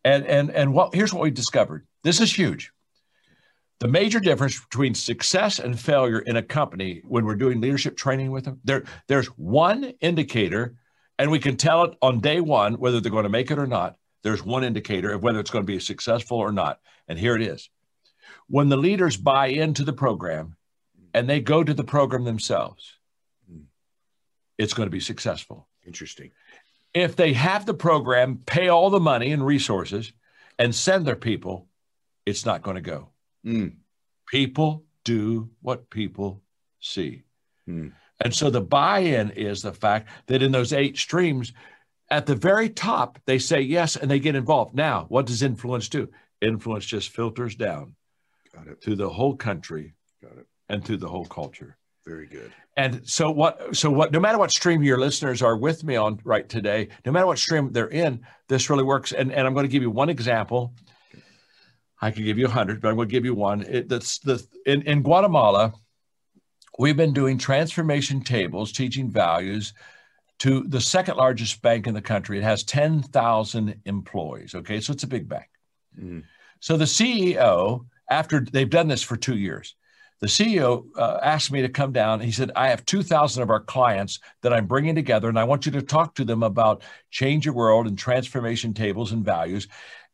And, 0.04 0.26
and, 0.26 0.50
and 0.50 0.74
what, 0.74 0.96
here's 0.96 1.14
what 1.14 1.22
we 1.22 1.30
discovered. 1.30 1.86
This 2.02 2.20
is 2.20 2.36
huge. 2.36 2.72
The 3.80 3.88
major 3.88 4.20
difference 4.20 4.60
between 4.60 4.96
success 4.96 5.60
and 5.60 5.80
failure 5.80 6.20
in 6.20 6.36
a 6.36 6.42
company 6.42 7.04
when 7.08 7.24
we're 7.24 7.36
doing 7.36 7.62
leadership 7.62 7.96
training 7.96 8.32
with 8.32 8.46
them, 8.46 8.60
there, 8.64 8.86
there's 9.08 9.28
one 9.28 9.84
indicator, 10.02 10.78
and 11.20 11.30
we 11.30 11.38
can 11.38 11.58
tell 11.58 11.84
it 11.84 11.94
on 12.02 12.22
day 12.22 12.42
one 12.42 12.74
whether 12.76 13.00
they're 13.00 13.12
going 13.12 13.24
to 13.24 13.30
make 13.30 13.52
it 13.52 13.60
or 13.60 13.68
not. 13.68 13.98
There's 14.24 14.44
one 14.44 14.64
indicator 14.64 15.12
of 15.12 15.22
whether 15.22 15.40
it's 15.40 15.52
going 15.52 15.64
to 15.64 15.72
be 15.72 15.80
successful 15.80 16.40
or 16.40 16.52
not. 16.52 16.80
And 17.08 17.20
here 17.20 17.36
it 17.36 17.44
is. 17.44 17.70
When 18.48 18.70
the 18.70 18.78
leaders 18.78 19.18
buy 19.18 19.48
into 19.48 19.84
the 19.84 19.94
program 19.94 20.56
and 21.14 21.30
they 21.30 21.40
go 21.40 21.64
to 21.64 21.74
the 21.74 21.84
program 21.84 22.24
themselves, 22.24 22.98
it's 24.58 24.74
going 24.74 24.88
to 24.88 24.92
be 24.92 25.00
successful. 25.00 25.68
Interesting. 25.86 26.32
If 26.94 27.16
they 27.16 27.34
have 27.34 27.66
the 27.66 27.74
program, 27.74 28.40
pay 28.46 28.70
all 28.70 28.90
the 28.90 29.00
money 29.00 29.32
and 29.32 29.46
resources, 29.46 30.14
and 30.58 30.74
send 30.74 31.06
their 31.06 31.18
people, 31.18 31.68
it's 32.26 32.46
not 32.46 32.62
going 32.62 32.76
to 32.76 32.82
go. 32.82 33.10
Mm. 33.46 33.76
People 34.28 34.86
do 35.04 35.50
what 35.62 35.90
people 35.90 36.42
see. 36.80 37.24
Hmm. 37.66 37.90
And 38.24 38.34
so 38.34 38.50
the 38.50 38.62
buy 38.62 39.00
in 39.00 39.32
is 39.32 39.62
the 39.62 39.74
fact 39.74 40.10
that 40.28 40.42
in 40.42 40.52
those 40.52 40.72
eight 40.72 40.98
streams, 40.98 41.52
at 42.10 42.26
the 42.26 42.36
very 42.36 42.70
top, 42.70 43.20
they 43.26 43.40
say 43.40 43.62
yes 43.62 43.96
and 43.96 44.10
they 44.10 44.20
get 44.20 44.36
involved. 44.36 44.74
Now, 44.74 45.06
what 45.10 45.26
does 45.26 45.44
influence 45.44 45.90
do? 45.90 46.10
Influence 46.42 46.86
just 46.86 47.10
filters 47.10 47.56
down 47.56 47.96
Got 48.56 48.68
it. 48.68 48.82
through 48.82 48.96
the 48.96 49.10
whole 49.10 49.36
country 49.36 49.94
Got 50.22 50.38
it. 50.38 50.48
and 50.70 50.84
to 50.86 50.98
the 50.98 51.08
whole 51.08 51.26
culture. 51.26 51.78
Very 52.06 52.28
good. 52.28 52.52
And 52.78 53.08
so 53.08 53.32
what 53.32 53.76
so 53.76 53.90
what 53.90 54.12
no 54.12 54.20
matter 54.20 54.38
what 54.38 54.52
stream 54.52 54.84
your 54.84 55.00
listeners 55.00 55.42
are 55.42 55.58
with 55.58 55.84
me 55.84 55.96
on 55.96 56.20
right 56.24 56.48
today, 56.48 56.90
no 57.06 57.12
matter 57.12 57.26
what 57.26 57.40
stream 57.40 57.72
they're 57.72 57.88
in, 57.88 58.26
this 58.48 58.70
really 58.70 58.84
works. 58.84 59.12
And, 59.12 59.32
and 59.32 59.48
I'm 59.48 59.54
going 59.54 59.66
to 59.66 59.72
give 59.72 59.82
you 59.82 59.90
one 59.90 60.10
example. 60.10 60.74
I 62.02 62.12
could 62.12 62.26
give 62.26 62.38
you 62.38 62.46
a 62.46 62.50
hundred, 62.50 62.82
but 62.82 62.90
I'm 62.90 62.96
going 62.96 63.08
to 63.08 63.12
give 63.12 63.26
you 63.26 63.34
one. 63.34 63.64
It, 63.64 63.90
that's 63.90 64.20
the 64.20 64.46
in, 64.66 64.84
in 64.84 65.02
Guatemala, 65.02 65.74
we've 66.78 66.98
been 66.98 67.14
doing 67.14 67.38
transformation 67.38 68.22
tables, 68.22 68.72
teaching 68.72 69.10
values 69.10 69.74
to 70.40 70.66
the 70.68 70.82
second 70.82 71.16
largest 71.16 71.62
bank 71.62 71.88
in 71.88 71.94
the 71.94 72.02
country. 72.02 72.38
It 72.38 72.44
has 72.44 72.64
10,000 72.64 73.82
employees. 73.86 74.54
Okay, 74.54 74.80
so 74.82 74.92
it's 74.94 75.04
a 75.04 75.08
big 75.08 75.30
bank. 75.30 75.48
Mm. 76.00 76.24
So 76.60 76.78
the 76.78 76.86
CEO, 76.86 77.86
after 78.10 78.40
they've 78.40 78.70
done 78.70 78.88
this 78.88 79.04
for 79.04 79.18
two 79.18 79.38
years, 79.38 79.76
the 80.22 80.28
CEO 80.28 80.86
uh, 80.98 81.20
asked 81.22 81.52
me 81.52 81.62
to 81.62 81.70
come 81.70 81.92
down. 81.92 82.22
He 82.22 82.32
said, 82.32 82.52
I 82.56 82.70
have 82.70 82.86
2,000 82.86 83.44
of 83.44 83.50
our 83.50 83.60
clients 83.60 84.20
that 84.42 84.54
I'm 84.54 84.66
bringing 84.66 84.96
together, 84.96 85.28
and 85.28 85.38
I 85.38 85.44
want 85.44 85.66
you 85.66 85.72
to 85.74 85.82
talk 85.82 86.16
to 86.16 86.26
them 86.26 86.42
about 86.42 86.84
change 87.12 87.46
your 87.46 87.54
world 87.54 87.86
and 87.86 87.98
transformation 87.98 88.74
tables 88.74 89.12
and 89.12 89.26
values. 89.26 89.68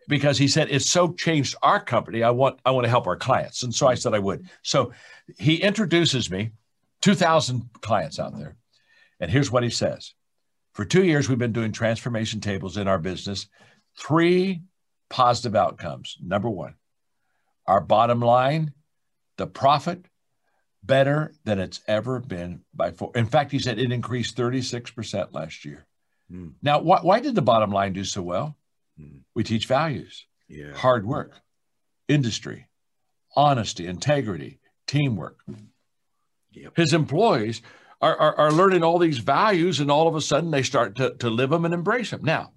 Because 0.07 0.37
he 0.37 0.47
said 0.47 0.67
it's 0.71 0.89
so 0.89 1.13
changed 1.13 1.55
our 1.61 1.79
company. 1.79 2.23
I 2.23 2.31
want 2.31 2.59
I 2.65 2.71
want 2.71 2.85
to 2.85 2.89
help 2.89 3.05
our 3.05 3.15
clients, 3.15 3.61
and 3.61 3.73
so 3.73 3.87
I 3.87 3.93
said 3.93 4.15
I 4.15 4.19
would. 4.19 4.49
So 4.63 4.91
he 5.37 5.57
introduces 5.57 6.29
me, 6.31 6.51
2,000 7.01 7.69
clients 7.81 8.19
out 8.19 8.37
there, 8.37 8.57
and 9.19 9.29
here's 9.29 9.51
what 9.51 9.61
he 9.61 9.69
says: 9.69 10.15
For 10.73 10.85
two 10.85 11.03
years, 11.03 11.29
we've 11.29 11.37
been 11.37 11.53
doing 11.53 11.71
transformation 11.71 12.41
tables 12.41 12.77
in 12.77 12.87
our 12.87 12.97
business. 12.97 13.47
Three 13.97 14.63
positive 15.09 15.55
outcomes. 15.55 16.17
Number 16.19 16.49
one, 16.49 16.73
our 17.71 17.79
bottom 17.79 18.19
line 18.19 18.73
the 19.37 19.47
profit 19.47 20.05
better 20.83 21.33
than 21.45 21.57
it's 21.57 21.79
ever 21.87 22.19
been 22.19 22.61
by 22.73 22.91
four. 22.91 23.11
In 23.15 23.25
fact, 23.25 23.49
he 23.51 23.59
said 23.59 23.79
it 23.79 23.93
increased 23.93 24.35
36% 24.35 25.33
last 25.33 25.63
year. 25.63 25.85
Hmm. 26.29 26.49
Now, 26.61 26.81
why, 26.81 26.99
why 27.01 27.21
did 27.21 27.33
the 27.33 27.41
bottom 27.41 27.71
line 27.71 27.93
do 27.93 28.03
so 28.03 28.21
well? 28.21 28.57
Hmm. 28.99 29.19
We 29.33 29.45
teach 29.45 29.67
values, 29.67 30.25
Yeah. 30.49 30.73
hard 30.73 31.05
work, 31.05 31.39
industry, 32.09 32.67
honesty, 33.37 33.87
integrity, 33.87 34.59
teamwork. 34.85 35.37
Yep. 36.51 36.75
His 36.75 36.93
employees 36.93 37.61
are, 38.01 38.17
are, 38.17 38.35
are 38.37 38.51
learning 38.51 38.83
all 38.83 38.99
these 38.99 39.19
values, 39.19 39.79
and 39.79 39.89
all 39.89 40.09
of 40.09 40.15
a 40.15 40.21
sudden 40.21 40.51
they 40.51 40.63
start 40.63 40.97
to, 40.97 41.15
to 41.19 41.29
live 41.29 41.51
them 41.51 41.63
and 41.63 41.73
embrace 41.73 42.09
them. 42.09 42.25
Now, 42.25 42.51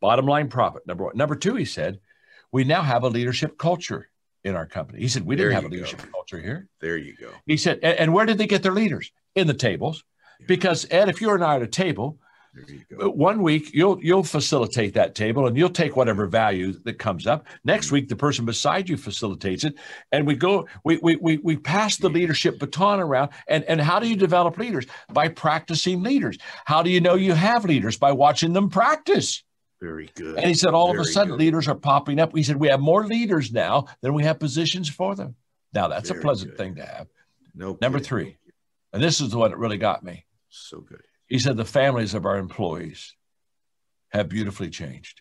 bottom 0.00 0.24
line 0.24 0.48
profit, 0.48 0.86
number 0.86 1.04
one. 1.04 1.16
Number 1.18 1.36
two, 1.36 1.54
he 1.54 1.66
said, 1.66 2.00
we 2.50 2.64
now 2.64 2.80
have 2.82 3.02
a 3.02 3.08
leadership 3.08 3.58
culture 3.58 4.08
in 4.44 4.54
our 4.54 4.66
company. 4.66 5.00
He 5.00 5.08
said, 5.08 5.24
we 5.24 5.36
didn't 5.36 5.52
have 5.52 5.64
a 5.64 5.64
you 5.64 5.70
go. 5.70 5.74
leadership 5.76 6.02
culture 6.12 6.40
here. 6.40 6.68
There 6.80 6.96
you 6.96 7.16
go. 7.18 7.30
He 7.46 7.56
said, 7.56 7.80
and, 7.82 7.98
and 7.98 8.14
where 8.14 8.26
did 8.26 8.38
they 8.38 8.46
get 8.46 8.62
their 8.62 8.72
leaders? 8.72 9.10
In 9.34 9.46
the 9.46 9.54
tables. 9.54 10.04
Because, 10.46 10.86
Ed, 10.90 11.08
if 11.08 11.20
you 11.20 11.30
and 11.30 11.42
I 11.42 11.54
are 11.54 11.56
at 11.56 11.62
a 11.62 11.66
table, 11.66 12.18
uh, 13.02 13.10
One 13.10 13.42
week 13.42 13.74
you'll 13.74 13.98
you'll 14.02 14.22
facilitate 14.22 14.94
that 14.94 15.14
table 15.14 15.46
and 15.46 15.56
you'll 15.56 15.70
take 15.70 15.96
whatever 15.96 16.26
value 16.26 16.72
that 16.84 16.98
comes 16.98 17.26
up. 17.26 17.46
Next 17.64 17.86
mm-hmm. 17.86 17.94
week 17.94 18.08
the 18.08 18.16
person 18.16 18.44
beside 18.44 18.88
you 18.88 18.96
facilitates 18.96 19.64
it, 19.64 19.74
and 20.12 20.26
we 20.26 20.34
go 20.34 20.68
we 20.84 20.98
we 21.02 21.16
we, 21.16 21.38
we 21.38 21.56
pass 21.56 21.96
the 21.96 22.08
leadership 22.08 22.58
baton 22.58 23.00
around. 23.00 23.30
And 23.48 23.64
and 23.64 23.80
how 23.80 23.98
do 23.98 24.08
you 24.08 24.16
develop 24.16 24.56
leaders? 24.58 24.86
By 25.12 25.28
practicing 25.28 26.02
leaders. 26.02 26.38
How 26.64 26.82
do 26.82 26.90
you 26.90 27.00
know 27.00 27.14
you 27.14 27.32
have 27.32 27.64
leaders? 27.64 27.98
By 27.98 28.12
watching 28.12 28.52
them 28.52 28.70
practice. 28.70 29.42
Very 29.84 30.10
good. 30.14 30.36
And 30.38 30.46
he 30.46 30.54
said 30.54 30.72
all 30.72 30.88
Very 30.92 31.00
of 31.00 31.06
a 31.06 31.08
sudden 31.10 31.32
good. 31.32 31.40
leaders 31.40 31.68
are 31.68 31.74
popping 31.74 32.18
up. 32.18 32.34
He 32.34 32.42
said 32.42 32.56
we 32.56 32.68
have 32.68 32.80
more 32.80 33.06
leaders 33.06 33.52
now 33.52 33.86
than 34.00 34.14
we 34.14 34.22
have 34.24 34.38
positions 34.38 34.88
for 34.88 35.14
them. 35.14 35.34
Now 35.74 35.88
that's 35.88 36.08
Very 36.08 36.20
a 36.20 36.22
pleasant 36.22 36.52
good. 36.52 36.58
thing 36.58 36.74
to 36.76 36.86
have. 36.86 37.06
No. 37.54 37.76
Number 37.82 37.98
kidding. 37.98 38.08
three, 38.08 38.36
and 38.94 39.02
this 39.02 39.20
is 39.20 39.30
the 39.30 39.38
one 39.38 39.50
that 39.50 39.58
really 39.58 39.76
got 39.76 40.02
me. 40.02 40.24
So 40.48 40.80
good. 40.80 41.02
He 41.26 41.38
said 41.38 41.56
the 41.58 41.64
families 41.66 42.14
of 42.14 42.24
our 42.24 42.38
employees 42.38 43.14
have 44.08 44.28
beautifully 44.28 44.70
changed. 44.70 45.20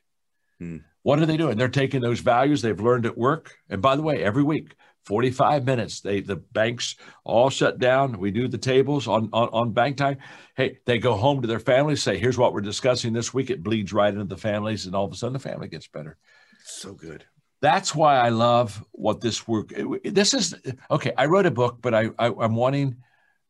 Hmm. 0.60 0.78
What 1.02 1.19
are 1.19 1.26
they 1.26 1.36
doing? 1.38 1.58
They're 1.58 1.67
taking 1.67 1.99
those 2.02 2.21
values 2.21 2.62
they've 2.62 2.80
learned 2.80 3.06
at 3.06 3.17
work. 3.17 3.56
And 3.69 3.82
by 3.82 3.97
the 3.97 4.02
way, 4.02 4.23
every 4.23 4.43
week, 4.43 4.76
45 5.06 5.66
minutes, 5.66 6.02
they 6.02 6.22
the 6.22 6.38
banks 6.38 6.96
all 7.26 7.50
shut 7.50 7.80
down. 7.80 8.20
We 8.20 8.32
do 8.32 8.48
the 8.48 8.58
tables 8.58 9.08
on, 9.08 9.30
on, 9.34 9.50
on 9.50 9.72
bank 9.74 9.98
time. 9.98 10.18
Hey, 10.56 10.80
they 10.86 10.98
go 10.98 11.16
home 11.16 11.42
to 11.42 11.48
their 11.48 11.60
families, 11.60 12.02
say, 12.02 12.18
here's 12.18 12.38
what 12.38 12.54
we're 12.54 12.62
discussing 12.62 13.13
this 13.13 13.34
week. 13.34 13.50
It 13.50 13.63
bleeds 13.63 13.92
right 13.94 14.13
into 14.13 14.26
the 14.26 14.38
families, 14.38 14.86
and 14.86 14.96
all 14.96 15.06
of 15.06 15.12
a 15.12 15.16
sudden 15.16 15.34
the 15.34 15.39
family 15.39 15.68
gets 15.68 15.88
better. 15.88 16.18
So 16.63 16.94
good. 16.94 17.26
That's 17.62 17.96
why 17.96 18.18
I 18.18 18.30
love 18.30 18.84
what 18.92 19.22
this 19.22 19.48
work. 19.48 19.72
This 20.04 20.34
is 20.34 20.56
okay. 20.92 21.13
I 21.18 21.26
wrote 21.28 21.46
a 21.46 21.52
book, 21.52 21.80
but 21.82 21.94
I, 21.94 22.10
I 22.20 22.28
I'm 22.28 22.56
wanting 22.56 22.98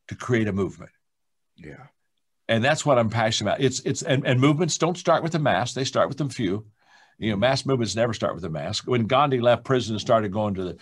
to 0.08 0.14
create 0.14 0.48
a 0.48 0.52
movement 0.52 0.90
Yeah. 1.56 1.86
and 2.48 2.62
that's 2.62 2.84
what 2.86 2.98
I'm 2.98 3.10
passionate 3.10 3.50
about. 3.52 3.60
It's 3.64 3.80
it's 3.80 4.02
and, 4.02 4.26
and 4.26 4.40
movements 4.40 4.78
don't 4.78 4.96
start 4.98 5.22
with 5.22 5.34
a 5.34 5.38
mass; 5.38 5.74
they 5.74 5.84
start 5.84 6.08
with 6.08 6.18
them 6.18 6.28
few. 6.28 6.66
You 7.18 7.30
know, 7.30 7.36
mass 7.36 7.64
movements 7.64 7.94
never 7.94 8.12
start 8.12 8.34
with 8.34 8.44
a 8.44 8.50
mass. 8.50 8.84
When 8.86 9.06
Gandhi 9.06 9.40
left 9.40 9.64
prison 9.64 9.94
and 9.94 10.00
started 10.00 10.32
going 10.32 10.54
to 10.54 10.76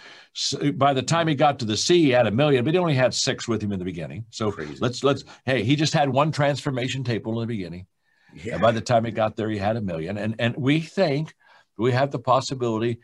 the, 0.60 0.72
by 0.72 0.94
the 0.94 1.02
time 1.02 1.28
he 1.28 1.34
got 1.34 1.58
to 1.58 1.64
the 1.66 1.76
sea, 1.76 2.02
he 2.04 2.10
had 2.10 2.26
a 2.26 2.30
million, 2.30 2.64
but 2.64 2.72
he 2.74 2.78
only 2.78 2.94
had 2.94 3.12
six 3.12 3.46
with 3.46 3.62
him 3.62 3.70
in 3.72 3.78
the 3.78 3.84
beginning. 3.84 4.24
So 4.30 4.50
Crazy. 4.50 4.76
let's 4.80 5.04
let's 5.04 5.24
hey, 5.44 5.62
he 5.62 5.76
just 5.76 5.92
had 5.92 6.08
one 6.08 6.32
transformation 6.32 7.04
table 7.04 7.34
in 7.34 7.40
the 7.48 7.54
beginning, 7.54 7.86
Yeah. 8.34 8.54
and 8.54 8.62
by 8.62 8.72
the 8.72 8.80
time 8.80 9.04
he 9.04 9.10
got 9.10 9.36
there, 9.36 9.50
he 9.50 9.58
had 9.58 9.76
a 9.76 9.80
million. 9.82 10.16
And 10.16 10.34
and 10.38 10.56
we 10.56 10.80
think 10.80 11.34
we 11.76 11.92
have 11.92 12.10
the 12.10 12.18
possibility 12.18 13.00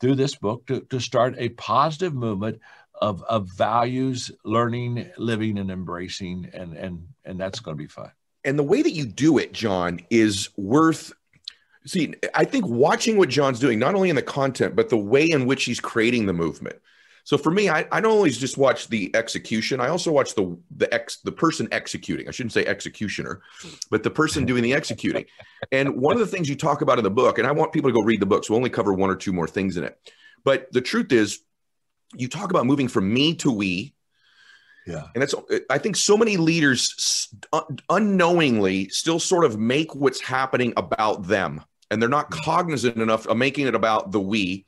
through 0.00 0.14
this 0.14 0.34
book 0.34 0.66
to 0.68 0.80
to 0.90 1.00
start 1.00 1.34
a 1.38 1.50
positive 1.50 2.14
movement 2.14 2.60
of 2.94 3.22
of 3.24 3.48
values, 3.56 4.30
learning, 4.44 5.10
living, 5.18 5.58
and 5.58 5.70
embracing, 5.70 6.50
and 6.54 6.74
and 6.76 7.08
and 7.26 7.38
that's 7.38 7.60
going 7.60 7.76
to 7.76 7.82
be 7.82 7.88
fun. 7.88 8.10
and 8.44 8.58
the 8.58 8.62
way 8.62 8.80
that 8.80 8.92
you 8.92 9.04
do 9.04 9.36
it, 9.38 9.52
John, 9.52 10.00
is 10.08 10.48
worth. 10.56 11.12
See, 11.86 12.14
I 12.34 12.44
think 12.44 12.66
watching 12.66 13.16
what 13.16 13.30
John's 13.30 13.58
doing, 13.58 13.78
not 13.78 13.94
only 13.94 14.10
in 14.10 14.16
the 14.16 14.22
content, 14.22 14.76
but 14.76 14.90
the 14.90 14.98
way 14.98 15.30
in 15.30 15.46
which 15.46 15.64
he's 15.64 15.80
creating 15.80 16.26
the 16.26 16.32
movement. 16.32 16.76
So 17.24 17.38
for 17.38 17.50
me, 17.50 17.68
I, 17.68 17.86
I 17.92 18.00
don't 18.00 18.12
always 18.12 18.38
just 18.38 18.58
watch 18.58 18.88
the 18.88 19.14
execution. 19.14 19.80
I 19.80 19.88
also 19.88 20.10
watch 20.10 20.34
the 20.34 20.58
the 20.76 20.92
ex 20.92 21.18
the 21.18 21.32
person 21.32 21.68
executing. 21.70 22.28
I 22.28 22.32
shouldn't 22.32 22.52
say 22.52 22.66
executioner, 22.66 23.42
but 23.90 24.02
the 24.02 24.10
person 24.10 24.44
doing 24.44 24.62
the 24.62 24.74
executing. 24.74 25.26
And 25.70 26.00
one 26.00 26.14
of 26.14 26.20
the 26.20 26.26
things 26.26 26.48
you 26.48 26.56
talk 26.56 26.82
about 26.82 26.98
in 26.98 27.04
the 27.04 27.10
book, 27.10 27.38
and 27.38 27.46
I 27.46 27.52
want 27.52 27.72
people 27.72 27.90
to 27.90 27.94
go 27.94 28.02
read 28.02 28.20
the 28.20 28.26
book, 28.26 28.44
so 28.44 28.52
we'll 28.52 28.58
only 28.58 28.70
cover 28.70 28.92
one 28.92 29.10
or 29.10 29.16
two 29.16 29.32
more 29.32 29.46
things 29.46 29.76
in 29.76 29.84
it. 29.84 29.98
But 30.44 30.72
the 30.72 30.80
truth 30.80 31.12
is, 31.12 31.40
you 32.16 32.28
talk 32.28 32.50
about 32.50 32.66
moving 32.66 32.88
from 32.88 33.12
me 33.12 33.34
to 33.36 33.50
we, 33.50 33.94
Yeah. 34.86 35.06
and 35.14 35.22
that's 35.22 35.34
i 35.68 35.78
think 35.78 35.94
so 35.94 36.16
many 36.16 36.36
leaders 36.36 37.28
unknowingly 37.90 38.88
still 38.88 39.20
sort 39.20 39.44
of 39.44 39.58
make 39.58 39.94
what's 39.94 40.20
happening 40.20 40.72
about 40.76 41.26
them. 41.26 41.62
And 41.90 42.00
they're 42.00 42.08
not 42.08 42.30
mm-hmm. 42.30 42.44
cognizant 42.44 42.96
enough 42.96 43.26
of 43.26 43.36
making 43.36 43.66
it 43.66 43.74
about 43.74 44.12
the 44.12 44.20
we. 44.20 44.66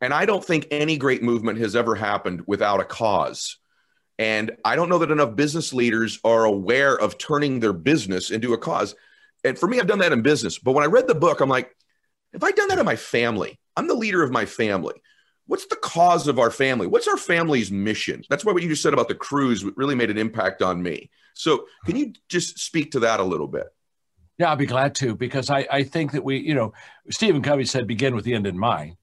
And 0.00 0.12
i 0.12 0.26
don't 0.26 0.44
think 0.44 0.66
any 0.70 0.96
great 0.96 1.22
movement 1.22 1.58
has 1.58 1.76
ever 1.76 1.94
happened 1.94 2.42
without 2.46 2.80
a 2.80 2.84
cause. 2.84 3.58
And 4.18 4.52
i 4.64 4.76
don't 4.76 4.88
know 4.88 4.98
that 4.98 5.10
enough 5.10 5.36
business 5.36 5.72
leaders 5.72 6.18
are 6.24 6.44
aware 6.44 6.98
of 6.98 7.18
turning 7.18 7.60
their 7.60 7.72
business 7.72 8.30
into 8.30 8.52
a 8.52 8.58
cause. 8.58 8.94
And 9.44 9.58
for 9.58 9.68
me 9.68 9.78
i've 9.78 9.86
done 9.86 10.00
that 10.00 10.12
in 10.12 10.22
business. 10.22 10.58
But 10.58 10.72
when 10.72 10.84
i 10.84 10.88
read 10.88 11.06
the 11.06 11.14
book 11.14 11.40
i'm 11.40 11.48
like 11.48 11.74
if 12.32 12.42
i'd 12.42 12.56
done 12.56 12.68
that 12.68 12.78
in 12.78 12.86
my 12.86 12.96
family? 12.96 13.58
I'm 13.76 13.88
the 13.88 13.94
leader 13.94 14.22
of 14.22 14.30
my 14.30 14.46
family 14.46 14.94
what's 15.46 15.66
the 15.66 15.76
cause 15.76 16.28
of 16.28 16.38
our 16.38 16.50
family 16.50 16.86
what's 16.86 17.08
our 17.08 17.16
family's 17.16 17.70
mission 17.70 18.22
that's 18.28 18.44
why 18.44 18.52
what 18.52 18.62
you 18.62 18.68
just 18.68 18.82
said 18.82 18.92
about 18.92 19.08
the 19.08 19.14
cruise 19.14 19.64
really 19.76 19.94
made 19.94 20.10
an 20.10 20.18
impact 20.18 20.62
on 20.62 20.82
me 20.82 21.10
so 21.34 21.66
can 21.84 21.96
you 21.96 22.12
just 22.28 22.58
speak 22.58 22.92
to 22.92 23.00
that 23.00 23.20
a 23.20 23.24
little 23.24 23.48
bit 23.48 23.66
Yeah, 24.38 24.50
I'll 24.50 24.56
be 24.56 24.66
glad 24.66 24.94
to 24.96 25.14
because 25.14 25.48
I, 25.48 25.66
I 25.70 25.82
think 25.82 26.12
that 26.12 26.24
we, 26.24 26.38
you 26.38 26.54
know, 26.54 26.74
Stephen 27.10 27.42
Covey 27.42 27.64
said 27.64 27.86
begin 27.86 28.14
with 28.14 28.24
the 28.24 28.34
end 28.34 28.46
in 28.46 28.58
mind. 28.58 28.96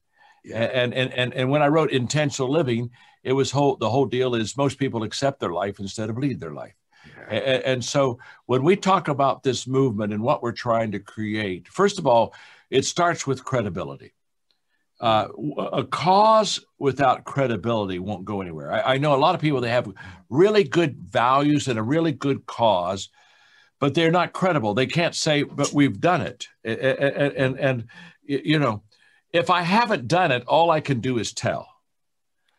And, 0.52 0.92
and 0.94 1.12
and 1.12 1.32
and 1.32 1.50
when 1.50 1.62
I 1.62 1.68
wrote 1.68 1.90
intentional 1.90 2.50
living, 2.50 2.90
it 3.22 3.32
was 3.32 3.50
whole 3.50 3.76
the 3.76 3.88
whole 3.88 4.06
deal 4.06 4.34
is 4.34 4.56
most 4.56 4.78
people 4.78 5.02
accept 5.02 5.40
their 5.40 5.52
life 5.52 5.80
instead 5.80 6.10
of 6.10 6.18
lead 6.18 6.38
their 6.38 6.52
life. 6.52 6.74
And, 7.28 7.64
and 7.64 7.84
so 7.84 8.18
when 8.46 8.62
we 8.62 8.76
talk 8.76 9.08
about 9.08 9.42
this 9.42 9.66
movement 9.66 10.12
and 10.12 10.22
what 10.22 10.42
we're 10.42 10.52
trying 10.52 10.92
to 10.92 11.00
create, 11.00 11.66
first 11.68 11.98
of 11.98 12.06
all, 12.06 12.34
it 12.70 12.84
starts 12.84 13.26
with 13.26 13.44
credibility. 13.44 14.12
Uh, 15.00 15.28
a 15.72 15.84
cause 15.84 16.64
without 16.78 17.24
credibility 17.24 17.98
won't 17.98 18.24
go 18.24 18.40
anywhere. 18.40 18.72
I, 18.72 18.94
I 18.94 18.98
know 18.98 19.14
a 19.14 19.18
lot 19.18 19.34
of 19.34 19.40
people 19.40 19.60
they 19.60 19.70
have 19.70 19.92
really 20.30 20.64
good 20.64 20.96
values 20.96 21.66
and 21.68 21.78
a 21.78 21.82
really 21.82 22.12
good 22.12 22.46
cause, 22.46 23.10
but 23.80 23.94
they're 23.94 24.12
not 24.12 24.32
credible. 24.32 24.72
They 24.72 24.86
can't 24.86 25.14
say, 25.14 25.42
"But 25.42 25.72
we've 25.72 26.00
done 26.00 26.22
it." 26.22 26.46
And 26.62 26.78
and, 26.78 27.32
and, 27.34 27.58
and 27.58 27.84
you 28.22 28.58
know, 28.58 28.82
if 29.32 29.50
I 29.50 29.62
haven't 29.62 30.08
done 30.08 30.30
it, 30.30 30.44
all 30.46 30.70
I 30.70 30.80
can 30.80 31.00
do 31.00 31.18
is 31.18 31.32
tell. 31.32 31.68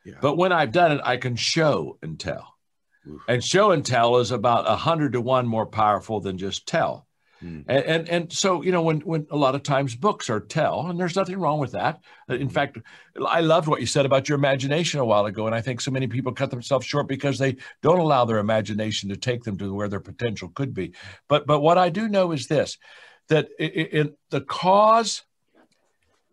Yeah. 0.03 0.15
But 0.21 0.37
when 0.37 0.51
I've 0.51 0.71
done 0.71 0.91
it, 0.91 1.01
I 1.03 1.17
can 1.17 1.35
show 1.35 1.97
and 2.01 2.19
tell. 2.19 2.53
Oof. 3.07 3.21
And 3.27 3.43
show 3.43 3.71
and 3.71 3.85
tell 3.85 4.17
is 4.17 4.31
about 4.31 4.69
a 4.69 4.75
hundred 4.75 5.13
to 5.13 5.21
one 5.21 5.47
more 5.47 5.65
powerful 5.65 6.19
than 6.19 6.37
just 6.37 6.67
tell. 6.67 7.04
Hmm. 7.45 7.61
And, 7.67 7.85
and 7.85 8.09
and 8.09 8.33
so 8.33 8.63
you 8.63 8.71
know 8.71 8.81
when 8.81 9.01
when 9.01 9.27
a 9.29 9.37
lot 9.37 9.53
of 9.53 9.61
times 9.61 9.95
books 9.95 10.31
are 10.31 10.39
tell, 10.39 10.87
and 10.87 10.99
there's 10.99 11.15
nothing 11.15 11.37
wrong 11.37 11.59
with 11.59 11.73
that. 11.73 12.01
In 12.27 12.49
fact, 12.49 12.79
I 13.23 13.41
loved 13.41 13.67
what 13.67 13.81
you 13.81 13.85
said 13.85 14.07
about 14.07 14.27
your 14.27 14.35
imagination 14.35 14.99
a 14.99 15.05
while 15.05 15.27
ago, 15.27 15.45
and 15.45 15.53
I 15.53 15.61
think 15.61 15.79
so 15.79 15.91
many 15.91 16.07
people 16.07 16.31
cut 16.31 16.49
themselves 16.49 16.87
short 16.87 17.07
because 17.07 17.37
they 17.37 17.57
don't 17.83 17.99
allow 17.99 18.25
their 18.25 18.39
imagination 18.39 19.09
to 19.09 19.15
take 19.15 19.43
them 19.43 19.59
to 19.59 19.71
where 19.75 19.87
their 19.87 19.99
potential 19.99 20.49
could 20.49 20.73
be. 20.73 20.93
But 21.27 21.45
but 21.45 21.59
what 21.59 21.77
I 21.77 21.89
do 21.89 22.09
know 22.09 22.31
is 22.31 22.47
this: 22.47 22.79
that 23.27 23.49
in 23.59 24.15
the 24.31 24.41
cause 24.41 25.21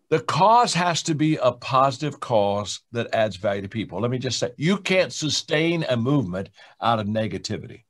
the 0.09 0.19
cause 0.19 0.73
has 0.73 1.03
to 1.03 1.13
be 1.13 1.37
a 1.37 1.51
positive 1.51 2.19
cause 2.19 2.81
that 2.91 3.13
adds 3.13 3.35
value 3.35 3.61
to 3.61 3.69
people. 3.69 4.01
Let 4.01 4.09
me 4.09 4.17
just 4.17 4.39
say, 4.39 4.49
you 4.57 4.77
can't 4.77 5.13
sustain 5.13 5.85
a 5.87 5.95
movement 5.95 6.49
out 6.81 6.99
of 6.99 7.05
negativity. 7.05 7.83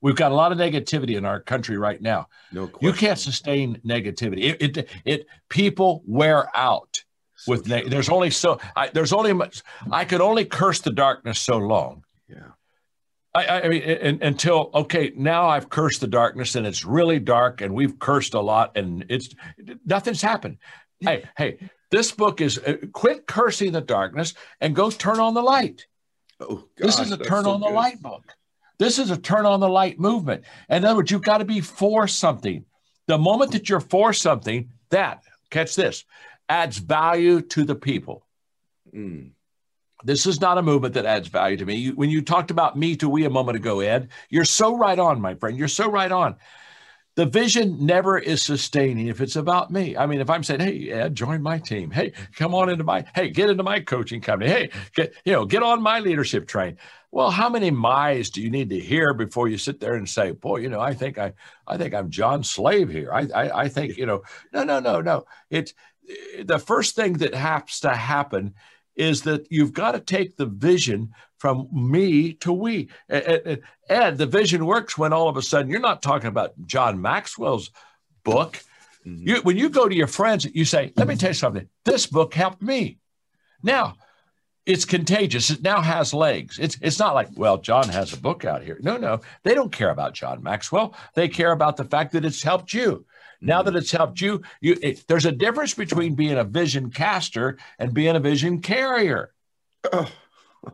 We've 0.00 0.16
got 0.16 0.30
a 0.30 0.34
lot 0.34 0.52
of 0.52 0.58
negativity 0.58 1.16
in 1.16 1.24
our 1.24 1.40
country 1.40 1.76
right 1.76 2.00
now. 2.00 2.28
no 2.52 2.68
question. 2.68 2.86
You 2.86 2.92
can't 2.92 3.18
sustain 3.18 3.80
negativity. 3.84 4.54
It, 4.60 4.76
it, 4.78 4.88
it 5.04 5.26
people 5.48 6.02
wear 6.06 6.48
out 6.56 7.02
So 7.36 7.52
with 7.52 7.66
ne- 7.68 7.88
there's 7.88 8.08
only 8.08 8.30
so 8.30 8.60
I, 8.76 8.88
there's 8.88 9.12
only 9.12 9.32
much 9.32 9.62
I 9.90 10.04
could 10.04 10.20
only 10.20 10.44
curse 10.44 10.80
the 10.80 10.92
darkness 10.92 11.38
so 11.40 11.56
long. 11.58 12.04
yeah 12.28 12.50
I, 13.34 13.44
I 13.44 13.62
I 13.62 13.68
mean, 13.68 13.82
and, 13.82 14.22
until 14.22 14.70
okay, 14.74 15.12
now 15.16 15.48
I've 15.48 15.68
cursed 15.68 16.00
the 16.00 16.06
darkness 16.06 16.54
and 16.56 16.66
it's 16.66 16.84
really 16.84 17.18
dark, 17.18 17.60
and 17.60 17.74
we've 17.74 17.98
cursed 17.98 18.34
a 18.34 18.40
lot, 18.40 18.76
and 18.76 19.04
it's 19.08 19.34
nothing's 19.84 20.22
happened. 20.22 20.58
Hey, 21.00 21.24
hey, 21.36 21.58
this 21.90 22.10
book 22.12 22.40
is 22.40 22.58
uh, 22.58 22.76
quit 22.92 23.26
cursing 23.26 23.72
the 23.72 23.80
darkness 23.80 24.34
and 24.60 24.74
go 24.74 24.90
turn 24.90 25.20
on 25.20 25.34
the 25.34 25.42
light. 25.42 25.86
oh 26.40 26.64
this 26.76 26.98
is 26.98 27.12
a 27.12 27.16
turn 27.18 27.44
so 27.44 27.50
on 27.50 27.60
the 27.60 27.68
light 27.68 28.00
book. 28.00 28.32
This 28.78 28.98
is 28.98 29.10
a 29.10 29.16
turn 29.16 29.44
on 29.44 29.60
the 29.60 29.68
light 29.68 29.98
movement. 29.98 30.44
In 30.68 30.84
other 30.84 30.96
words, 30.96 31.10
you've 31.10 31.22
got 31.22 31.38
to 31.38 31.44
be 31.44 31.60
for 31.60 32.06
something. 32.06 32.64
The 33.06 33.18
moment 33.18 33.52
that 33.52 33.68
you're 33.68 33.80
for 33.80 34.12
something, 34.12 34.70
that 34.90 35.22
catch 35.50 35.74
this 35.74 36.04
adds 36.48 36.78
value 36.78 37.40
to 37.40 37.64
the 37.64 37.74
people. 37.74 38.26
Mm. 38.94 39.30
This 40.04 40.26
is 40.26 40.40
not 40.40 40.58
a 40.58 40.62
movement 40.62 40.94
that 40.94 41.06
adds 41.06 41.28
value 41.28 41.56
to 41.56 41.66
me. 41.66 41.74
You, 41.74 41.92
when 41.92 42.10
you 42.10 42.22
talked 42.22 42.50
about 42.50 42.78
me 42.78 42.96
to 42.96 43.08
we 43.08 43.24
a 43.24 43.30
moment 43.30 43.56
ago, 43.56 43.80
Ed, 43.80 44.08
you're 44.30 44.44
so 44.44 44.76
right 44.76 44.98
on, 44.98 45.20
my 45.20 45.34
friend. 45.34 45.58
You're 45.58 45.68
so 45.68 45.90
right 45.90 46.10
on. 46.10 46.36
The 47.16 47.26
vision 47.26 47.84
never 47.84 48.16
is 48.16 48.42
sustaining 48.42 49.08
if 49.08 49.20
it's 49.20 49.34
about 49.34 49.72
me. 49.72 49.96
I 49.96 50.06
mean, 50.06 50.20
if 50.20 50.30
I'm 50.30 50.44
saying, 50.44 50.60
"Hey, 50.60 50.88
Ed, 50.88 51.16
join 51.16 51.42
my 51.42 51.58
team. 51.58 51.90
Hey, 51.90 52.12
come 52.36 52.54
on 52.54 52.68
into 52.70 52.84
my. 52.84 53.04
Hey, 53.12 53.30
get 53.30 53.50
into 53.50 53.64
my 53.64 53.80
coaching 53.80 54.20
company. 54.20 54.48
Hey, 54.48 54.70
get 54.94 55.14
you 55.24 55.32
know, 55.32 55.44
get 55.44 55.64
on 55.64 55.82
my 55.82 55.98
leadership 55.98 56.46
train." 56.46 56.76
Well, 57.10 57.30
how 57.30 57.48
many 57.48 57.70
my's 57.70 58.30
do 58.30 58.42
you 58.42 58.50
need 58.50 58.68
to 58.70 58.78
hear 58.78 59.14
before 59.14 59.48
you 59.48 59.56
sit 59.56 59.80
there 59.80 59.94
and 59.94 60.08
say, 60.08 60.32
"Boy, 60.32 60.58
you 60.58 60.68
know, 60.68 60.80
I 60.80 60.94
think 60.94 61.18
I, 61.18 61.32
I 61.66 61.76
think 61.76 61.94
I'm 61.94 62.10
John 62.10 62.44
Slave 62.44 62.90
here. 62.90 63.12
I, 63.12 63.28
I, 63.34 63.60
I 63.62 63.68
think 63.68 63.96
you 63.96 64.06
know." 64.06 64.22
No, 64.52 64.64
no, 64.64 64.78
no, 64.78 65.00
no. 65.00 65.24
It's 65.50 65.72
the 66.42 66.58
first 66.58 66.96
thing 66.96 67.14
that 67.14 67.34
has 67.34 67.80
to 67.80 67.94
happen 67.94 68.54
is 68.96 69.22
that 69.22 69.46
you've 69.50 69.72
got 69.72 69.92
to 69.92 70.00
take 70.00 70.36
the 70.36 70.46
vision 70.46 71.12
from 71.38 71.68
me 71.72 72.32
to 72.34 72.52
we. 72.52 72.88
And 73.08 74.18
the 74.18 74.26
vision 74.26 74.66
works 74.66 74.98
when 74.98 75.12
all 75.12 75.28
of 75.28 75.36
a 75.36 75.42
sudden 75.42 75.70
you're 75.70 75.80
not 75.80 76.02
talking 76.02 76.28
about 76.28 76.54
John 76.66 77.00
Maxwell's 77.00 77.70
book. 78.24 78.58
Mm-hmm. 79.06 79.28
You, 79.28 79.36
when 79.42 79.56
you 79.56 79.70
go 79.70 79.88
to 79.88 79.94
your 79.94 80.08
friends, 80.08 80.44
you 80.52 80.64
say, 80.64 80.92
Let 80.96 81.06
me 81.06 81.16
tell 81.16 81.30
you 81.30 81.34
something. 81.34 81.68
This 81.84 82.06
book 82.06 82.34
helped 82.34 82.60
me. 82.60 82.98
Now, 83.62 83.94
it's 84.68 84.84
contagious. 84.84 85.48
It 85.48 85.62
now 85.62 85.80
has 85.80 86.12
legs. 86.12 86.58
It's 86.58 86.76
it's 86.82 86.98
not 86.98 87.14
like, 87.14 87.30
well, 87.36 87.56
John 87.56 87.88
has 87.88 88.12
a 88.12 88.18
book 88.18 88.44
out 88.44 88.62
here. 88.62 88.78
No, 88.82 88.98
no, 88.98 89.20
they 89.42 89.54
don't 89.54 89.72
care 89.72 89.88
about 89.88 90.12
John 90.12 90.42
Maxwell. 90.42 90.94
They 91.14 91.26
care 91.26 91.52
about 91.52 91.78
the 91.78 91.84
fact 91.84 92.12
that 92.12 92.24
it's 92.24 92.42
helped 92.42 92.74
you. 92.74 93.06
Now 93.40 93.62
that 93.62 93.74
it's 93.74 93.90
helped 93.90 94.20
you, 94.20 94.42
you 94.60 94.76
it, 94.82 95.04
there's 95.08 95.24
a 95.24 95.32
difference 95.32 95.72
between 95.72 96.14
being 96.14 96.36
a 96.36 96.44
vision 96.44 96.90
caster 96.90 97.56
and 97.78 97.94
being 97.94 98.14
a 98.14 98.20
vision 98.20 98.60
carrier. 98.60 99.32
Oh. 99.90 100.12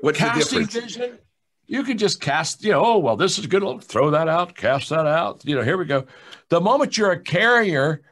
What's 0.00 0.18
Casting 0.18 0.60
the 0.60 0.66
difference? 0.66 0.94
vision, 0.96 1.18
you 1.66 1.82
can 1.82 1.98
just 1.98 2.20
cast, 2.20 2.62
you 2.62 2.70
know, 2.70 2.84
oh, 2.84 2.98
well, 2.98 3.16
this 3.16 3.38
is 3.38 3.46
good. 3.46 3.64
I'll 3.64 3.80
throw 3.80 4.12
that 4.12 4.28
out, 4.28 4.54
cast 4.54 4.90
that 4.90 5.06
out. 5.06 5.44
You 5.44 5.56
know, 5.56 5.62
here 5.62 5.76
we 5.76 5.86
go. 5.86 6.06
The 6.48 6.60
moment 6.60 6.96
you're 6.96 7.10
a 7.10 7.20
carrier, 7.20 8.02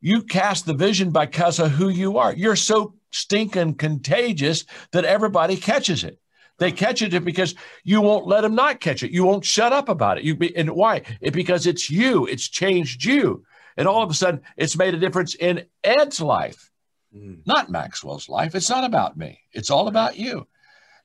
you 0.00 0.22
cast 0.22 0.64
the 0.64 0.72
vision 0.72 1.10
because 1.10 1.58
of 1.58 1.72
who 1.72 1.90
you 1.90 2.16
are. 2.16 2.32
You're 2.32 2.56
so 2.56 2.94
stinking 3.12 3.74
contagious 3.74 4.64
that 4.90 5.04
everybody 5.04 5.56
catches 5.56 6.02
it. 6.04 6.18
They 6.58 6.72
catch 6.72 7.02
it 7.02 7.24
because 7.24 7.54
you 7.82 8.00
won't 8.00 8.26
let 8.26 8.42
them 8.42 8.54
not 8.54 8.80
catch 8.80 9.02
it. 9.02 9.10
You 9.10 9.24
won't 9.24 9.44
shut 9.44 9.72
up 9.72 9.88
about 9.88 10.18
it. 10.18 10.24
You 10.24 10.36
be, 10.36 10.54
and 10.56 10.70
why? 10.70 11.02
It 11.20 11.32
because 11.32 11.66
it's 11.66 11.90
you. 11.90 12.26
It's 12.26 12.48
changed 12.48 13.04
you, 13.04 13.44
and 13.76 13.88
all 13.88 14.02
of 14.02 14.10
a 14.10 14.14
sudden, 14.14 14.42
it's 14.56 14.76
made 14.76 14.94
a 14.94 14.98
difference 14.98 15.34
in 15.34 15.64
Ed's 15.82 16.20
life, 16.20 16.70
mm. 17.16 17.38
not 17.46 17.70
Maxwell's 17.70 18.28
life. 18.28 18.54
It's 18.54 18.70
not 18.70 18.84
about 18.84 19.16
me. 19.16 19.40
It's 19.52 19.70
all 19.70 19.88
about 19.88 20.16
you. 20.16 20.46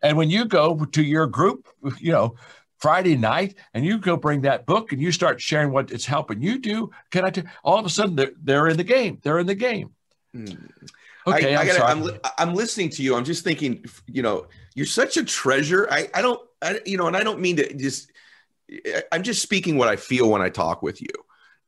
And 0.02 0.16
when 0.16 0.30
you 0.30 0.46
go 0.46 0.86
to 0.86 1.04
your 1.04 1.26
group, 1.26 1.68
you 2.00 2.12
know, 2.12 2.36
Friday 2.78 3.18
night, 3.18 3.56
and 3.74 3.84
you 3.84 3.98
go 3.98 4.16
bring 4.16 4.42
that 4.42 4.68
book 4.68 4.92
and 4.92 5.02
you 5.02 5.12
start 5.12 5.42
sharing 5.42 5.72
what 5.72 5.92
it's 5.92 6.06
helping 6.06 6.42
you 6.42 6.60
do, 6.60 6.92
can 7.10 7.26
I? 7.26 7.32
T- 7.32 7.44
all 7.64 7.80
of 7.80 7.86
a 7.86 7.90
sudden, 7.90 8.16
they're 8.16 8.32
they're 8.44 8.68
in 8.68 8.78
the 8.78 8.84
game. 8.84 9.20
They're 9.24 9.40
in 9.40 9.48
the 9.48 9.56
game. 9.56 9.96
Mm. 10.36 10.70
Okay, 11.28 11.56
I, 11.56 11.62
I 11.62 11.66
gotta, 11.66 11.84
I'm, 11.84 12.10
I'm 12.38 12.54
listening 12.54 12.90
to 12.92 13.04
you. 13.04 13.16
I'm 13.16 13.26
just 13.26 13.44
thinking, 13.44 13.84
you 14.08 14.22
know, 14.22 14.48
you're 14.76 14.86
such 14.86 15.18
a 15.18 15.24
treasure. 15.24 15.88
I, 15.92 16.10
I 16.14 16.22
don't, 16.22 16.40
I, 16.62 16.80
you 16.86 16.98
know, 16.98 17.08
and 17.08 17.18
I 17.18 17.24
don't 17.24 17.40
mean 17.40 17.58
to 17.58 17.74
just, 17.74 18.12
I'm 19.12 19.24
just 19.24 19.42
speaking 19.42 19.78
what 19.78 19.88
I 19.88 19.96
feel 19.96 20.30
when 20.30 20.42
I 20.42 20.50
talk 20.50 20.82
with 20.82 21.02
you. 21.02 21.10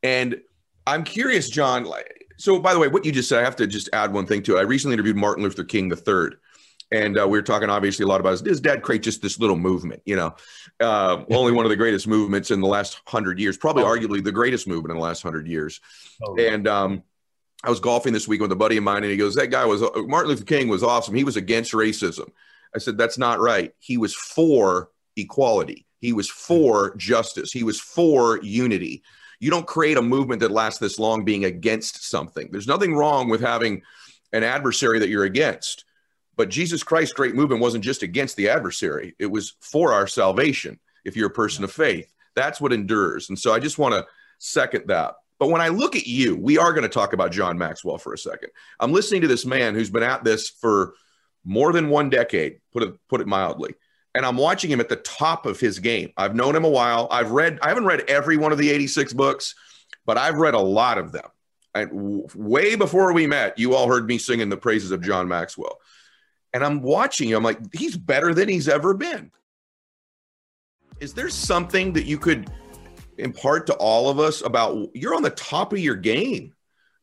And 0.02 0.40
I'm 0.86 1.04
curious, 1.04 1.50
John, 1.50 1.84
like, 1.84 2.26
so 2.38 2.58
by 2.58 2.72
the 2.72 2.78
way, 2.78 2.88
what 2.88 3.04
you 3.04 3.12
just 3.12 3.28
said, 3.28 3.40
I 3.40 3.44
have 3.44 3.56
to 3.56 3.66
just 3.66 3.90
add 3.92 4.12
one 4.12 4.26
thing 4.26 4.42
to 4.44 4.56
it. 4.56 4.60
I 4.60 4.62
recently 4.62 4.94
interviewed 4.94 5.16
Martin 5.16 5.44
Luther 5.44 5.64
King 5.64 5.92
III. 5.92 6.30
And 6.92 7.18
uh, 7.18 7.28
we 7.28 7.38
were 7.38 7.42
talking 7.42 7.70
obviously 7.70 8.04
a 8.04 8.08
lot 8.08 8.20
about 8.20 8.30
his, 8.30 8.40
his 8.40 8.60
dad 8.60 8.82
create 8.82 9.02
just 9.02 9.22
this 9.22 9.38
little 9.38 9.56
movement, 9.56 10.02
you 10.06 10.16
know, 10.16 10.34
uh, 10.80 11.22
only 11.30 11.52
one 11.52 11.64
of 11.64 11.70
the 11.70 11.76
greatest 11.76 12.08
movements 12.08 12.50
in 12.50 12.60
the 12.60 12.66
last 12.66 13.00
hundred 13.06 13.38
years, 13.38 13.56
probably 13.56 13.84
oh. 13.84 13.86
arguably 13.86 14.24
the 14.24 14.32
greatest 14.32 14.66
movement 14.66 14.90
in 14.90 14.96
the 14.96 15.02
last 15.02 15.22
hundred 15.22 15.46
years. 15.46 15.80
Oh, 16.20 16.36
and 16.36 16.66
um, 16.66 17.04
I 17.62 17.70
was 17.70 17.80
golfing 17.80 18.12
this 18.12 18.26
week 18.26 18.40
with 18.40 18.52
a 18.52 18.56
buddy 18.56 18.76
of 18.78 18.84
mine, 18.84 19.02
and 19.02 19.10
he 19.10 19.16
goes, 19.16 19.34
"That 19.34 19.50
guy 19.50 19.64
was 19.66 19.82
Martin 19.82 20.30
Luther 20.30 20.44
King 20.44 20.68
was 20.68 20.82
awesome. 20.82 21.14
He 21.14 21.24
was 21.24 21.36
against 21.36 21.72
racism." 21.72 22.30
I 22.74 22.78
said, 22.78 22.96
"That's 22.96 23.18
not 23.18 23.40
right. 23.40 23.74
He 23.78 23.98
was 23.98 24.14
for 24.14 24.90
equality. 25.16 25.86
He 25.98 26.12
was 26.12 26.30
for 26.30 26.94
justice. 26.96 27.52
He 27.52 27.62
was 27.62 27.78
for 27.78 28.40
unity. 28.42 29.02
You 29.40 29.50
don't 29.50 29.66
create 29.66 29.96
a 29.96 30.02
movement 30.02 30.40
that 30.40 30.50
lasts 30.50 30.78
this 30.78 30.98
long 30.98 31.24
being 31.24 31.44
against 31.44 32.08
something. 32.08 32.48
There's 32.50 32.66
nothing 32.66 32.94
wrong 32.94 33.28
with 33.28 33.40
having 33.40 33.82
an 34.32 34.44
adversary 34.44 34.98
that 34.98 35.08
you're 35.08 35.24
against." 35.24 35.84
But 36.36 36.48
Jesus 36.48 36.82
Christ's 36.82 37.12
great 37.12 37.34
movement 37.34 37.60
wasn't 37.60 37.84
just 37.84 38.02
against 38.02 38.36
the 38.36 38.48
adversary; 38.48 39.14
it 39.18 39.26
was 39.26 39.54
for 39.60 39.92
our 39.92 40.06
salvation. 40.06 40.78
If 41.04 41.16
you're 41.16 41.28
a 41.28 41.30
person 41.30 41.64
of 41.64 41.72
faith, 41.72 42.10
that's 42.34 42.60
what 42.60 42.72
endures. 42.72 43.28
And 43.28 43.38
so 43.38 43.52
I 43.52 43.58
just 43.58 43.78
want 43.78 43.94
to 43.94 44.06
second 44.38 44.84
that. 44.88 45.16
But 45.40 45.48
when 45.48 45.62
I 45.62 45.68
look 45.68 45.96
at 45.96 46.06
you, 46.06 46.36
we 46.36 46.58
are 46.58 46.74
going 46.74 46.82
to 46.82 46.88
talk 46.88 47.14
about 47.14 47.32
John 47.32 47.56
Maxwell 47.56 47.96
for 47.96 48.12
a 48.12 48.18
second. 48.18 48.50
I'm 48.78 48.92
listening 48.92 49.22
to 49.22 49.26
this 49.26 49.46
man 49.46 49.74
who's 49.74 49.88
been 49.88 50.02
at 50.02 50.22
this 50.22 50.50
for 50.50 50.92
more 51.44 51.72
than 51.72 51.88
one 51.88 52.10
decade, 52.10 52.60
put 52.72 52.82
it 52.82 52.94
put 53.08 53.22
it 53.22 53.26
mildly. 53.26 53.74
And 54.14 54.26
I'm 54.26 54.36
watching 54.36 54.70
him 54.70 54.80
at 54.80 54.90
the 54.90 54.96
top 54.96 55.46
of 55.46 55.58
his 55.58 55.78
game. 55.78 56.12
I've 56.16 56.34
known 56.34 56.54
him 56.54 56.64
a 56.64 56.68
while. 56.68 57.08
I've 57.10 57.30
read 57.30 57.58
I 57.62 57.68
haven't 57.68 57.86
read 57.86 58.02
every 58.02 58.36
one 58.36 58.52
of 58.52 58.58
the 58.58 58.70
86 58.70 59.14
books, 59.14 59.54
but 60.04 60.18
I've 60.18 60.36
read 60.36 60.52
a 60.52 60.60
lot 60.60 60.98
of 60.98 61.10
them. 61.10 61.26
And 61.74 62.28
way 62.34 62.74
before 62.74 63.14
we 63.14 63.26
met, 63.26 63.58
you 63.58 63.74
all 63.74 63.88
heard 63.88 64.06
me 64.06 64.18
singing 64.18 64.50
the 64.50 64.58
praises 64.58 64.90
of 64.90 65.00
John 65.00 65.26
Maxwell. 65.26 65.78
And 66.52 66.62
I'm 66.62 66.82
watching 66.82 67.30
him, 67.30 67.38
I'm 67.38 67.44
like, 67.44 67.60
he's 67.72 67.96
better 67.96 68.34
than 68.34 68.48
he's 68.48 68.68
ever 68.68 68.92
been. 68.92 69.30
Is 70.98 71.14
there 71.14 71.30
something 71.30 71.94
that 71.94 72.04
you 72.04 72.18
could 72.18 72.50
impart 73.20 73.66
to 73.66 73.74
all 73.74 74.08
of 74.08 74.18
us 74.18 74.42
about 74.42 74.88
you're 74.94 75.14
on 75.14 75.22
the 75.22 75.30
top 75.30 75.72
of 75.72 75.78
your 75.78 75.96
game. 75.96 76.54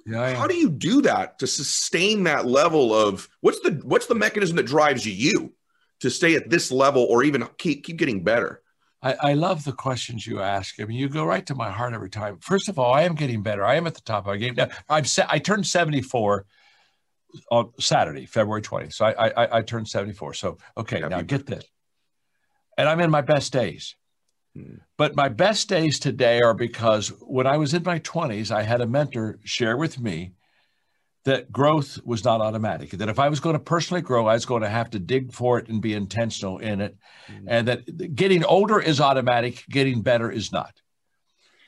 Yeah, 0.06 0.36
How 0.36 0.48
do 0.48 0.56
you 0.56 0.70
do 0.70 1.02
that 1.02 1.40
to 1.40 1.48
sustain 1.48 2.24
that 2.24 2.46
level 2.46 2.94
of 2.94 3.28
what's 3.42 3.60
the 3.60 3.82
what's 3.84 4.06
the 4.06 4.16
mechanism 4.16 4.56
that 4.56 4.66
drives 4.66 5.06
you 5.06 5.54
to 6.00 6.10
stay 6.10 6.36
at 6.36 6.50
this 6.50 6.72
level 6.72 7.04
or 7.04 7.24
even 7.24 7.46
keep 7.58 7.84
keep 7.84 7.98
getting 7.98 8.24
better? 8.24 8.62
I, 9.02 9.16
I 9.22 9.34
love 9.34 9.64
the 9.64 9.74
questions 9.74 10.26
you 10.26 10.42
ask. 10.42 10.80
I 10.80 10.86
mean, 10.86 10.98
you 10.98 11.08
go 11.10 11.26
right 11.26 11.46
to 11.46 11.56
my 11.56 11.70
heart 11.70 11.94
every 11.94 12.10
time. 12.10 12.40
First 12.40 12.68
of 12.68 12.80
all, 12.80 12.94
I 12.94 13.04
am 13.04 13.16
getting 13.16 13.44
better. 13.44 13.64
I 13.64 13.76
am 13.76 13.86
at 13.86 13.96
the 13.96 14.02
top 14.02 14.24
of 14.24 14.28
my 14.28 14.38
game. 14.38 14.56
Now, 14.56 14.70
I'm 14.90 15.04
I 15.28 15.40
turned 15.40 15.68
74 15.68 16.46
on 17.52 17.72
Saturday, 17.80 18.26
February 18.26 18.62
20th. 18.62 18.94
So 18.94 19.06
I 19.06 19.28
I, 19.28 19.58
I 19.58 19.62
turned 19.62 19.88
74. 19.88 20.34
So 20.36 20.58
okay, 20.78 21.02
Happy 21.02 21.10
now 21.10 21.22
get 21.22 21.46
this. 21.46 21.66
And 22.78 22.88
I'm 22.88 23.00
in 23.00 23.12
my 23.12 23.22
best 23.22 23.52
days. 23.52 23.96
But 24.98 25.16
my 25.16 25.30
best 25.30 25.70
days 25.70 26.00
today 26.00 26.42
are 26.42 26.54
because 26.54 27.10
when 27.22 27.48
I 27.48 27.58
was 27.58 27.74
in 27.74 27.84
my 27.84 28.00
20s, 28.00 28.52
I 28.52 28.64
had 28.64 28.82
a 28.82 28.88
mentor 28.88 29.40
share 29.44 29.78
with 29.78 30.00
me 30.00 30.34
that 31.26 31.52
growth 31.52 32.00
was 32.06 32.24
not 32.24 32.40
automatic. 32.40 32.92
That 32.92 33.10
if 33.10 33.20
I 33.20 33.28
was 33.28 33.42
going 33.42 33.54
to 33.56 33.60
personally 33.60 34.02
grow, 34.02 34.28
I 34.28 34.34
was 34.34 34.46
going 34.46 34.64
to 34.64 34.70
have 34.70 34.90
to 34.92 35.00
dig 35.00 35.34
for 35.34 35.60
it 35.60 35.68
and 35.68 35.82
be 35.82 35.94
intentional 35.94 36.58
in 36.58 36.80
it. 36.80 36.98
Mm-hmm. 37.30 37.48
And 37.50 37.68
that 37.68 38.16
getting 38.16 38.46
older 38.46 38.80
is 38.80 39.02
automatic, 39.02 39.66
getting 39.70 40.02
better 40.02 40.32
is 40.32 40.52
not. 40.54 40.74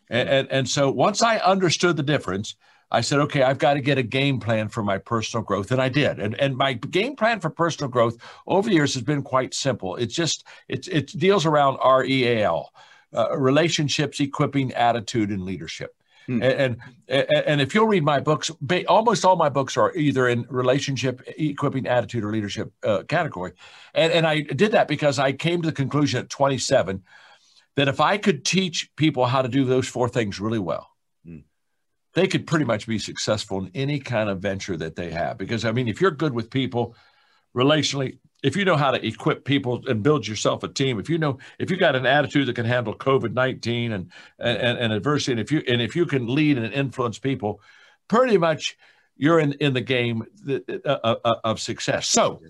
And, 0.10 0.30
and, 0.30 0.48
and 0.50 0.70
so 0.70 0.90
once 0.90 1.22
I 1.22 1.38
understood 1.38 1.98
the 1.98 2.04
difference, 2.04 2.56
I 2.92 3.02
said, 3.02 3.20
okay, 3.20 3.44
I've 3.44 3.60
got 3.60 3.76
to 3.76 3.82
get 3.82 3.98
a 3.98 4.04
game 4.04 4.40
plan 4.40 4.68
for 4.68 4.84
my 4.84 4.98
personal 4.98 5.44
growth. 5.44 5.72
And 5.72 5.82
I 5.82 5.90
did. 5.90 6.20
And, 6.20 6.40
and 6.40 6.58
my 6.58 6.74
game 6.74 7.16
plan 7.16 7.40
for 7.40 7.50
personal 7.50 7.90
growth 7.90 8.18
over 8.48 8.68
the 8.68 8.76
years 8.76 8.94
has 8.96 9.04
been 9.04 9.22
quite 9.22 9.54
simple. 9.54 9.96
It's 9.96 10.14
just, 10.14 10.46
it, 10.68 10.88
it 10.88 11.08
deals 11.18 11.46
around 11.46 11.78
REAL, 11.86 12.70
uh, 13.14 13.38
relationships, 13.38 14.20
equipping, 14.20 14.74
attitude, 14.74 15.30
and 15.30 15.44
leadership. 15.44 15.96
Hmm. 16.26 16.44
And, 16.44 16.78
and, 17.08 17.32
and 17.32 17.62
if 17.62 17.74
you'll 17.74 17.88
read 17.88 18.04
my 18.04 18.20
books, 18.20 18.52
almost 18.88 19.26
all 19.26 19.36
my 19.36 19.50
books 19.50 19.78
are 19.78 19.96
either 19.96 20.28
in 20.28 20.46
relationship, 20.50 21.22
equipping, 21.38 21.88
attitude, 21.88 22.24
or 22.24 22.32
leadership 22.32 22.72
uh, 22.84 23.04
category. 23.04 23.54
And, 23.94 24.12
and 24.12 24.28
I 24.28 24.42
did 24.42 24.72
that 24.72 24.88
because 24.88 25.20
I 25.20 25.32
came 25.32 25.62
to 25.62 25.68
the 25.68 25.74
conclusion 25.74 26.20
at 26.22 26.30
27 26.30 27.04
that 27.76 27.88
if 27.88 28.00
I 28.00 28.18
could 28.18 28.46
teach 28.46 28.92
people 28.96 29.26
how 29.26 29.42
to 29.42 29.48
do 29.48 29.64
those 29.66 29.88
four 29.88 30.10
things 30.10 30.40
really 30.40 30.60
well, 30.60 30.89
they 32.14 32.28
could 32.28 32.48
pretty 32.48 32.66
much 32.66 32.88
be 32.88 33.00
successful 33.00 33.60
in 33.60 33.72
any 33.76 34.00
kind 34.00 34.30
of 34.30 34.40
venture 34.40 34.78
that 34.78 34.96
they 34.96 35.12
have. 35.12 35.38
Because 35.38 35.66
I 35.66 35.72
mean, 35.72 35.88
if 35.88 36.02
you're 36.02 36.12
good 36.12 36.34
with 36.34 36.50
people 36.50 36.96
relationally, 37.56 38.18
if 38.42 38.56
you 38.56 38.66
know 38.66 38.78
how 38.78 38.92
to 38.92 39.06
equip 39.06 39.46
people 39.46 39.82
and 39.88 40.02
build 40.02 40.28
yourself 40.28 40.64
a 40.64 40.68
team, 40.68 41.00
if 41.00 41.10
you 41.10 41.18
know 41.18 41.40
if 41.60 41.70
you 41.70 41.78
got 41.78 41.96
an 41.96 42.06
attitude 42.06 42.48
that 42.48 42.56
can 42.56 42.66
handle 42.66 42.96
COVID 42.96 43.34
nineteen 43.34 43.92
and, 43.92 44.12
and 44.40 44.78
and 44.78 44.94
adversity, 44.94 45.34
and 45.34 45.42
if 45.42 45.52
you 45.52 45.62
and 45.68 45.82
if 45.82 45.96
you 45.96 46.06
can 46.06 46.34
lead 46.34 46.58
and 46.58 46.74
influence 46.74 47.20
people, 47.20 47.62
pretty 48.08 48.38
much 48.38 48.78
you're 49.18 49.40
in 49.40 49.54
in 49.54 49.74
the 49.74 49.82
game 49.82 50.24
uh, 50.50 50.60
uh, 50.86 51.16
uh, 51.26 51.36
of 51.44 51.60
success. 51.60 52.08
So 52.08 52.42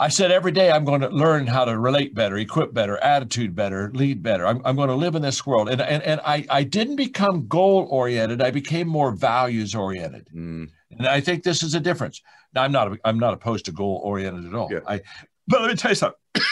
I 0.00 0.08
said 0.08 0.30
every 0.30 0.52
day 0.52 0.70
I'm 0.70 0.84
going 0.84 1.00
to 1.00 1.08
learn 1.08 1.46
how 1.46 1.64
to 1.64 1.76
relate 1.76 2.14
better, 2.14 2.36
equip 2.38 2.72
better, 2.72 2.98
attitude 2.98 3.54
better, 3.54 3.90
lead 3.92 4.22
better. 4.22 4.46
I'm, 4.46 4.62
I'm 4.64 4.76
going 4.76 4.88
to 4.88 4.94
live 4.94 5.16
in 5.16 5.22
this 5.22 5.44
world. 5.44 5.68
And, 5.68 5.80
and, 5.80 6.02
and 6.04 6.20
I, 6.24 6.46
I 6.48 6.62
didn't 6.62 6.96
become 6.96 7.48
goal 7.48 7.88
oriented. 7.90 8.40
I 8.40 8.52
became 8.52 8.86
more 8.86 9.10
values 9.10 9.74
oriented. 9.74 10.28
Mm. 10.32 10.70
And 10.92 11.06
I 11.06 11.20
think 11.20 11.42
this 11.42 11.62
is 11.64 11.74
a 11.74 11.80
difference. 11.80 12.22
Now 12.54 12.62
I'm 12.62 12.72
not, 12.72 12.96
I'm 13.04 13.18
not 13.18 13.34
opposed 13.34 13.64
to 13.64 13.72
goal 13.72 14.00
oriented 14.04 14.46
at 14.46 14.54
all. 14.54 14.68
Yeah. 14.70 14.80
I, 14.86 15.00
but 15.48 15.62
let 15.62 15.70
me 15.70 15.76
tell 15.76 15.90
you 15.90 15.96
something. 15.96 16.18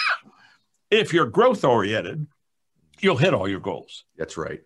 if 0.91 1.13
you're 1.13 1.27
growth 1.27 1.65
oriented, 1.65 2.27
you'll 3.01 3.17
hit 3.17 3.33
all 3.33 3.49
your 3.49 3.61
goals. 3.61 4.05
That's 4.17 4.37
right. 4.37 4.61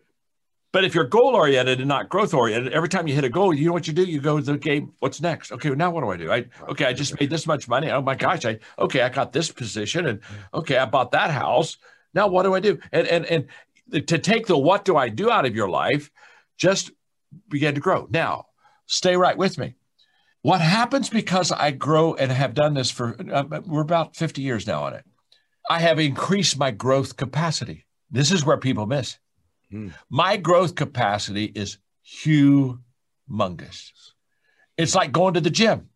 But 0.72 0.84
if 0.84 0.94
you're 0.94 1.04
goal 1.04 1.34
oriented 1.34 1.80
and 1.80 1.88
not 1.88 2.08
growth 2.08 2.32
oriented, 2.32 2.72
every 2.72 2.88
time 2.88 3.08
you 3.08 3.14
hit 3.14 3.24
a 3.24 3.28
goal, 3.28 3.52
you 3.52 3.66
know 3.66 3.72
what 3.72 3.88
you 3.88 3.92
do? 3.92 4.04
You 4.04 4.20
go 4.20 4.38
to 4.38 4.44
the 4.44 4.56
game. 4.56 4.92
What's 5.00 5.20
next? 5.20 5.50
Okay, 5.50 5.70
now 5.70 5.90
what 5.90 6.02
do 6.02 6.10
I 6.10 6.16
do? 6.16 6.30
I 6.30 6.44
okay, 6.68 6.84
I 6.84 6.92
just 6.92 7.18
made 7.18 7.30
this 7.30 7.46
much 7.46 7.68
money. 7.68 7.90
Oh 7.90 8.02
my 8.02 8.14
gosh! 8.14 8.44
I 8.44 8.58
okay, 8.78 9.02
I 9.02 9.08
got 9.08 9.32
this 9.32 9.50
position, 9.50 10.06
and 10.06 10.20
okay, 10.54 10.78
I 10.78 10.86
bought 10.86 11.10
that 11.12 11.30
house. 11.30 11.76
Now 12.14 12.28
what 12.28 12.44
do 12.44 12.54
I 12.54 12.60
do? 12.60 12.78
And 12.92 13.06
and 13.08 13.26
and 13.26 14.06
to 14.06 14.18
take 14.18 14.46
the 14.46 14.56
what 14.56 14.84
do 14.84 14.96
I 14.96 15.08
do 15.08 15.30
out 15.30 15.44
of 15.44 15.56
your 15.56 15.68
life, 15.68 16.10
just 16.56 16.92
begin 17.48 17.74
to 17.74 17.80
grow. 17.80 18.06
Now, 18.10 18.46
stay 18.86 19.16
right 19.16 19.36
with 19.36 19.58
me. 19.58 19.74
What 20.42 20.60
happens 20.60 21.10
because 21.10 21.52
I 21.52 21.70
grow 21.70 22.14
and 22.14 22.32
have 22.32 22.54
done 22.54 22.74
this 22.74 22.90
for, 22.90 23.14
uh, 23.30 23.60
we're 23.66 23.82
about 23.82 24.16
50 24.16 24.40
years 24.40 24.66
now 24.66 24.84
on 24.84 24.94
it. 24.94 25.04
I 25.68 25.80
have 25.80 25.98
increased 25.98 26.58
my 26.58 26.70
growth 26.70 27.16
capacity. 27.16 27.84
This 28.10 28.32
is 28.32 28.44
where 28.44 28.56
people 28.56 28.86
miss. 28.86 29.18
Hmm. 29.70 29.88
My 30.08 30.36
growth 30.36 30.74
capacity 30.74 31.44
is 31.44 31.78
humongous. 32.06 33.92
It's 34.76 34.94
like 34.94 35.12
going 35.12 35.34
to 35.34 35.40
the 35.40 35.50
gym. 35.50 35.88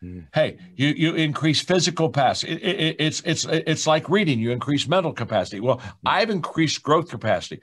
Hmm. 0.00 0.20
Hey, 0.32 0.58
you 0.76 0.88
you 0.88 1.14
increase 1.14 1.60
physical 1.60 2.08
capacity. 2.08 2.52
It, 2.52 2.80
it, 2.80 2.96
it's 2.98 3.22
it's 3.24 3.44
it's 3.44 3.86
like 3.86 4.08
reading. 4.08 4.38
You 4.38 4.52
increase 4.52 4.86
mental 4.86 5.12
capacity. 5.12 5.60
Well, 5.60 5.78
hmm. 5.78 5.88
I've 6.06 6.30
increased 6.30 6.82
growth 6.82 7.08
capacity. 7.08 7.60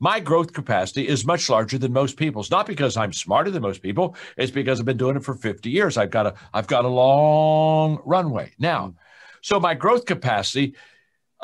My 0.00 0.18
growth 0.18 0.52
capacity 0.52 1.06
is 1.06 1.24
much 1.24 1.48
larger 1.48 1.78
than 1.78 1.92
most 1.92 2.16
people's. 2.16 2.50
Not 2.50 2.66
because 2.66 2.96
I'm 2.96 3.12
smarter 3.12 3.50
than 3.50 3.62
most 3.62 3.80
people. 3.80 4.16
It's 4.36 4.50
because 4.50 4.80
I've 4.80 4.86
been 4.86 4.96
doing 4.96 5.16
it 5.16 5.24
for 5.24 5.34
50 5.34 5.70
years. 5.70 5.96
I've 5.96 6.10
got 6.10 6.26
a 6.26 6.34
I've 6.52 6.66
got 6.66 6.84
a 6.84 6.88
long 6.88 8.00
runway 8.04 8.52
now. 8.58 8.94
So 9.42 9.60
my 9.60 9.74
growth 9.74 10.06
capacity 10.06 10.74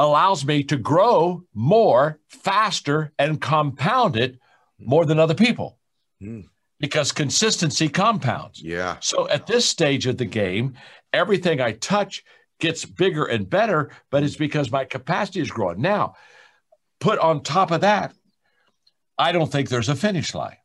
allows 0.00 0.46
me 0.46 0.64
to 0.64 0.78
grow 0.78 1.44
more, 1.52 2.18
faster, 2.28 3.12
and 3.18 3.40
compound 3.40 4.16
it 4.16 4.38
more 4.78 5.04
than 5.04 5.18
other 5.18 5.34
people. 5.34 5.78
Mm. 6.22 6.46
Because 6.78 7.12
consistency 7.12 7.88
compounds. 7.90 8.62
Yeah. 8.62 8.96
So 9.00 9.28
at 9.28 9.46
this 9.46 9.66
stage 9.66 10.06
of 10.06 10.16
the 10.16 10.24
game, 10.24 10.74
everything 11.12 11.60
I 11.60 11.72
touch 11.72 12.24
gets 12.60 12.86
bigger 12.86 13.26
and 13.26 13.48
better, 13.48 13.90
but 14.10 14.22
it's 14.22 14.36
because 14.36 14.70
my 14.70 14.86
capacity 14.86 15.40
is 15.40 15.50
growing. 15.50 15.82
Now, 15.82 16.14
put 16.98 17.18
on 17.18 17.42
top 17.42 17.70
of 17.70 17.82
that, 17.82 18.14
I 19.18 19.32
don't 19.32 19.52
think 19.52 19.68
there's 19.68 19.90
a 19.90 19.94
finish 19.94 20.34
line. 20.34 20.56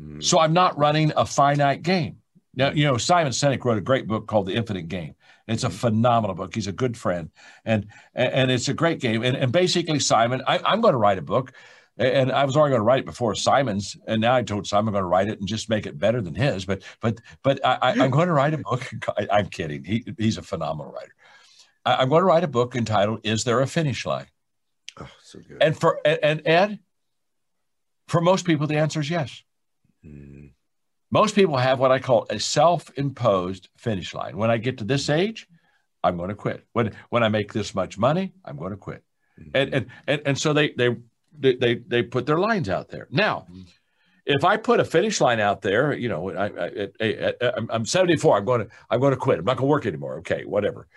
Mm. 0.00 0.22
So 0.22 0.38
I'm 0.38 0.52
not 0.52 0.78
running 0.78 1.12
a 1.16 1.26
finite 1.26 1.82
game. 1.82 2.18
Now, 2.54 2.70
you 2.70 2.84
know, 2.84 2.98
Simon 2.98 3.32
Sinek 3.32 3.64
wrote 3.64 3.78
a 3.78 3.80
great 3.80 4.06
book 4.06 4.28
called 4.28 4.46
The 4.46 4.54
Infinite 4.54 4.86
Game. 4.86 5.16
It's 5.46 5.64
a 5.64 5.70
phenomenal 5.70 6.34
book. 6.34 6.54
He's 6.54 6.66
a 6.66 6.72
good 6.72 6.96
friend, 6.96 7.30
and 7.64 7.86
and 8.14 8.50
it's 8.50 8.68
a 8.68 8.74
great 8.74 9.00
game. 9.00 9.22
And, 9.22 9.36
and 9.36 9.52
basically, 9.52 9.98
Simon, 9.98 10.42
I, 10.46 10.58
I'm 10.64 10.80
going 10.80 10.92
to 10.92 10.98
write 10.98 11.18
a 11.18 11.22
book, 11.22 11.52
and 11.98 12.32
I 12.32 12.46
was 12.46 12.56
already 12.56 12.70
going 12.70 12.80
to 12.80 12.84
write 12.84 13.00
it 13.00 13.06
before 13.06 13.34
Simon's, 13.34 13.96
and 14.06 14.22
now 14.22 14.34
I 14.34 14.42
told 14.42 14.66
Simon 14.66 14.88
I'm 14.88 14.92
going 14.94 15.02
to 15.02 15.08
write 15.08 15.28
it 15.28 15.38
and 15.38 15.46
just 15.46 15.68
make 15.68 15.84
it 15.84 15.98
better 15.98 16.22
than 16.22 16.34
his. 16.34 16.64
But 16.64 16.82
but 17.00 17.20
but 17.42 17.60
I, 17.64 17.92
am 17.92 18.10
going 18.10 18.28
to 18.28 18.32
write 18.32 18.54
a 18.54 18.58
book. 18.58 18.90
I, 19.18 19.40
am 19.40 19.48
kidding. 19.48 19.84
He, 19.84 20.04
he's 20.16 20.38
a 20.38 20.42
phenomenal 20.42 20.92
writer. 20.92 21.14
I, 21.84 22.02
am 22.02 22.08
going 22.08 22.22
to 22.22 22.26
write 22.26 22.44
a 22.44 22.48
book 22.48 22.74
entitled 22.74 23.20
"Is 23.22 23.44
There 23.44 23.60
a 23.60 23.66
Finish 23.66 24.06
Line?" 24.06 24.26
Oh, 24.98 25.10
so 25.22 25.40
good. 25.46 25.62
And 25.62 25.78
for 25.78 26.00
and 26.06 26.40
Ed, 26.46 26.78
for 28.08 28.22
most 28.22 28.46
people, 28.46 28.66
the 28.66 28.78
answer 28.78 29.00
is 29.00 29.10
yes. 29.10 29.42
Mm. 30.02 30.53
Most 31.14 31.36
people 31.36 31.56
have 31.56 31.78
what 31.78 31.92
I 31.92 32.00
call 32.00 32.26
a 32.28 32.40
self-imposed 32.40 33.68
finish 33.76 34.14
line. 34.14 34.36
When 34.36 34.50
I 34.50 34.56
get 34.56 34.78
to 34.78 34.84
this 34.84 35.08
age, 35.08 35.46
I'm 36.02 36.16
going 36.16 36.30
to 36.30 36.34
quit. 36.34 36.66
When 36.72 36.90
when 37.08 37.22
I 37.22 37.28
make 37.28 37.52
this 37.52 37.72
much 37.72 37.96
money, 37.96 38.32
I'm 38.44 38.56
going 38.56 38.72
to 38.72 38.76
quit. 38.76 39.04
Mm-hmm. 39.40 39.50
And, 39.54 39.74
and 39.74 39.86
and 40.08 40.22
and 40.26 40.36
so 40.36 40.52
they 40.52 40.70
they 40.70 40.96
they 41.38 41.76
they 41.76 42.02
put 42.02 42.26
their 42.26 42.38
lines 42.38 42.68
out 42.68 42.88
there. 42.88 43.06
Now, 43.12 43.46
mm-hmm. 43.48 43.62
if 44.26 44.42
I 44.42 44.56
put 44.56 44.80
a 44.80 44.84
finish 44.84 45.20
line 45.20 45.38
out 45.38 45.62
there, 45.62 45.92
you 45.92 46.08
know, 46.08 46.30
I, 46.30 46.46
I, 46.46 46.88
I, 47.40 47.52
I'm 47.70 47.86
74. 47.86 48.38
I'm 48.38 48.44
going 48.44 48.66
to 48.66 48.68
I'm 48.90 48.98
going 48.98 49.12
to 49.12 49.16
quit. 49.16 49.38
I'm 49.38 49.44
not 49.44 49.56
going 49.56 49.68
to 49.68 49.70
work 49.70 49.86
anymore. 49.86 50.18
Okay, 50.18 50.42
whatever. 50.44 50.88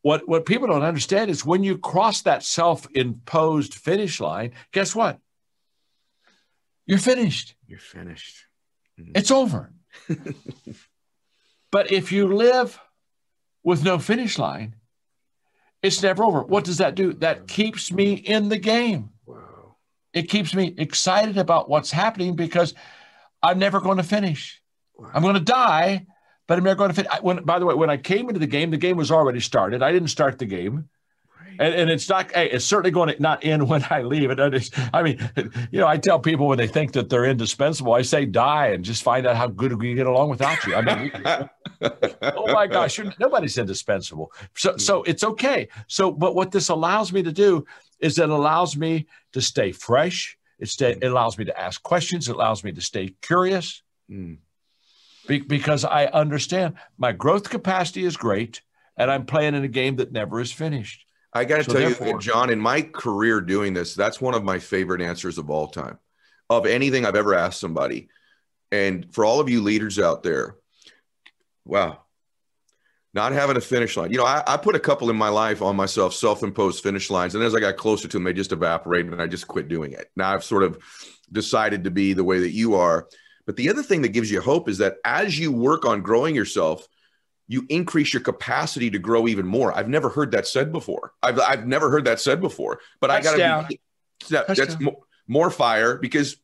What 0.00 0.26
what 0.26 0.46
people 0.46 0.68
don't 0.68 0.82
understand 0.82 1.30
is 1.30 1.44
when 1.44 1.62
you 1.62 1.76
cross 1.76 2.22
that 2.22 2.42
self-imposed 2.42 3.74
finish 3.74 4.18
line, 4.18 4.52
guess 4.72 4.96
what? 4.96 5.20
You're 6.86 6.96
finished. 6.96 7.54
You're 7.68 7.78
finished. 7.78 8.46
Mm-hmm. 9.00 9.12
It's 9.14 9.30
over. 9.30 9.72
but 11.70 11.90
if 11.92 12.12
you 12.12 12.34
live 12.34 12.78
with 13.62 13.84
no 13.84 13.98
finish 13.98 14.38
line, 14.38 14.76
it's 15.82 16.02
never 16.02 16.22
over. 16.24 16.42
What 16.42 16.64
does 16.64 16.78
that 16.78 16.94
do? 16.94 17.12
That 17.14 17.48
keeps 17.48 17.92
me 17.92 18.14
in 18.14 18.48
the 18.48 18.58
game. 18.58 19.10
Wow. 19.26 19.76
It 20.12 20.28
keeps 20.28 20.54
me 20.54 20.74
excited 20.78 21.38
about 21.38 21.68
what's 21.68 21.90
happening 21.90 22.36
because 22.36 22.74
I'm 23.42 23.58
never 23.58 23.80
going 23.80 23.96
to 23.96 24.04
finish. 24.04 24.62
Wow. 24.94 25.10
I'm 25.12 25.22
going 25.22 25.34
to 25.34 25.40
die, 25.40 26.06
but 26.46 26.58
I'm 26.58 26.64
never 26.64 26.76
going 26.76 26.90
to 26.90 26.94
finish. 26.94 27.12
When, 27.20 27.42
by 27.44 27.58
the 27.58 27.66
way, 27.66 27.74
when 27.74 27.90
I 27.90 27.96
came 27.96 28.28
into 28.28 28.38
the 28.38 28.46
game, 28.46 28.70
the 28.70 28.76
game 28.76 28.96
was 28.96 29.10
already 29.10 29.40
started. 29.40 29.82
I 29.82 29.90
didn't 29.90 30.08
start 30.08 30.38
the 30.38 30.46
game. 30.46 30.88
And, 31.58 31.74
and 31.74 31.90
it's 31.90 32.08
not, 32.08 32.32
hey, 32.32 32.50
it's 32.50 32.64
certainly 32.64 32.90
going 32.90 33.14
to 33.14 33.20
not 33.20 33.44
end 33.44 33.68
when 33.68 33.84
I 33.90 34.02
leave. 34.02 34.30
It, 34.30 34.70
I 34.92 35.02
mean, 35.02 35.30
you 35.70 35.80
know, 35.80 35.86
I 35.86 35.96
tell 35.96 36.18
people 36.18 36.46
when 36.46 36.58
they 36.58 36.66
think 36.66 36.92
that 36.92 37.08
they're 37.08 37.24
indispensable, 37.24 37.92
I 37.94 38.02
say 38.02 38.24
die 38.24 38.68
and 38.68 38.84
just 38.84 39.02
find 39.02 39.26
out 39.26 39.36
how 39.36 39.48
good 39.48 39.80
we 39.80 39.94
get 39.94 40.06
along 40.06 40.30
without 40.30 40.64
you. 40.66 40.74
I 40.74 40.82
mean, 40.82 41.12
oh 42.22 42.52
my 42.52 42.66
gosh, 42.66 43.00
nobody's 43.18 43.58
indispensable. 43.58 44.32
So, 44.56 44.76
so 44.76 45.02
it's 45.04 45.24
okay. 45.24 45.68
So, 45.86 46.10
but 46.10 46.34
what 46.34 46.50
this 46.50 46.68
allows 46.68 47.12
me 47.12 47.22
to 47.22 47.32
do 47.32 47.64
is 48.00 48.18
it 48.18 48.28
allows 48.28 48.76
me 48.76 49.06
to 49.32 49.40
stay 49.40 49.72
fresh. 49.72 50.36
It, 50.58 50.68
stay, 50.68 50.92
it 50.92 51.04
allows 51.04 51.38
me 51.38 51.44
to 51.46 51.60
ask 51.60 51.82
questions. 51.82 52.28
It 52.28 52.34
allows 52.34 52.64
me 52.64 52.72
to 52.72 52.80
stay 52.80 53.14
curious 53.20 53.82
mm. 54.10 54.38
Be, 55.28 55.38
because 55.38 55.84
I 55.84 56.06
understand 56.06 56.74
my 56.98 57.12
growth 57.12 57.48
capacity 57.48 58.04
is 58.04 58.16
great 58.16 58.60
and 58.96 59.10
I'm 59.10 59.24
playing 59.24 59.54
in 59.54 59.64
a 59.64 59.68
game 59.68 59.96
that 59.96 60.12
never 60.12 60.40
is 60.40 60.52
finished. 60.52 61.06
I 61.32 61.44
got 61.44 61.58
to 61.58 61.64
so 61.64 61.72
tell 61.72 62.08
you, 62.08 62.18
John, 62.18 62.50
in 62.50 62.60
my 62.60 62.82
career 62.82 63.40
doing 63.40 63.72
this, 63.72 63.94
that's 63.94 64.20
one 64.20 64.34
of 64.34 64.44
my 64.44 64.58
favorite 64.58 65.00
answers 65.00 65.38
of 65.38 65.48
all 65.50 65.68
time 65.68 65.98
of 66.50 66.66
anything 66.66 67.06
I've 67.06 67.16
ever 67.16 67.34
asked 67.34 67.60
somebody. 67.60 68.08
And 68.70 69.12
for 69.14 69.24
all 69.24 69.40
of 69.40 69.48
you 69.48 69.62
leaders 69.62 69.98
out 69.98 70.22
there, 70.22 70.56
wow, 71.64 72.02
not 73.14 73.32
having 73.32 73.56
a 73.56 73.60
finish 73.60 73.96
line. 73.96 74.10
You 74.10 74.18
know, 74.18 74.24
I, 74.24 74.42
I 74.46 74.56
put 74.56 74.74
a 74.74 74.80
couple 74.80 75.10
in 75.10 75.16
my 75.16 75.28
life 75.28 75.62
on 75.62 75.76
myself, 75.76 76.14
self 76.14 76.42
imposed 76.42 76.82
finish 76.82 77.10
lines. 77.10 77.34
And 77.34 77.44
as 77.44 77.54
I 77.54 77.60
got 77.60 77.76
closer 77.76 78.08
to 78.08 78.16
them, 78.16 78.24
they 78.24 78.32
just 78.32 78.52
evaporated 78.52 79.12
and 79.12 79.20
I 79.20 79.26
just 79.26 79.48
quit 79.48 79.68
doing 79.68 79.92
it. 79.92 80.10
Now 80.16 80.32
I've 80.32 80.44
sort 80.44 80.62
of 80.62 80.78
decided 81.30 81.84
to 81.84 81.90
be 81.90 82.12
the 82.12 82.24
way 82.24 82.40
that 82.40 82.52
you 82.52 82.74
are. 82.74 83.08
But 83.46 83.56
the 83.56 83.70
other 83.70 83.82
thing 83.82 84.02
that 84.02 84.10
gives 84.10 84.30
you 84.30 84.40
hope 84.40 84.68
is 84.68 84.78
that 84.78 84.96
as 85.04 85.38
you 85.38 85.52
work 85.52 85.84
on 85.84 86.00
growing 86.00 86.34
yourself, 86.34 86.86
you 87.52 87.66
increase 87.68 88.12
your 88.12 88.22
capacity 88.22 88.90
to 88.90 88.98
grow 88.98 89.28
even 89.28 89.46
more. 89.46 89.76
I've 89.76 89.88
never 89.88 90.08
heard 90.08 90.30
that 90.30 90.46
said 90.46 90.72
before. 90.72 91.12
I've, 91.22 91.38
I've 91.38 91.66
never 91.66 91.90
heard 91.90 92.06
that 92.06 92.18
said 92.18 92.40
before, 92.40 92.80
but 92.98 93.08
Touchdown. 93.08 93.34
I 93.34 93.38
got 93.38 93.62
to 93.62 93.68
be 93.68 93.80
that, 94.30 94.46
that's 94.48 94.80
more, 94.80 94.98
more 95.28 95.50
fire 95.50 95.96
because 95.96 96.36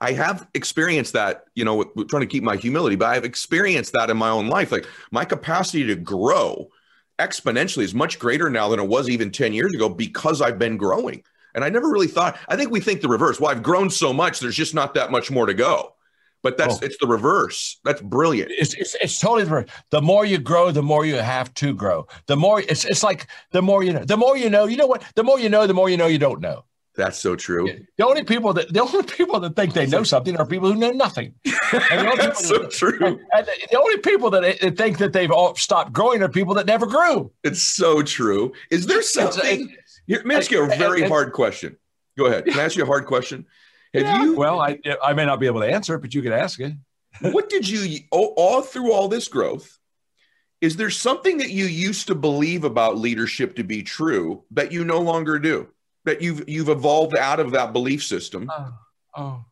I 0.00 0.12
have 0.12 0.46
experienced 0.54 1.14
that, 1.14 1.46
you 1.54 1.64
know, 1.64 1.84
trying 2.08 2.20
to 2.20 2.26
keep 2.26 2.42
my 2.42 2.56
humility, 2.56 2.96
but 2.96 3.06
I've 3.06 3.24
experienced 3.24 3.92
that 3.94 4.10
in 4.10 4.16
my 4.16 4.30
own 4.30 4.48
life. 4.48 4.70
Like 4.70 4.86
my 5.10 5.24
capacity 5.24 5.84
to 5.86 5.96
grow 5.96 6.70
exponentially 7.18 7.82
is 7.82 7.94
much 7.94 8.18
greater 8.18 8.48
now 8.48 8.68
than 8.68 8.80
it 8.80 8.88
was 8.88 9.10
even 9.10 9.30
10 9.30 9.52
years 9.52 9.74
ago 9.74 9.88
because 9.88 10.40
I've 10.40 10.58
been 10.58 10.76
growing. 10.76 11.24
And 11.54 11.64
I 11.64 11.68
never 11.68 11.90
really 11.90 12.06
thought, 12.06 12.38
I 12.48 12.56
think 12.56 12.70
we 12.70 12.80
think 12.80 13.00
the 13.00 13.08
reverse. 13.08 13.38
Well, 13.38 13.50
I've 13.50 13.62
grown 13.62 13.90
so 13.90 14.12
much, 14.12 14.40
there's 14.40 14.56
just 14.56 14.74
not 14.74 14.94
that 14.94 15.10
much 15.10 15.30
more 15.30 15.46
to 15.46 15.54
go 15.54 15.94
but 16.42 16.56
that's 16.56 16.76
oh. 16.76 16.80
it's 16.82 16.96
the 16.98 17.06
reverse. 17.06 17.78
That's 17.84 18.00
brilliant. 18.00 18.50
It's, 18.52 18.74
it's, 18.74 18.96
it's 19.00 19.18
totally 19.18 19.44
the 19.44 19.50
reverse. 19.50 19.70
The 19.90 20.02
more 20.02 20.24
you 20.24 20.38
grow, 20.38 20.70
the 20.70 20.82
more 20.82 21.04
you 21.06 21.16
have 21.16 21.52
to 21.54 21.74
grow. 21.74 22.06
The 22.26 22.36
more 22.36 22.60
it's 22.60 22.84
it's 22.84 23.02
like 23.02 23.26
the 23.52 23.62
more 23.62 23.82
you 23.82 23.92
know. 23.92 24.04
The 24.04 24.16
more 24.16 24.36
you 24.36 24.50
know, 24.50 24.66
you 24.66 24.76
know 24.76 24.86
what? 24.86 25.02
The 25.14 25.22
more 25.22 25.38
you 25.38 25.48
know, 25.48 25.66
the 25.66 25.74
more 25.74 25.88
you 25.88 25.96
know 25.96 26.06
you 26.06 26.18
don't 26.18 26.40
know. 26.40 26.64
That's 26.94 27.18
so 27.18 27.36
true. 27.36 27.86
The 27.96 28.06
only 28.06 28.22
people 28.22 28.52
that 28.52 28.72
the 28.72 28.82
only 28.82 29.02
people 29.04 29.40
that 29.40 29.56
think 29.56 29.72
they 29.72 29.86
know 29.86 30.02
something 30.02 30.36
are 30.36 30.44
people 30.44 30.70
who 30.70 30.78
know 30.78 30.90
nothing. 30.90 31.34
That's 31.72 32.46
so 32.46 32.58
that, 32.58 32.70
true. 32.70 33.18
And 33.32 33.46
the 33.70 33.80
only 33.80 33.98
people 33.98 34.34
eh, 34.34 34.56
that 34.60 34.76
think 34.76 34.98
that 34.98 35.14
they've 35.14 35.30
all 35.30 35.54
stopped 35.54 35.92
growing 35.92 36.22
are 36.22 36.28
people 36.28 36.52
that 36.54 36.66
never 36.66 36.86
grew. 36.86 37.32
It's 37.44 37.62
so 37.62 38.02
true. 38.02 38.52
Is 38.70 38.86
there 38.86 39.00
something? 39.00 39.74
Let 40.06 40.26
me 40.26 40.34
ask 40.34 40.50
you 40.50 40.64
a 40.64 40.66
very 40.66 41.08
hard 41.08 41.32
question. 41.32 41.76
Go 42.18 42.26
ahead. 42.26 42.44
Can 42.44 42.58
I 42.58 42.64
ask 42.64 42.76
you 42.76 42.82
a 42.82 42.86
hard 42.86 43.06
question? 43.06 43.46
Have 43.94 44.02
yeah. 44.02 44.22
you? 44.22 44.36
Well, 44.36 44.60
I 44.60 44.78
I 45.02 45.12
may 45.12 45.24
not 45.24 45.40
be 45.40 45.46
able 45.46 45.60
to 45.60 45.70
answer 45.70 45.94
it, 45.94 46.00
but 46.00 46.14
you 46.14 46.22
could 46.22 46.32
ask 46.32 46.60
it. 46.60 46.72
what 47.20 47.48
did 47.48 47.68
you 47.68 48.00
all, 48.10 48.32
all 48.36 48.62
through 48.62 48.92
all 48.92 49.08
this 49.08 49.28
growth? 49.28 49.78
Is 50.60 50.76
there 50.76 50.90
something 50.90 51.38
that 51.38 51.50
you 51.50 51.64
used 51.64 52.06
to 52.06 52.14
believe 52.14 52.64
about 52.64 52.96
leadership 52.96 53.56
to 53.56 53.64
be 53.64 53.82
true 53.82 54.44
that 54.52 54.70
you 54.70 54.84
no 54.84 55.00
longer 55.00 55.38
do? 55.38 55.68
That 56.04 56.22
you've 56.22 56.48
you've 56.48 56.68
evolved 56.68 57.16
out 57.16 57.40
of 57.40 57.52
that 57.52 57.72
belief 57.72 58.02
system? 58.02 58.50
Oh, 58.50 58.74
oh. 59.16 59.44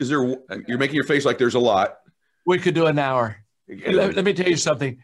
is 0.00 0.08
there? 0.08 0.36
You're 0.66 0.78
making 0.78 0.96
your 0.96 1.04
face 1.04 1.24
like 1.24 1.38
there's 1.38 1.54
a 1.54 1.60
lot. 1.60 1.98
We 2.46 2.58
could 2.58 2.74
do 2.74 2.86
an 2.86 2.98
hour. 2.98 3.36
Let, 3.68 4.16
let 4.16 4.24
me 4.24 4.34
tell 4.34 4.48
you 4.48 4.56
something. 4.56 4.98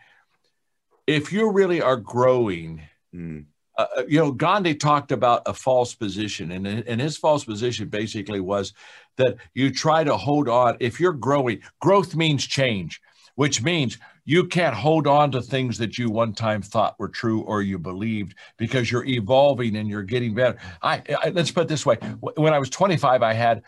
If 1.06 1.32
you 1.32 1.50
really 1.50 1.80
are 1.80 1.96
growing, 1.96 2.82
mm 3.14 3.44
uh, 3.80 3.86
uh, 3.96 4.02
you 4.06 4.18
know, 4.18 4.30
Gandhi 4.30 4.74
talked 4.74 5.10
about 5.10 5.42
a 5.46 5.54
false 5.54 5.94
position, 5.94 6.52
and, 6.52 6.66
and 6.66 7.00
his 7.00 7.16
false 7.16 7.44
position 7.44 7.88
basically 7.88 8.40
was 8.40 8.74
that 9.16 9.36
you 9.54 9.70
try 9.70 10.04
to 10.04 10.16
hold 10.16 10.48
on. 10.48 10.76
If 10.80 11.00
you're 11.00 11.14
growing, 11.14 11.60
growth 11.80 12.14
means 12.14 12.46
change, 12.46 13.00
which 13.36 13.62
means 13.62 13.96
you 14.26 14.44
can't 14.46 14.74
hold 14.74 15.06
on 15.06 15.30
to 15.32 15.40
things 15.40 15.78
that 15.78 15.96
you 15.96 16.10
one 16.10 16.34
time 16.34 16.60
thought 16.60 16.98
were 16.98 17.08
true 17.08 17.40
or 17.42 17.62
you 17.62 17.78
believed 17.78 18.36
because 18.58 18.90
you're 18.90 19.06
evolving 19.06 19.76
and 19.76 19.88
you're 19.88 20.02
getting 20.02 20.34
better. 20.34 20.58
I, 20.82 21.02
I 21.22 21.30
let's 21.30 21.50
put 21.50 21.62
it 21.62 21.68
this 21.68 21.86
way: 21.86 21.96
when 22.20 22.52
I 22.52 22.58
was 22.58 22.68
25, 22.68 23.22
I 23.22 23.32
had 23.32 23.62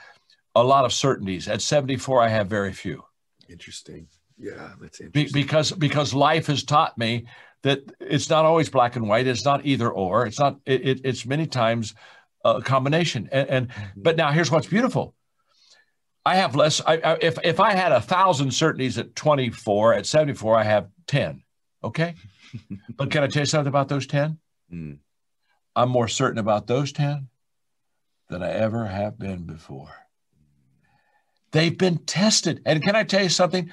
a 0.55 0.63
lot 0.63 0.85
of 0.85 0.93
certainties. 0.93 1.49
At 1.49 1.63
74, 1.63 2.21
I 2.21 2.29
have 2.29 2.49
very 2.49 2.75
few. 2.75 3.03
Interesting. 3.49 4.09
Yeah, 4.39 4.73
that's 4.79 4.99
Be- 4.99 5.05
interesting. 5.07 5.43
because 5.43 5.73
because 5.73 6.13
life 6.13 6.49
has 6.49 6.65
taught 6.65 6.99
me 6.99 7.25
that 7.63 7.81
it's 8.01 8.29
not 8.29 8.45
always 8.45 8.69
black 8.69 8.97
and 8.97 9.09
white. 9.09 9.27
It's 9.27 9.45
not 9.45 9.65
either 9.65 9.91
or. 9.91 10.27
It's 10.27 10.39
not. 10.39 10.59
It, 10.67 10.87
it, 10.87 11.01
it's 11.05 11.27
many 11.27 11.47
times 11.47 11.95
a 12.45 12.61
combination. 12.61 13.29
And, 13.33 13.49
and 13.49 13.69
but 13.97 14.17
now 14.17 14.33
here's 14.33 14.51
what's 14.51 14.67
beautiful. 14.67 15.15
I 16.25 16.37
have 16.37 16.55
less. 16.55 16.81
I, 16.85 16.95
I, 16.99 17.19
if 17.21 17.39
if 17.45 17.61
I 17.61 17.75
had 17.75 17.93
a 17.93 18.01
thousand 18.01 18.53
certainties 18.53 18.99
at 18.99 19.17
24, 19.17 19.95
at 19.95 20.07
74, 20.07 20.57
I 20.57 20.63
have 20.65 20.89
10. 21.07 21.43
Okay, 21.85 22.15
but 22.97 23.11
can 23.11 23.23
I 23.23 23.27
tell 23.27 23.43
you 23.43 23.47
something 23.47 23.69
about 23.69 23.89
those 23.89 24.07
10? 24.07 24.39
Mm. 24.73 24.99
I'm 25.75 25.89
more 25.89 26.09
certain 26.09 26.39
about 26.39 26.67
those 26.67 26.93
10 26.93 27.29
than 28.29 28.43
I 28.43 28.51
ever 28.51 28.87
have 28.87 29.19
been 29.19 29.45
before. 29.45 29.91
They've 31.53 31.77
been 31.77 31.99
tested. 31.99 32.63
And 32.65 32.83
can 32.83 32.97
I 32.97 33.05
tell 33.05 33.23
you 33.23 33.29
something? 33.29 33.71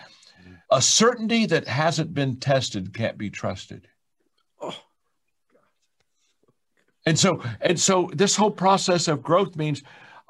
A 0.72 0.82
certainty 0.82 1.45
that 1.47 1.67
hasn't 1.67 2.13
been 2.13 2.38
tested 2.38 2.93
can't 2.93 3.17
be 3.17 3.30
trusted. 3.30 3.88
Oh. 4.61 4.76
And 7.05 7.17
so, 7.17 7.41
and 7.59 7.80
so 7.80 8.09
this 8.13 8.36
whole 8.36 8.51
process 8.51 9.07
of 9.07 9.24
growth 9.24 9.55
means 9.55 9.82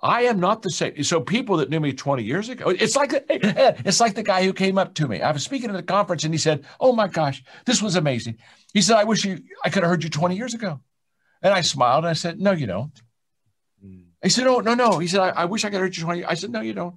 I 0.01 0.23
am 0.23 0.39
not 0.39 0.61
the 0.61 0.69
same. 0.69 1.03
So 1.03 1.19
people 1.19 1.57
that 1.57 1.69
knew 1.69 1.79
me 1.79 1.91
20 1.91 2.23
years 2.23 2.47
ago, 2.47 2.69
it's 2.69 2.95
like 2.95 3.11
it's 3.29 3.99
like 3.99 4.15
the 4.15 4.23
guy 4.23 4.43
who 4.45 4.53
came 4.53 4.77
up 4.77 4.93
to 4.95 5.07
me. 5.07 5.21
I 5.21 5.31
was 5.31 5.43
speaking 5.43 5.69
at 5.69 5.75
a 5.75 5.83
conference 5.83 6.23
and 6.23 6.33
he 6.33 6.37
said, 6.37 6.65
Oh 6.79 6.93
my 6.93 7.07
gosh, 7.07 7.43
this 7.65 7.81
was 7.81 7.95
amazing. 7.95 8.37
He 8.73 8.81
said, 8.81 8.97
I 8.97 9.03
wish 9.03 9.25
you 9.25 9.39
I 9.63 9.69
could 9.69 9.83
have 9.83 9.89
heard 9.89 10.03
you 10.03 10.09
20 10.09 10.37
years 10.37 10.53
ago. 10.53 10.79
And 11.41 11.53
I 11.53 11.61
smiled 11.61 12.05
and 12.05 12.09
I 12.09 12.13
said, 12.13 12.39
No, 12.39 12.51
you 12.51 12.67
don't. 12.67 13.01
Mm. 13.85 14.05
He 14.23 14.29
said, 14.29 14.47
Oh, 14.47 14.59
no, 14.59 14.73
no. 14.73 14.99
He 14.99 15.07
said, 15.07 15.19
I, 15.19 15.29
I 15.29 15.45
wish 15.45 15.65
I 15.65 15.69
could 15.69 15.75
have 15.75 15.83
heard 15.83 15.97
you 15.97 16.03
20. 16.03 16.25
I 16.25 16.35
said, 16.35 16.51
No, 16.51 16.61
you 16.61 16.73
don't. 16.73 16.95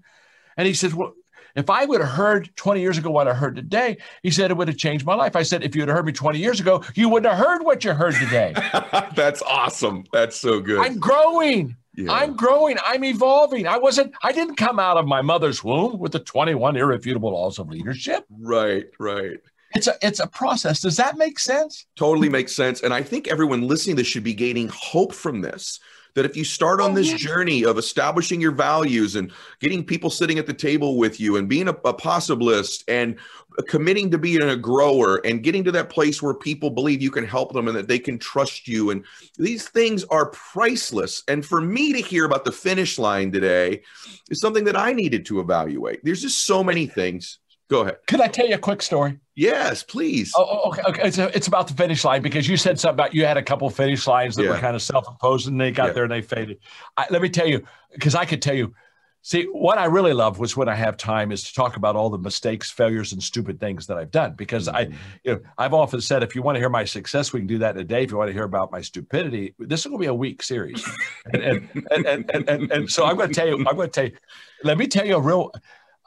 And 0.57 0.69
he 0.69 0.75
said, 0.75 0.95
Well, 0.95 1.15
if 1.57 1.71
I 1.71 1.85
would 1.85 2.01
have 2.01 2.11
heard 2.11 2.51
20 2.57 2.81
years 2.81 2.99
ago 2.99 3.11
what 3.11 3.29
I 3.29 3.35
heard 3.35 3.57
today, 3.57 3.99
he 4.23 4.31
said 4.31 4.51
it 4.51 4.57
would 4.57 4.69
have 4.69 4.77
changed 4.77 5.05
my 5.05 5.15
life. 5.15 5.37
I 5.37 5.43
said, 5.43 5.63
if 5.63 5.75
you 5.75 5.83
had 5.83 5.91
heard 5.91 6.07
me 6.07 6.13
20 6.13 6.39
years 6.39 6.61
ago, 6.61 6.83
you 6.95 7.09
wouldn't 7.09 7.33
have 7.33 7.45
heard 7.45 7.63
what 7.63 7.85
you 7.85 7.93
heard 7.93 8.15
today. 8.15 8.55
that's 9.15 9.43
awesome. 9.43 10.05
That's 10.13 10.37
so 10.37 10.61
good. 10.61 10.79
I'm 10.79 10.99
growing. 10.99 11.77
Yeah. 11.95 12.13
I'm 12.13 12.37
growing. 12.37 12.79
I'm 12.85 13.05
evolving. 13.05 13.67
I 13.67 13.77
wasn't, 13.77 14.15
I 14.23 14.33
didn't 14.33 14.57
come 14.57 14.79
out 14.79 14.97
of 14.97 15.07
my 15.07 15.21
mother's 15.21 15.63
womb 15.63 15.99
with 15.99 16.13
the 16.13 16.21
21 16.21 16.77
irrefutable 16.77 17.33
laws 17.33 17.59
of 17.59 17.69
leadership. 17.69 18.25
right, 18.31 18.87
right. 18.99 19.39
It's 19.75 19.87
a 19.87 19.95
it's 20.03 20.21
a 20.21 20.27
process. 20.27 20.81
Does 20.81 20.99
that 20.99 21.17
make 21.17 21.39
sense? 21.39 21.87
Totally 21.97 22.29
makes 22.29 22.55
sense. 22.55 22.83
And 22.83 22.93
I 22.93 23.03
think 23.03 23.29
everyone 23.29 23.63
listening 23.63 23.97
to 23.97 24.03
this 24.03 24.07
should 24.07 24.23
be 24.23 24.35
gaining 24.35 24.69
hope 24.69 25.15
from 25.15 25.41
this. 25.41 25.81
That 26.15 26.25
if 26.25 26.37
you 26.37 26.45
start 26.45 26.81
on 26.81 26.93
Oh, 26.93 26.95
this 26.95 27.13
journey 27.15 27.65
of 27.65 27.79
establishing 27.79 28.41
your 28.41 28.53
values 28.53 29.17
and 29.17 29.33
getting 29.61 29.85
people 29.85 30.11
sitting 30.11 30.39
at 30.39 30.47
the 30.47 30.53
table 30.53 30.99
with 30.99 31.19
you 31.19 31.37
and 31.37 31.49
being 31.49 31.69
a, 31.69 31.73
a 31.73 31.95
possibilist 31.95 32.85
and 32.87 33.17
committing 33.69 34.11
to 34.11 34.19
being 34.19 34.43
a 34.43 34.57
grower 34.57 35.21
and 35.25 35.43
getting 35.43 35.65
to 35.65 35.73
that 35.73 35.91
place 35.91 36.23
where 36.23 36.35
people 36.35 36.71
believe 36.71 37.03
you 37.03 37.11
can 37.11 37.25
help 37.27 37.53
them 37.53 37.69
and 37.69 37.77
that 37.77 37.89
they 37.89 37.99
can 37.99 38.19
trust 38.19 38.67
you. 38.69 38.91
And 38.91 39.05
these 39.37 39.69
things 39.69 40.05
are 40.05 40.27
priceless. 40.31 41.23
And 41.29 41.45
for 41.45 41.61
me 41.61 41.93
to 41.93 42.01
hear 42.01 42.25
about 42.25 42.45
the 42.45 42.53
finish 42.53 42.99
line 42.99 43.33
today 43.33 43.83
is 44.31 44.41
something 44.41 44.65
that 44.65 44.77
I 44.77 44.93
needed 44.93 45.27
to 45.27 45.41
evaluate. 45.41 46.05
There's 46.05 46.23
just 46.23 46.45
so 46.45 46.63
many 46.65 46.87
things. 46.87 47.39
Go 47.73 47.81
ahead. 47.81 47.97
Could 48.07 48.21
I 48.21 48.29
tell 48.29 48.47
you 48.47 48.55
a 48.55 48.59
quick 48.59 48.83
story? 48.83 49.19
Yes, 49.35 49.83
please. 49.83 50.31
Oh, 50.37 50.47
oh, 50.47 50.69
okay. 50.71 50.83
okay. 50.89 51.09
It's, 51.09 51.17
it's 51.17 51.47
about 51.47 51.67
the 51.69 51.75
finish 51.75 52.05
line 52.05 52.21
because 52.21 52.47
you 52.47 52.59
said 52.59 52.79
something 52.79 52.95
about 52.95 53.15
you 53.15 53.25
had 53.25 53.39
a 53.39 53.43
couple 53.43 53.67
of 53.67 53.75
finish 53.75 54.07
lines 54.07 54.37
that 54.37 54.47
were 54.47 54.59
kind 54.59 54.77
of 54.77 54.83
self 54.83 55.09
imposed 55.09 55.49
and 55.49 55.59
they 55.59 55.71
got 55.71 55.87
Yeah. 55.87 55.93
there 55.95 56.03
and 56.05 56.13
they 56.13 56.21
faded. 56.21 56.59
I, 56.99 57.07
let 57.11 57.23
me 57.23 57.31
tell 57.31 57.47
you, 57.49 57.65
because 57.95 58.15
I 58.15 58.27
could 58.27 58.43
tell 58.43 58.55
you, 58.55 58.75
see, 59.23 59.45
what 59.45 59.79
I 59.79 59.87
really 59.87 60.13
love 60.13 60.39
was 60.39 60.55
when 60.55 60.69
I 60.69 60.75
have 60.75 60.99
time 60.99 61.33
is 61.33 61.45
to 61.45 61.55
talk 61.55 61.77
about 61.79 61.97
all 61.97 62.11
the 62.11 62.19
mistakes, 62.19 62.71
failures, 62.71 63.15
and 63.15 63.23
stupid 63.23 63.59
things 63.59 63.87
that 63.87 63.97
I've 63.97 64.11
done. 64.11 64.35
Because 64.35 64.69
I, 64.69 64.85
Mm-hmm. 64.85 64.97
you 65.25 65.33
know, 65.33 65.41
I've 65.57 65.73
often 65.73 66.03
said, 66.03 66.23
if 66.23 66.35
you 66.35 66.43
want 66.43 66.57
to 66.57 66.61
hear 66.61 66.69
my 66.69 66.85
success, 66.85 67.33
we 67.33 67.41
can 67.41 67.47
do 67.47 67.57
that 67.59 67.75
in 67.77 67.81
a 67.81 67.85
day. 67.85 68.03
If 68.03 68.11
you 68.11 68.19
want 68.19 68.29
to 68.29 68.35
hear 68.35 68.45
about 68.45 68.71
my 68.71 68.83
stupidity, 68.83 69.55
this 69.59 69.81
is 69.81 69.87
going 69.87 69.97
to 69.99 70.03
be 70.03 70.09
a 70.09 70.15
week 70.15 70.43
series. 70.43 70.85
and, 71.33 71.43
and, 71.43 71.69
and, 71.91 72.07
and, 72.07 72.31
and, 72.35 72.49
and, 72.51 72.71
and 72.73 72.91
so 72.91 73.07
I'm 73.07 73.17
going 73.17 73.31
to 73.31 73.35
tell 73.35 73.49
you, 73.49 73.57
I'm 73.67 73.77
going 73.77 73.89
to 73.89 73.93
tell 73.93 74.05
you, 74.05 74.17
let 74.63 74.77
me 74.77 74.87
tell 74.89 75.07
you 75.07 75.17
a 75.17 75.21
real, 75.21 75.51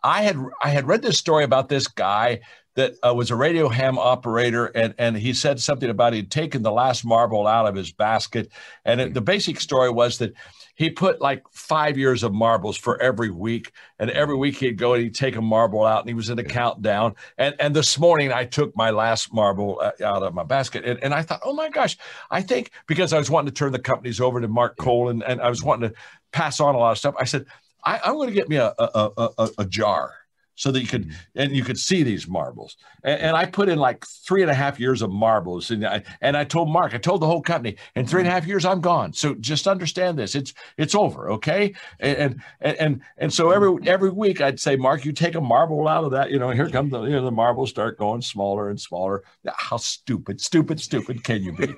I 0.05 0.21
had, 0.21 0.37
I 0.61 0.69
had 0.69 0.87
read 0.87 1.01
this 1.01 1.17
story 1.17 1.43
about 1.43 1.67
this 1.67 1.87
guy 1.87 2.41
that 2.75 2.93
uh, 3.05 3.13
was 3.13 3.31
a 3.31 3.35
radio 3.35 3.69
ham 3.69 3.97
operator, 3.97 4.67
and 4.67 4.93
and 4.97 5.17
he 5.17 5.33
said 5.33 5.59
something 5.59 5.89
about 5.89 6.13
he'd 6.13 6.29
taken 6.29 6.61
the 6.61 6.71
last 6.71 7.05
marble 7.05 7.47
out 7.47 7.65
of 7.67 7.75
his 7.75 7.91
basket, 7.91 8.51
and 8.83 9.01
it, 9.01 9.13
the 9.13 9.21
basic 9.21 9.59
story 9.59 9.89
was 9.89 10.17
that 10.19 10.33
he 10.75 10.89
put 10.89 11.21
like 11.21 11.41
five 11.53 11.97
years 11.97 12.21
of 12.21 12.33
marbles 12.33 12.75
for 12.77 13.01
every 13.01 13.31
week, 13.31 13.71
and 13.97 14.11
every 14.11 14.35
week 14.35 14.57
he'd 14.57 14.77
go 14.77 14.93
and 14.93 15.03
he'd 15.03 15.15
take 15.15 15.37
a 15.37 15.41
marble 15.41 15.85
out, 15.85 16.01
and 16.01 16.09
he 16.09 16.13
was 16.13 16.29
in 16.29 16.37
a 16.37 16.43
countdown. 16.43 17.15
And 17.37 17.55
and 17.59 17.75
this 17.75 17.97
morning 17.97 18.31
I 18.31 18.45
took 18.45 18.75
my 18.75 18.91
last 18.91 19.33
marble 19.33 19.81
uh, 19.81 20.05
out 20.05 20.21
of 20.21 20.33
my 20.33 20.43
basket, 20.43 20.83
and, 20.85 21.01
and 21.01 21.13
I 21.13 21.23
thought, 21.23 21.41
oh 21.43 21.53
my 21.53 21.69
gosh, 21.69 21.97
I 22.29 22.41
think 22.41 22.71
because 22.87 23.13
I 23.13 23.17
was 23.17 23.31
wanting 23.31 23.53
to 23.53 23.57
turn 23.57 23.71
the 23.71 23.79
companies 23.79 24.19
over 24.19 24.41
to 24.41 24.47
Mark 24.49 24.77
Cole, 24.77 25.09
and, 25.09 25.23
and 25.23 25.41
I 25.41 25.49
was 25.49 25.63
wanting 25.63 25.89
to 25.89 25.95
pass 26.33 26.59
on 26.59 26.75
a 26.75 26.77
lot 26.77 26.91
of 26.91 26.97
stuff. 26.97 27.15
I 27.17 27.23
said, 27.23 27.45
I, 27.85 27.99
I'm 28.03 28.15
going 28.15 28.27
to 28.27 28.33
get 28.33 28.49
me 28.49 28.57
a, 28.57 28.73
a, 28.77 29.31
a, 29.37 29.49
a 29.59 29.65
jar 29.65 30.13
so 30.55 30.71
that 30.71 30.81
you 30.81 30.87
could 30.87 31.07
mm-hmm. 31.07 31.39
and 31.39 31.55
you 31.55 31.63
could 31.63 31.77
see 31.77 32.03
these 32.03 32.27
marbles. 32.27 32.77
And, 33.03 33.19
and 33.19 33.37
I 33.37 33.45
put 33.45 33.69
in 33.69 33.77
like 33.77 34.05
three 34.05 34.41
and 34.41 34.49
a 34.49 34.53
half 34.53 34.79
years 34.79 35.01
of 35.01 35.11
marbles, 35.11 35.71
and 35.71 35.85
I 35.85 36.03
and 36.21 36.35
I 36.35 36.43
told 36.43 36.69
Mark, 36.69 36.93
I 36.93 36.97
told 36.97 37.21
the 37.21 37.27
whole 37.27 37.41
company, 37.41 37.77
in 37.95 38.05
three 38.07 38.21
and 38.21 38.27
a 38.27 38.31
mm-hmm. 38.31 38.35
half 38.35 38.47
years 38.47 38.65
I'm 38.65 38.81
gone. 38.81 39.13
So 39.13 39.35
just 39.35 39.67
understand 39.67 40.17
this, 40.17 40.33
it's 40.35 40.53
it's 40.77 40.95
over, 40.95 41.29
okay? 41.31 41.73
And 41.99 42.41
and 42.61 42.77
and 42.79 43.01
and 43.17 43.33
so 43.33 43.51
every 43.51 43.69
mm-hmm. 43.69 43.87
every 43.87 44.09
week 44.09 44.41
I'd 44.41 44.59
say, 44.59 44.75
Mark, 44.75 45.05
you 45.05 45.11
take 45.11 45.35
a 45.35 45.41
marble 45.41 45.87
out 45.87 46.03
of 46.03 46.11
that, 46.11 46.31
you 46.31 46.39
know, 46.39 46.49
here 46.49 46.69
come 46.69 46.89
the 46.89 47.03
you 47.03 47.11
know 47.11 47.25
the 47.25 47.31
marbles 47.31 47.69
start 47.69 47.97
going 47.97 48.21
smaller 48.21 48.69
and 48.69 48.79
smaller. 48.79 49.23
How 49.55 49.77
stupid, 49.77 50.39
stupid, 50.39 50.79
stupid 50.79 51.23
can 51.23 51.43
you 51.43 51.51
be? 51.51 51.75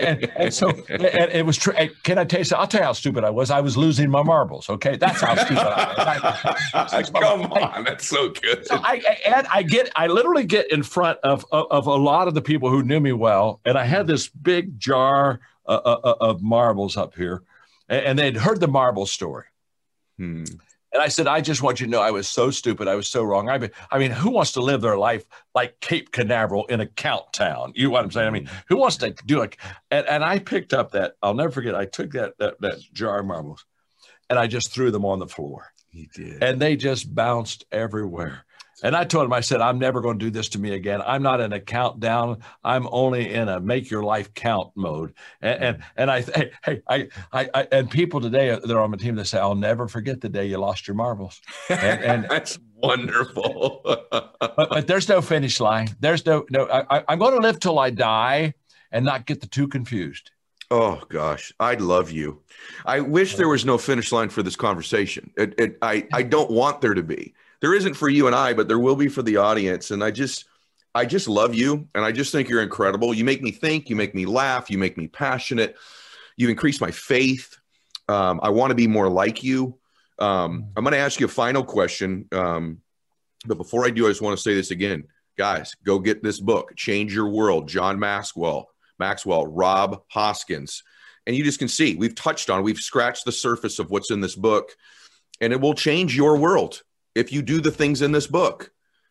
and, 0.00 0.30
and 0.36 0.54
so 0.54 0.70
and 0.88 1.02
it 1.02 1.44
was 1.44 1.56
true. 1.56 1.74
Can 2.04 2.18
I 2.18 2.24
tell 2.24 2.40
you? 2.40 2.46
I'll 2.56 2.66
tell 2.66 2.80
you 2.80 2.86
how 2.86 2.92
stupid 2.92 3.24
I 3.24 3.30
was. 3.30 3.50
I 3.50 3.60
was 3.60 3.76
losing 3.76 4.10
my 4.10 4.22
marbles. 4.22 4.68
Okay, 4.68 4.96
that's 4.96 5.20
how 5.20 5.34
stupid 5.34 5.58
I 5.58 6.92
was. 6.92 7.10
Come 7.10 7.52
on, 7.52 7.84
that's 7.84 8.11
so 8.12 8.30
good. 8.30 8.66
So 8.66 8.76
I, 8.76 9.02
I 9.08 9.36
and 9.36 9.46
I 9.52 9.62
get 9.62 9.90
I 9.96 10.06
literally 10.06 10.44
get 10.44 10.70
in 10.70 10.82
front 10.82 11.18
of, 11.22 11.44
of 11.50 11.66
of 11.70 11.86
a 11.86 11.94
lot 11.94 12.28
of 12.28 12.34
the 12.34 12.42
people 12.42 12.70
who 12.70 12.82
knew 12.82 13.00
me 13.00 13.12
well, 13.12 13.60
and 13.64 13.76
I 13.76 13.84
had 13.84 14.06
this 14.06 14.28
big 14.28 14.78
jar 14.78 15.40
uh, 15.66 15.80
uh, 15.84 16.14
of 16.20 16.42
marbles 16.42 16.96
up 16.96 17.14
here, 17.14 17.42
and, 17.88 18.06
and 18.06 18.18
they'd 18.18 18.36
heard 18.36 18.60
the 18.60 18.68
marble 18.68 19.06
story. 19.06 19.46
Hmm. 20.18 20.44
And 20.92 21.00
I 21.00 21.08
said, 21.08 21.26
I 21.26 21.40
just 21.40 21.62
want 21.62 21.80
you 21.80 21.86
to 21.86 21.90
know 21.90 22.02
I 22.02 22.10
was 22.10 22.28
so 22.28 22.50
stupid. 22.50 22.86
I 22.86 22.96
was 22.96 23.08
so 23.08 23.22
wrong. 23.22 23.48
I 23.48 23.56
mean, 23.56 23.70
I 23.90 23.98
mean, 23.98 24.10
who 24.10 24.30
wants 24.30 24.52
to 24.52 24.60
live 24.60 24.82
their 24.82 24.98
life 24.98 25.24
like 25.54 25.80
Cape 25.80 26.12
Canaveral 26.12 26.66
in 26.66 26.80
a 26.80 26.86
count 26.86 27.32
town? 27.32 27.72
You 27.74 27.84
know 27.84 27.92
what 27.92 28.04
I'm 28.04 28.10
saying? 28.10 28.26
I 28.26 28.30
mean, 28.30 28.50
who 28.68 28.76
wants 28.76 28.98
to 28.98 29.10
do 29.24 29.40
it? 29.40 29.56
And, 29.90 30.06
and 30.06 30.22
I 30.22 30.38
picked 30.38 30.74
up 30.74 30.92
that, 30.92 31.14
I'll 31.22 31.32
never 31.32 31.50
forget, 31.50 31.74
I 31.74 31.86
took 31.86 32.12
that, 32.12 32.36
that, 32.38 32.60
that 32.60 32.80
jar 32.92 33.20
of 33.20 33.26
marbles 33.26 33.64
and 34.28 34.38
I 34.38 34.46
just 34.46 34.70
threw 34.70 34.90
them 34.90 35.06
on 35.06 35.18
the 35.18 35.26
floor 35.26 35.71
He 35.92 36.08
did. 36.14 36.42
and 36.42 36.60
they 36.60 36.76
just 36.76 37.14
bounced 37.14 37.64
everywhere. 37.70 38.44
And 38.84 38.96
I 38.96 39.04
told 39.04 39.26
him, 39.26 39.32
I 39.32 39.40
said, 39.42 39.60
I'm 39.60 39.78
never 39.78 40.00
going 40.00 40.18
to 40.18 40.24
do 40.24 40.30
this 40.30 40.48
to 40.50 40.58
me 40.58 40.74
again. 40.74 41.00
I'm 41.06 41.22
not 41.22 41.40
in 41.40 41.52
a 41.52 41.60
countdown. 41.60 42.38
I'm 42.64 42.88
only 42.90 43.32
in 43.32 43.48
a 43.48 43.60
make 43.60 43.90
your 43.90 44.02
life 44.02 44.34
count 44.34 44.72
mode. 44.74 45.14
And 45.40 45.62
and, 45.62 45.78
mm. 45.78 45.82
and 45.96 46.10
I, 46.10 46.22
hey, 46.22 46.50
hey, 46.64 46.82
I, 46.88 47.08
I, 47.32 47.48
I, 47.54 47.68
and 47.70 47.88
people 47.88 48.20
today 48.20 48.48
that 48.48 48.68
are 48.68 48.80
on 48.80 48.90
my 48.90 48.96
team, 48.96 49.14
they 49.14 49.22
say, 49.22 49.38
I'll 49.38 49.54
never 49.54 49.86
forget 49.86 50.20
the 50.20 50.28
day 50.28 50.46
you 50.46 50.58
lost 50.58 50.88
your 50.88 50.96
marbles. 50.96 51.40
And, 51.70 52.02
and 52.02 52.24
that's 52.28 52.58
wonderful. 52.74 53.82
but, 54.10 54.36
but 54.40 54.86
there's 54.88 55.08
no 55.08 55.20
finish 55.22 55.60
line. 55.60 55.94
There's 56.00 56.26
no, 56.26 56.44
no, 56.50 56.64
I, 56.66 56.98
I- 56.98 57.04
I'm 57.08 57.18
going 57.18 57.34
to 57.34 57.40
live 57.40 57.60
till 57.60 57.78
I 57.78 57.90
die 57.90 58.54
and 58.90 59.04
not 59.04 59.26
get 59.26 59.40
the 59.40 59.46
two 59.46 59.68
confused. 59.68 60.30
Oh 60.72 61.02
gosh, 61.10 61.52
I 61.60 61.74
love 61.74 62.10
you. 62.10 62.40
I 62.86 63.00
wish 63.00 63.36
there 63.36 63.48
was 63.48 63.66
no 63.66 63.76
finish 63.76 64.10
line 64.10 64.30
for 64.30 64.42
this 64.42 64.56
conversation. 64.56 65.30
It, 65.36 65.54
it, 65.58 65.78
I, 65.82 66.08
I 66.14 66.22
don't 66.22 66.50
want 66.50 66.80
there 66.80 66.94
to 66.94 67.02
be. 67.02 67.34
There 67.60 67.74
isn't 67.74 67.94
for 67.94 68.08
you 68.08 68.26
and 68.26 68.34
I, 68.34 68.54
but 68.54 68.68
there 68.68 68.78
will 68.78 68.96
be 68.96 69.08
for 69.08 69.22
the 69.22 69.36
audience. 69.36 69.90
And 69.90 70.02
I 70.02 70.10
just, 70.10 70.46
I 70.94 71.04
just 71.04 71.28
love 71.28 71.54
you, 71.54 71.86
and 71.94 72.04
I 72.04 72.10
just 72.10 72.32
think 72.32 72.48
you're 72.48 72.62
incredible. 72.62 73.12
You 73.12 73.22
make 73.22 73.42
me 73.42 73.50
think. 73.50 73.90
You 73.90 73.96
make 73.96 74.14
me 74.14 74.24
laugh. 74.24 74.70
You 74.70 74.78
make 74.78 74.96
me 74.96 75.08
passionate. 75.08 75.76
You 76.38 76.48
increase 76.48 76.80
my 76.80 76.90
faith. 76.90 77.58
Um, 78.08 78.40
I 78.42 78.48
want 78.48 78.70
to 78.70 78.74
be 78.74 78.86
more 78.86 79.10
like 79.10 79.44
you. 79.44 79.78
Um, 80.18 80.68
I'm 80.74 80.84
going 80.84 80.92
to 80.92 80.98
ask 80.98 81.20
you 81.20 81.26
a 81.26 81.28
final 81.28 81.64
question. 81.64 82.28
Um, 82.32 82.78
but 83.46 83.58
before 83.58 83.84
I 83.84 83.90
do, 83.90 84.06
I 84.06 84.08
just 84.10 84.22
want 84.22 84.38
to 84.38 84.42
say 84.42 84.54
this 84.54 84.70
again, 84.70 85.04
guys. 85.36 85.74
Go 85.84 85.98
get 85.98 86.22
this 86.22 86.40
book, 86.40 86.74
"Change 86.76 87.14
Your 87.14 87.28
World." 87.28 87.68
John 87.68 87.98
Maxwell, 87.98 88.71
Maxwell, 89.02 89.46
Rob 89.46 90.02
Hoskins, 90.08 90.84
and 91.26 91.34
you 91.34 91.42
just 91.42 91.58
can 91.58 91.68
see 91.68 91.96
we've 91.96 92.14
touched 92.14 92.48
on, 92.50 92.62
we've 92.62 92.78
scratched 92.78 93.24
the 93.24 93.32
surface 93.32 93.78
of 93.78 93.90
what's 93.90 94.10
in 94.10 94.20
this 94.20 94.36
book, 94.36 94.76
and 95.40 95.52
it 95.52 95.60
will 95.60 95.74
change 95.74 96.16
your 96.16 96.36
world 96.36 96.82
if 97.14 97.32
you 97.32 97.42
do 97.42 97.60
the 97.60 97.70
things 97.70 98.00
in 98.02 98.12
this 98.12 98.28
book. 98.28 98.70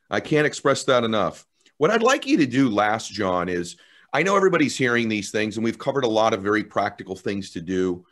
I 0.09 0.19
can't 0.19 0.47
express 0.47 0.85
that 0.85 1.03
enough. 1.03 1.45
What 1.77 1.91
I'd 1.91 2.03
like 2.03 2.25
you 2.25 2.37
to 2.37 2.45
do 2.45 2.69
last, 2.69 3.11
John, 3.11 3.49
is 3.49 3.75
I 4.13 4.23
know 4.23 4.35
everybody's 4.35 4.77
hearing 4.77 5.09
these 5.09 5.31
things, 5.31 5.57
and 5.57 5.63
we've 5.63 5.85
covered 5.85 6.05
a 6.05 6.15
lot 6.21 6.33
of 6.33 6.41
very 6.41 6.63
practical 6.63 7.15
things 7.15 7.51
to 7.51 7.61
do. 7.61 8.05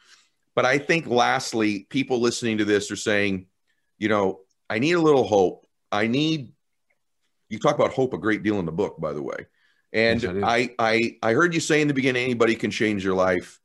But 0.55 0.65
I 0.65 0.77
think, 0.77 1.07
lastly, 1.07 1.85
people 1.89 2.19
listening 2.19 2.57
to 2.57 2.65
this 2.65 2.91
are 2.91 2.97
saying, 2.97 3.47
you 3.97 4.09
know, 4.09 4.41
I 4.69 4.79
need 4.79 4.93
a 4.93 5.01
little 5.01 5.27
hope. 5.27 5.65
I 5.91 6.07
need, 6.07 6.53
You 7.49 7.59
talk 7.59 7.75
about 7.75 7.93
hope 7.93 8.13
a 8.13 8.17
great 8.17 8.43
deal 8.43 8.59
in 8.59 8.65
the 8.65 8.71
book, 8.71 8.99
by 8.99 9.13
the 9.13 9.21
way. 9.21 9.47
And 9.93 10.21
Yes, 10.21 10.35
I. 10.43 10.75
I, 10.77 11.17
I, 11.23 11.33
heard 11.33 11.53
you 11.53 11.59
say 11.59 11.81
in 11.81 11.87
the 11.87 11.93
beginning, 11.93 12.23
anybody 12.23 12.55
can 12.55 12.69
change 12.69 13.03
your 13.03 13.15
life. 13.15 13.59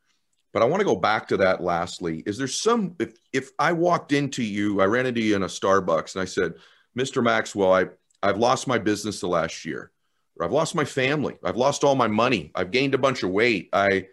But 0.55 0.62
I 0.62 0.66
want 0.66 0.81
to 0.81 0.85
go 0.85 0.97
back 0.97 1.29
to 1.29 1.37
that 1.39 1.62
lastly. 1.62 2.22
Is 2.27 2.39
there 2.39 2.47
some, 2.47 2.95
if, 3.01 3.14
if 3.33 3.51
I 3.59 3.72
walked 3.72 4.12
into 4.12 4.43
you, 4.43 4.81
I 4.81 4.85
ran 4.85 5.05
into 5.05 5.20
you 5.20 5.35
in 5.35 5.43
a 5.43 5.47
Starbucks 5.47 6.14
and 6.14 6.22
I 6.22 6.27
said, 6.27 6.55
Mr. 6.97 7.22
Maxwell, 7.22 7.72
I, 7.72 7.87
I've 8.22 8.39
lost 8.39 8.68
my 8.68 8.79
business 8.79 9.20
the 9.20 9.27
last 9.27 9.64
year. 9.64 9.91
Or 10.39 10.47
I've 10.47 10.53
lost 10.53 10.77
my 10.77 10.85
family. 10.85 11.37
I've 11.45 11.57
lost 11.57 11.83
all 11.83 11.97
my 11.97 12.07
money. 12.07 12.53
I've 12.55 12.70
gained 12.70 12.95
a 12.95 12.99
bunch 12.99 13.25
of 13.25 13.31
weight. 13.31 13.68
I, 13.72 14.07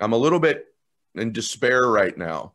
I'm 0.00 0.12
a 0.12 0.16
little 0.16 0.38
bit 0.38 0.66
in 1.16 1.32
despair 1.32 1.82
right 1.82 2.16
now. 2.16 2.54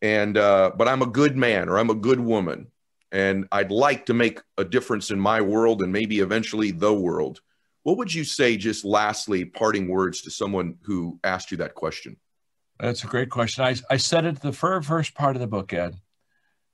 And, 0.00 0.38
uh, 0.38 0.72
but 0.76 0.88
I'm 0.88 1.02
a 1.02 1.06
good 1.06 1.36
man 1.36 1.68
or 1.68 1.78
I'm 1.78 1.90
a 1.90 1.94
good 1.94 2.20
woman. 2.20 2.68
And 3.12 3.46
I'd 3.52 3.70
like 3.70 4.06
to 4.06 4.14
make 4.14 4.40
a 4.56 4.64
difference 4.64 5.10
in 5.10 5.20
my 5.20 5.40
world 5.40 5.82
and 5.82 5.92
maybe 5.92 6.20
eventually 6.20 6.70
the 6.70 6.92
world. 6.92 7.42
What 7.84 7.98
would 7.98 8.12
you 8.12 8.24
say, 8.24 8.56
just 8.56 8.84
lastly, 8.84 9.44
parting 9.44 9.88
words 9.88 10.22
to 10.22 10.30
someone 10.30 10.76
who 10.82 11.20
asked 11.22 11.50
you 11.50 11.58
that 11.58 11.74
question? 11.74 12.16
That's 12.80 13.04
a 13.04 13.08
great 13.08 13.30
question. 13.30 13.64
I, 13.64 13.76
I 13.90 13.98
said 13.98 14.24
it 14.24 14.40
the 14.40 14.52
fir- 14.52 14.82
first 14.82 15.14
part 15.14 15.36
of 15.36 15.40
the 15.40 15.46
book, 15.46 15.72
Ed. 15.72 15.96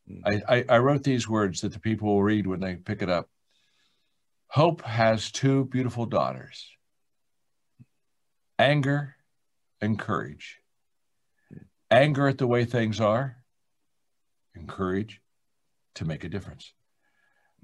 Mm. 0.09 0.43
I, 0.49 0.57
I, 0.57 0.65
I 0.69 0.79
wrote 0.79 1.03
these 1.03 1.29
words 1.29 1.61
that 1.61 1.73
the 1.73 1.81
people 1.81 2.09
will 2.09 2.23
read 2.23 2.47
when 2.47 2.61
they 2.61 2.77
pick 2.77 3.03
it 3.03 3.11
up. 3.11 3.29
Hope 4.47 4.83
has 4.83 5.31
two 5.31 5.67
beautiful 5.67 6.07
daughters 6.07 6.67
anger 8.59 9.17
and 9.81 9.99
courage. 9.99 10.59
Anger 11.91 12.29
at 12.29 12.39
the 12.39 12.47
way 12.47 12.65
things 12.65 13.01
are, 13.01 13.37
and 14.55 14.69
courage 14.69 15.21
to 15.97 16.05
make 16.05 16.23
a 16.23 16.29
difference. 16.29 16.73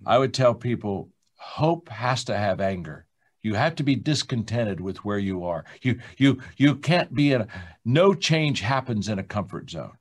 I 0.05 0.19
would 0.19 0.35
tell 0.35 0.55
people 0.55 1.11
hope 1.37 1.89
has 1.91 2.25
to 2.25 2.37
have 2.37 2.61
anger. 2.61 3.07
You 3.47 3.55
have 3.55 3.77
to 3.77 3.85
be 3.85 3.95
discontented 3.95 4.81
with 4.81 5.05
where 5.05 5.21
you 5.21 5.45
are. 5.45 5.65
You 5.81 6.01
you 6.19 6.43
you 6.57 6.75
can't 6.75 7.15
be 7.15 7.33
in 7.33 7.43
a 7.43 7.47
no 7.85 8.13
change 8.13 8.61
happens 8.61 9.09
in 9.09 9.21
a 9.21 9.23
comfort 9.23 9.71
zone. 9.71 9.97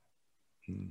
Hmm. 0.65 0.87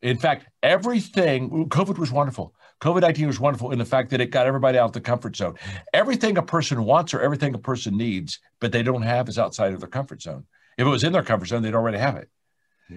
In 0.00 0.16
fact, 0.16 0.46
everything 0.62 1.68
COVID 1.68 1.98
was 1.98 2.10
wonderful. 2.10 2.54
COVID 2.80 3.02
19 3.02 3.26
was 3.26 3.38
wonderful 3.38 3.72
in 3.72 3.78
the 3.78 3.84
fact 3.84 4.08
that 4.08 4.22
it 4.22 4.30
got 4.30 4.46
everybody 4.46 4.78
out 4.78 4.86
of 4.86 4.92
the 4.92 5.02
comfort 5.02 5.36
zone. 5.36 5.56
Everything 5.92 6.38
a 6.38 6.42
person 6.42 6.82
wants 6.84 7.12
or 7.12 7.20
everything 7.20 7.54
a 7.54 7.58
person 7.58 7.98
needs, 7.98 8.40
but 8.58 8.72
they 8.72 8.82
don't 8.82 9.02
have 9.02 9.28
is 9.28 9.38
outside 9.38 9.74
of 9.74 9.80
their 9.80 9.88
comfort 9.90 10.22
zone. 10.22 10.46
If 10.78 10.86
it 10.86 10.90
was 10.90 11.04
in 11.04 11.12
their 11.12 11.22
comfort 11.22 11.48
zone, 11.48 11.60
they'd 11.60 11.74
already 11.74 11.98
have 11.98 12.16
it. 12.16 12.30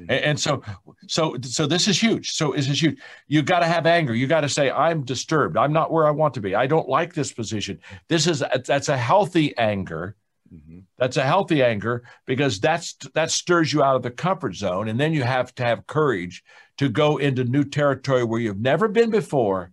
And, 0.10 0.12
and 0.12 0.40
so, 0.40 0.62
so, 1.08 1.36
so 1.42 1.66
this 1.66 1.88
is 1.88 2.02
huge. 2.02 2.32
So 2.32 2.54
this 2.54 2.70
is 2.70 2.82
huge. 2.82 3.00
You 3.28 3.42
got 3.42 3.60
to 3.60 3.66
have 3.66 3.86
anger. 3.86 4.14
You 4.14 4.28
got 4.28 4.42
to 4.42 4.50
say, 4.50 4.72
"I'm 4.72 5.04
disturbed. 5.04 5.58
I'm 5.58 5.74
not 5.74 5.92
where 5.92 6.08
I 6.08 6.12
want 6.12 6.34
to 6.36 6.42
be. 6.42 6.56
I 6.56 6.68
don't 6.68 6.90
like 6.90 7.14
this 7.14 7.34
position." 7.34 7.80
This 8.08 8.28
is 8.28 8.44
that's 8.66 8.90
a 8.90 8.98
healthy 8.98 9.56
anger. 9.58 10.16
Mhm. 10.54 10.84
That's 10.98 11.18
a 11.18 11.24
healthy 11.24 11.64
anger 11.64 12.04
because 12.26 12.60
that's 12.60 12.96
that 13.14 13.32
stirs 13.32 13.74
you 13.74 13.84
out 13.84 13.96
of 13.96 14.04
the 14.04 14.12
comfort 14.12 14.56
zone, 14.56 14.88
and 14.90 15.00
then 15.00 15.14
you 15.14 15.24
have 15.24 15.54
to 15.56 15.64
have 15.64 15.88
courage 15.88 16.44
to 16.78 16.90
go 16.90 17.18
into 17.18 17.44
new 17.44 17.64
territory 17.64 18.24
where 18.24 18.40
you've 18.40 18.60
never 18.60 18.88
been 18.88 19.10
before, 19.10 19.72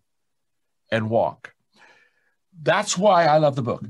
and 0.91 1.11
walk. 1.11 1.55
That's 2.62 2.97
why 2.97 3.27
I 3.27 3.39
love 3.39 3.57
the 3.57 3.62
book. 3.62 3.85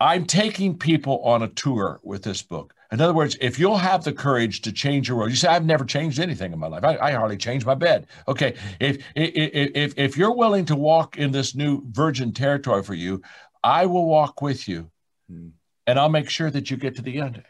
I'm 0.00 0.26
taking 0.26 0.76
people 0.76 1.20
on 1.24 1.42
a 1.42 1.48
tour 1.48 2.00
with 2.02 2.22
this 2.22 2.42
book. 2.42 2.74
In 2.94 3.00
other 3.00 3.12
words, 3.12 3.36
if 3.40 3.58
you'll 3.58 3.76
have 3.76 4.04
the 4.04 4.12
courage 4.12 4.62
to 4.62 4.72
change 4.72 5.08
your 5.08 5.18
world, 5.18 5.30
you 5.30 5.36
say, 5.36 5.48
I've 5.48 5.64
never 5.64 5.84
changed 5.84 6.20
anything 6.20 6.52
in 6.52 6.58
my 6.60 6.68
life. 6.68 6.84
I, 6.84 6.96
I 6.98 7.12
hardly 7.12 7.36
changed 7.36 7.66
my 7.66 7.74
bed. 7.74 8.06
Okay. 8.28 8.54
If, 8.78 9.04
if, 9.16 9.70
if, 9.74 9.98
if 9.98 10.16
you're 10.16 10.34
willing 10.34 10.64
to 10.66 10.76
walk 10.76 11.18
in 11.18 11.32
this 11.32 11.56
new 11.56 11.82
virgin 11.90 12.32
territory 12.32 12.84
for 12.84 12.94
you, 12.94 13.20
I 13.64 13.86
will 13.86 14.06
walk 14.06 14.40
with 14.40 14.68
you 14.68 14.90
Hmm. 15.28 15.48
and 15.86 15.98
I'll 15.98 16.10
make 16.10 16.28
sure 16.28 16.50
that 16.50 16.70
you 16.70 16.76
get 16.76 16.94
to 16.96 17.02
the 17.02 17.18
end. 17.20 17.42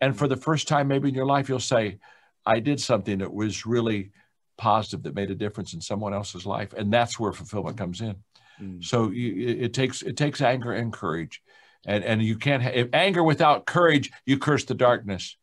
And 0.00 0.18
for 0.18 0.26
the 0.26 0.36
first 0.36 0.66
time, 0.66 0.88
maybe 0.88 1.08
in 1.08 1.14
your 1.14 1.24
life, 1.24 1.48
you'll 1.48 1.60
say, 1.60 1.98
I 2.44 2.58
did 2.58 2.80
something 2.80 3.18
that 3.18 3.32
was 3.32 3.64
really 3.64 4.10
positive 4.58 5.04
that 5.04 5.14
made 5.14 5.30
a 5.30 5.36
difference 5.36 5.72
in 5.72 5.80
someone 5.80 6.12
else's 6.12 6.44
life. 6.44 6.72
And 6.72 6.92
that's 6.92 7.18
where 7.20 7.32
fulfillment 7.32 7.78
comes 7.78 8.00
in. 8.00 8.16
Mm. 8.60 8.84
So 8.84 9.10
you, 9.10 9.48
it 9.48 9.62
it 9.66 9.74
takes 9.74 10.02
it 10.02 10.16
takes 10.16 10.40
anger 10.40 10.72
and 10.72 10.92
courage, 10.92 11.42
and 11.86 12.04
and 12.04 12.22
you 12.22 12.36
can't 12.36 12.62
have 12.62 12.88
anger 12.92 13.22
without 13.22 13.66
courage. 13.66 14.10
You 14.26 14.38
curse 14.38 14.64
the 14.64 14.74
darkness. 14.74 15.36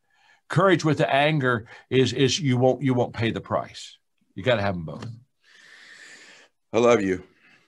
Courage 0.47 0.83
with 0.85 0.97
the 0.97 1.13
anger 1.13 1.67
is 1.89 2.13
is 2.13 2.39
you 2.39 2.57
won't 2.57 2.81
you 2.81 2.93
won't 2.93 3.13
pay 3.13 3.31
the 3.31 3.41
price. 3.41 3.97
You 4.35 4.43
got 4.43 4.55
to 4.55 4.61
have 4.61 4.75
them 4.75 4.85
both. 4.85 5.05
I 6.71 6.77
love 6.79 7.01
you. 7.01 7.23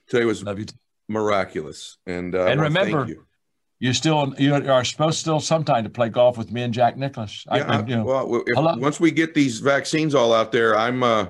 Today 0.08 0.24
was 0.24 0.42
Love 0.42 0.58
you. 0.58 0.66
miraculous. 1.08 1.98
And, 2.06 2.34
uh, 2.34 2.46
And 2.46 2.60
remember, 2.60 3.04
you. 3.06 3.26
You 3.78 3.92
still 3.92 4.32
you 4.38 4.54
are 4.54 4.84
supposed 4.84 5.18
still 5.18 5.40
sometime 5.40 5.84
to 5.84 5.90
play 5.90 6.08
golf 6.08 6.38
with 6.38 6.52
me 6.52 6.62
and 6.62 6.72
Jack 6.72 6.96
Nicklaus. 6.96 7.44
Yeah, 7.52 7.64
I- 7.66 7.84
you 7.84 7.96
know, 7.96 8.04
well, 8.04 8.42
if, 8.46 8.80
once 8.80 9.00
we 9.00 9.10
get 9.10 9.34
these 9.34 9.58
vaccines 9.58 10.14
all 10.14 10.32
out 10.32 10.52
there, 10.52 10.78
I'm, 10.78 11.02
uh, 11.02 11.26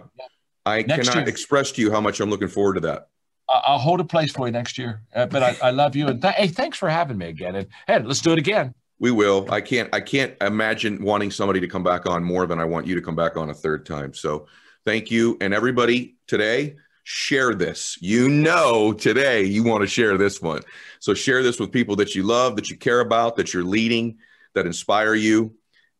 I 0.66 0.82
Next 0.82 1.08
cannot 1.08 1.20
year. 1.22 1.28
express 1.28 1.72
to 1.72 1.80
you 1.80 1.90
how 1.90 2.00
much 2.00 2.20
I'm 2.20 2.28
looking 2.30 2.48
forward 2.48 2.74
to 2.74 2.80
that. 2.80 3.08
I'll 3.52 3.78
hold 3.78 4.00
a 4.00 4.04
place 4.04 4.32
for 4.32 4.46
you 4.46 4.52
next 4.52 4.78
year. 4.78 5.02
Uh, 5.14 5.26
but 5.26 5.42
I, 5.42 5.56
I 5.62 5.70
love 5.70 5.94
you 5.94 6.08
and 6.08 6.20
th- 6.20 6.34
hey, 6.34 6.48
thanks 6.48 6.78
for 6.78 6.88
having 6.88 7.18
me 7.18 7.26
again. 7.26 7.54
And 7.54 7.68
hey, 7.86 8.02
let's 8.02 8.20
do 8.20 8.32
it 8.32 8.38
again. 8.38 8.74
We 8.98 9.10
will. 9.10 9.48
I 9.50 9.60
can't. 9.60 9.92
I 9.92 10.00
can't 10.00 10.36
imagine 10.40 11.02
wanting 11.02 11.32
somebody 11.32 11.58
to 11.58 11.66
come 11.66 11.82
back 11.82 12.06
on 12.06 12.22
more 12.22 12.46
than 12.46 12.60
I 12.60 12.64
want 12.64 12.86
you 12.86 12.94
to 12.94 13.02
come 13.02 13.16
back 13.16 13.36
on 13.36 13.50
a 13.50 13.54
third 13.54 13.84
time. 13.84 14.14
So, 14.14 14.46
thank 14.84 15.10
you, 15.10 15.36
and 15.40 15.52
everybody 15.52 16.16
today. 16.26 16.76
Share 17.04 17.52
this. 17.52 17.98
You 18.00 18.28
know, 18.28 18.92
today 18.92 19.42
you 19.42 19.64
want 19.64 19.80
to 19.80 19.88
share 19.88 20.16
this 20.16 20.40
one. 20.40 20.62
So 21.00 21.14
share 21.14 21.42
this 21.42 21.58
with 21.58 21.72
people 21.72 21.96
that 21.96 22.14
you 22.14 22.22
love, 22.22 22.54
that 22.54 22.70
you 22.70 22.76
care 22.76 23.00
about, 23.00 23.34
that 23.38 23.52
you're 23.52 23.64
leading, 23.64 24.18
that 24.54 24.66
inspire 24.66 25.14
you, 25.14 25.52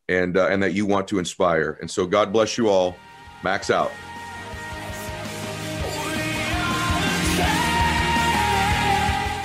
and 0.09 0.37
uh, 0.37 0.47
and 0.47 0.63
that 0.63 0.75
you 0.75 0.87
want 0.87 1.09
to 1.09 1.19
inspire. 1.19 1.77
And 1.81 1.91
so, 1.91 2.07
God 2.07 2.33
bless 2.33 2.57
you 2.57 2.69
all. 2.69 2.95
Max 3.43 3.69
out. 3.69 3.91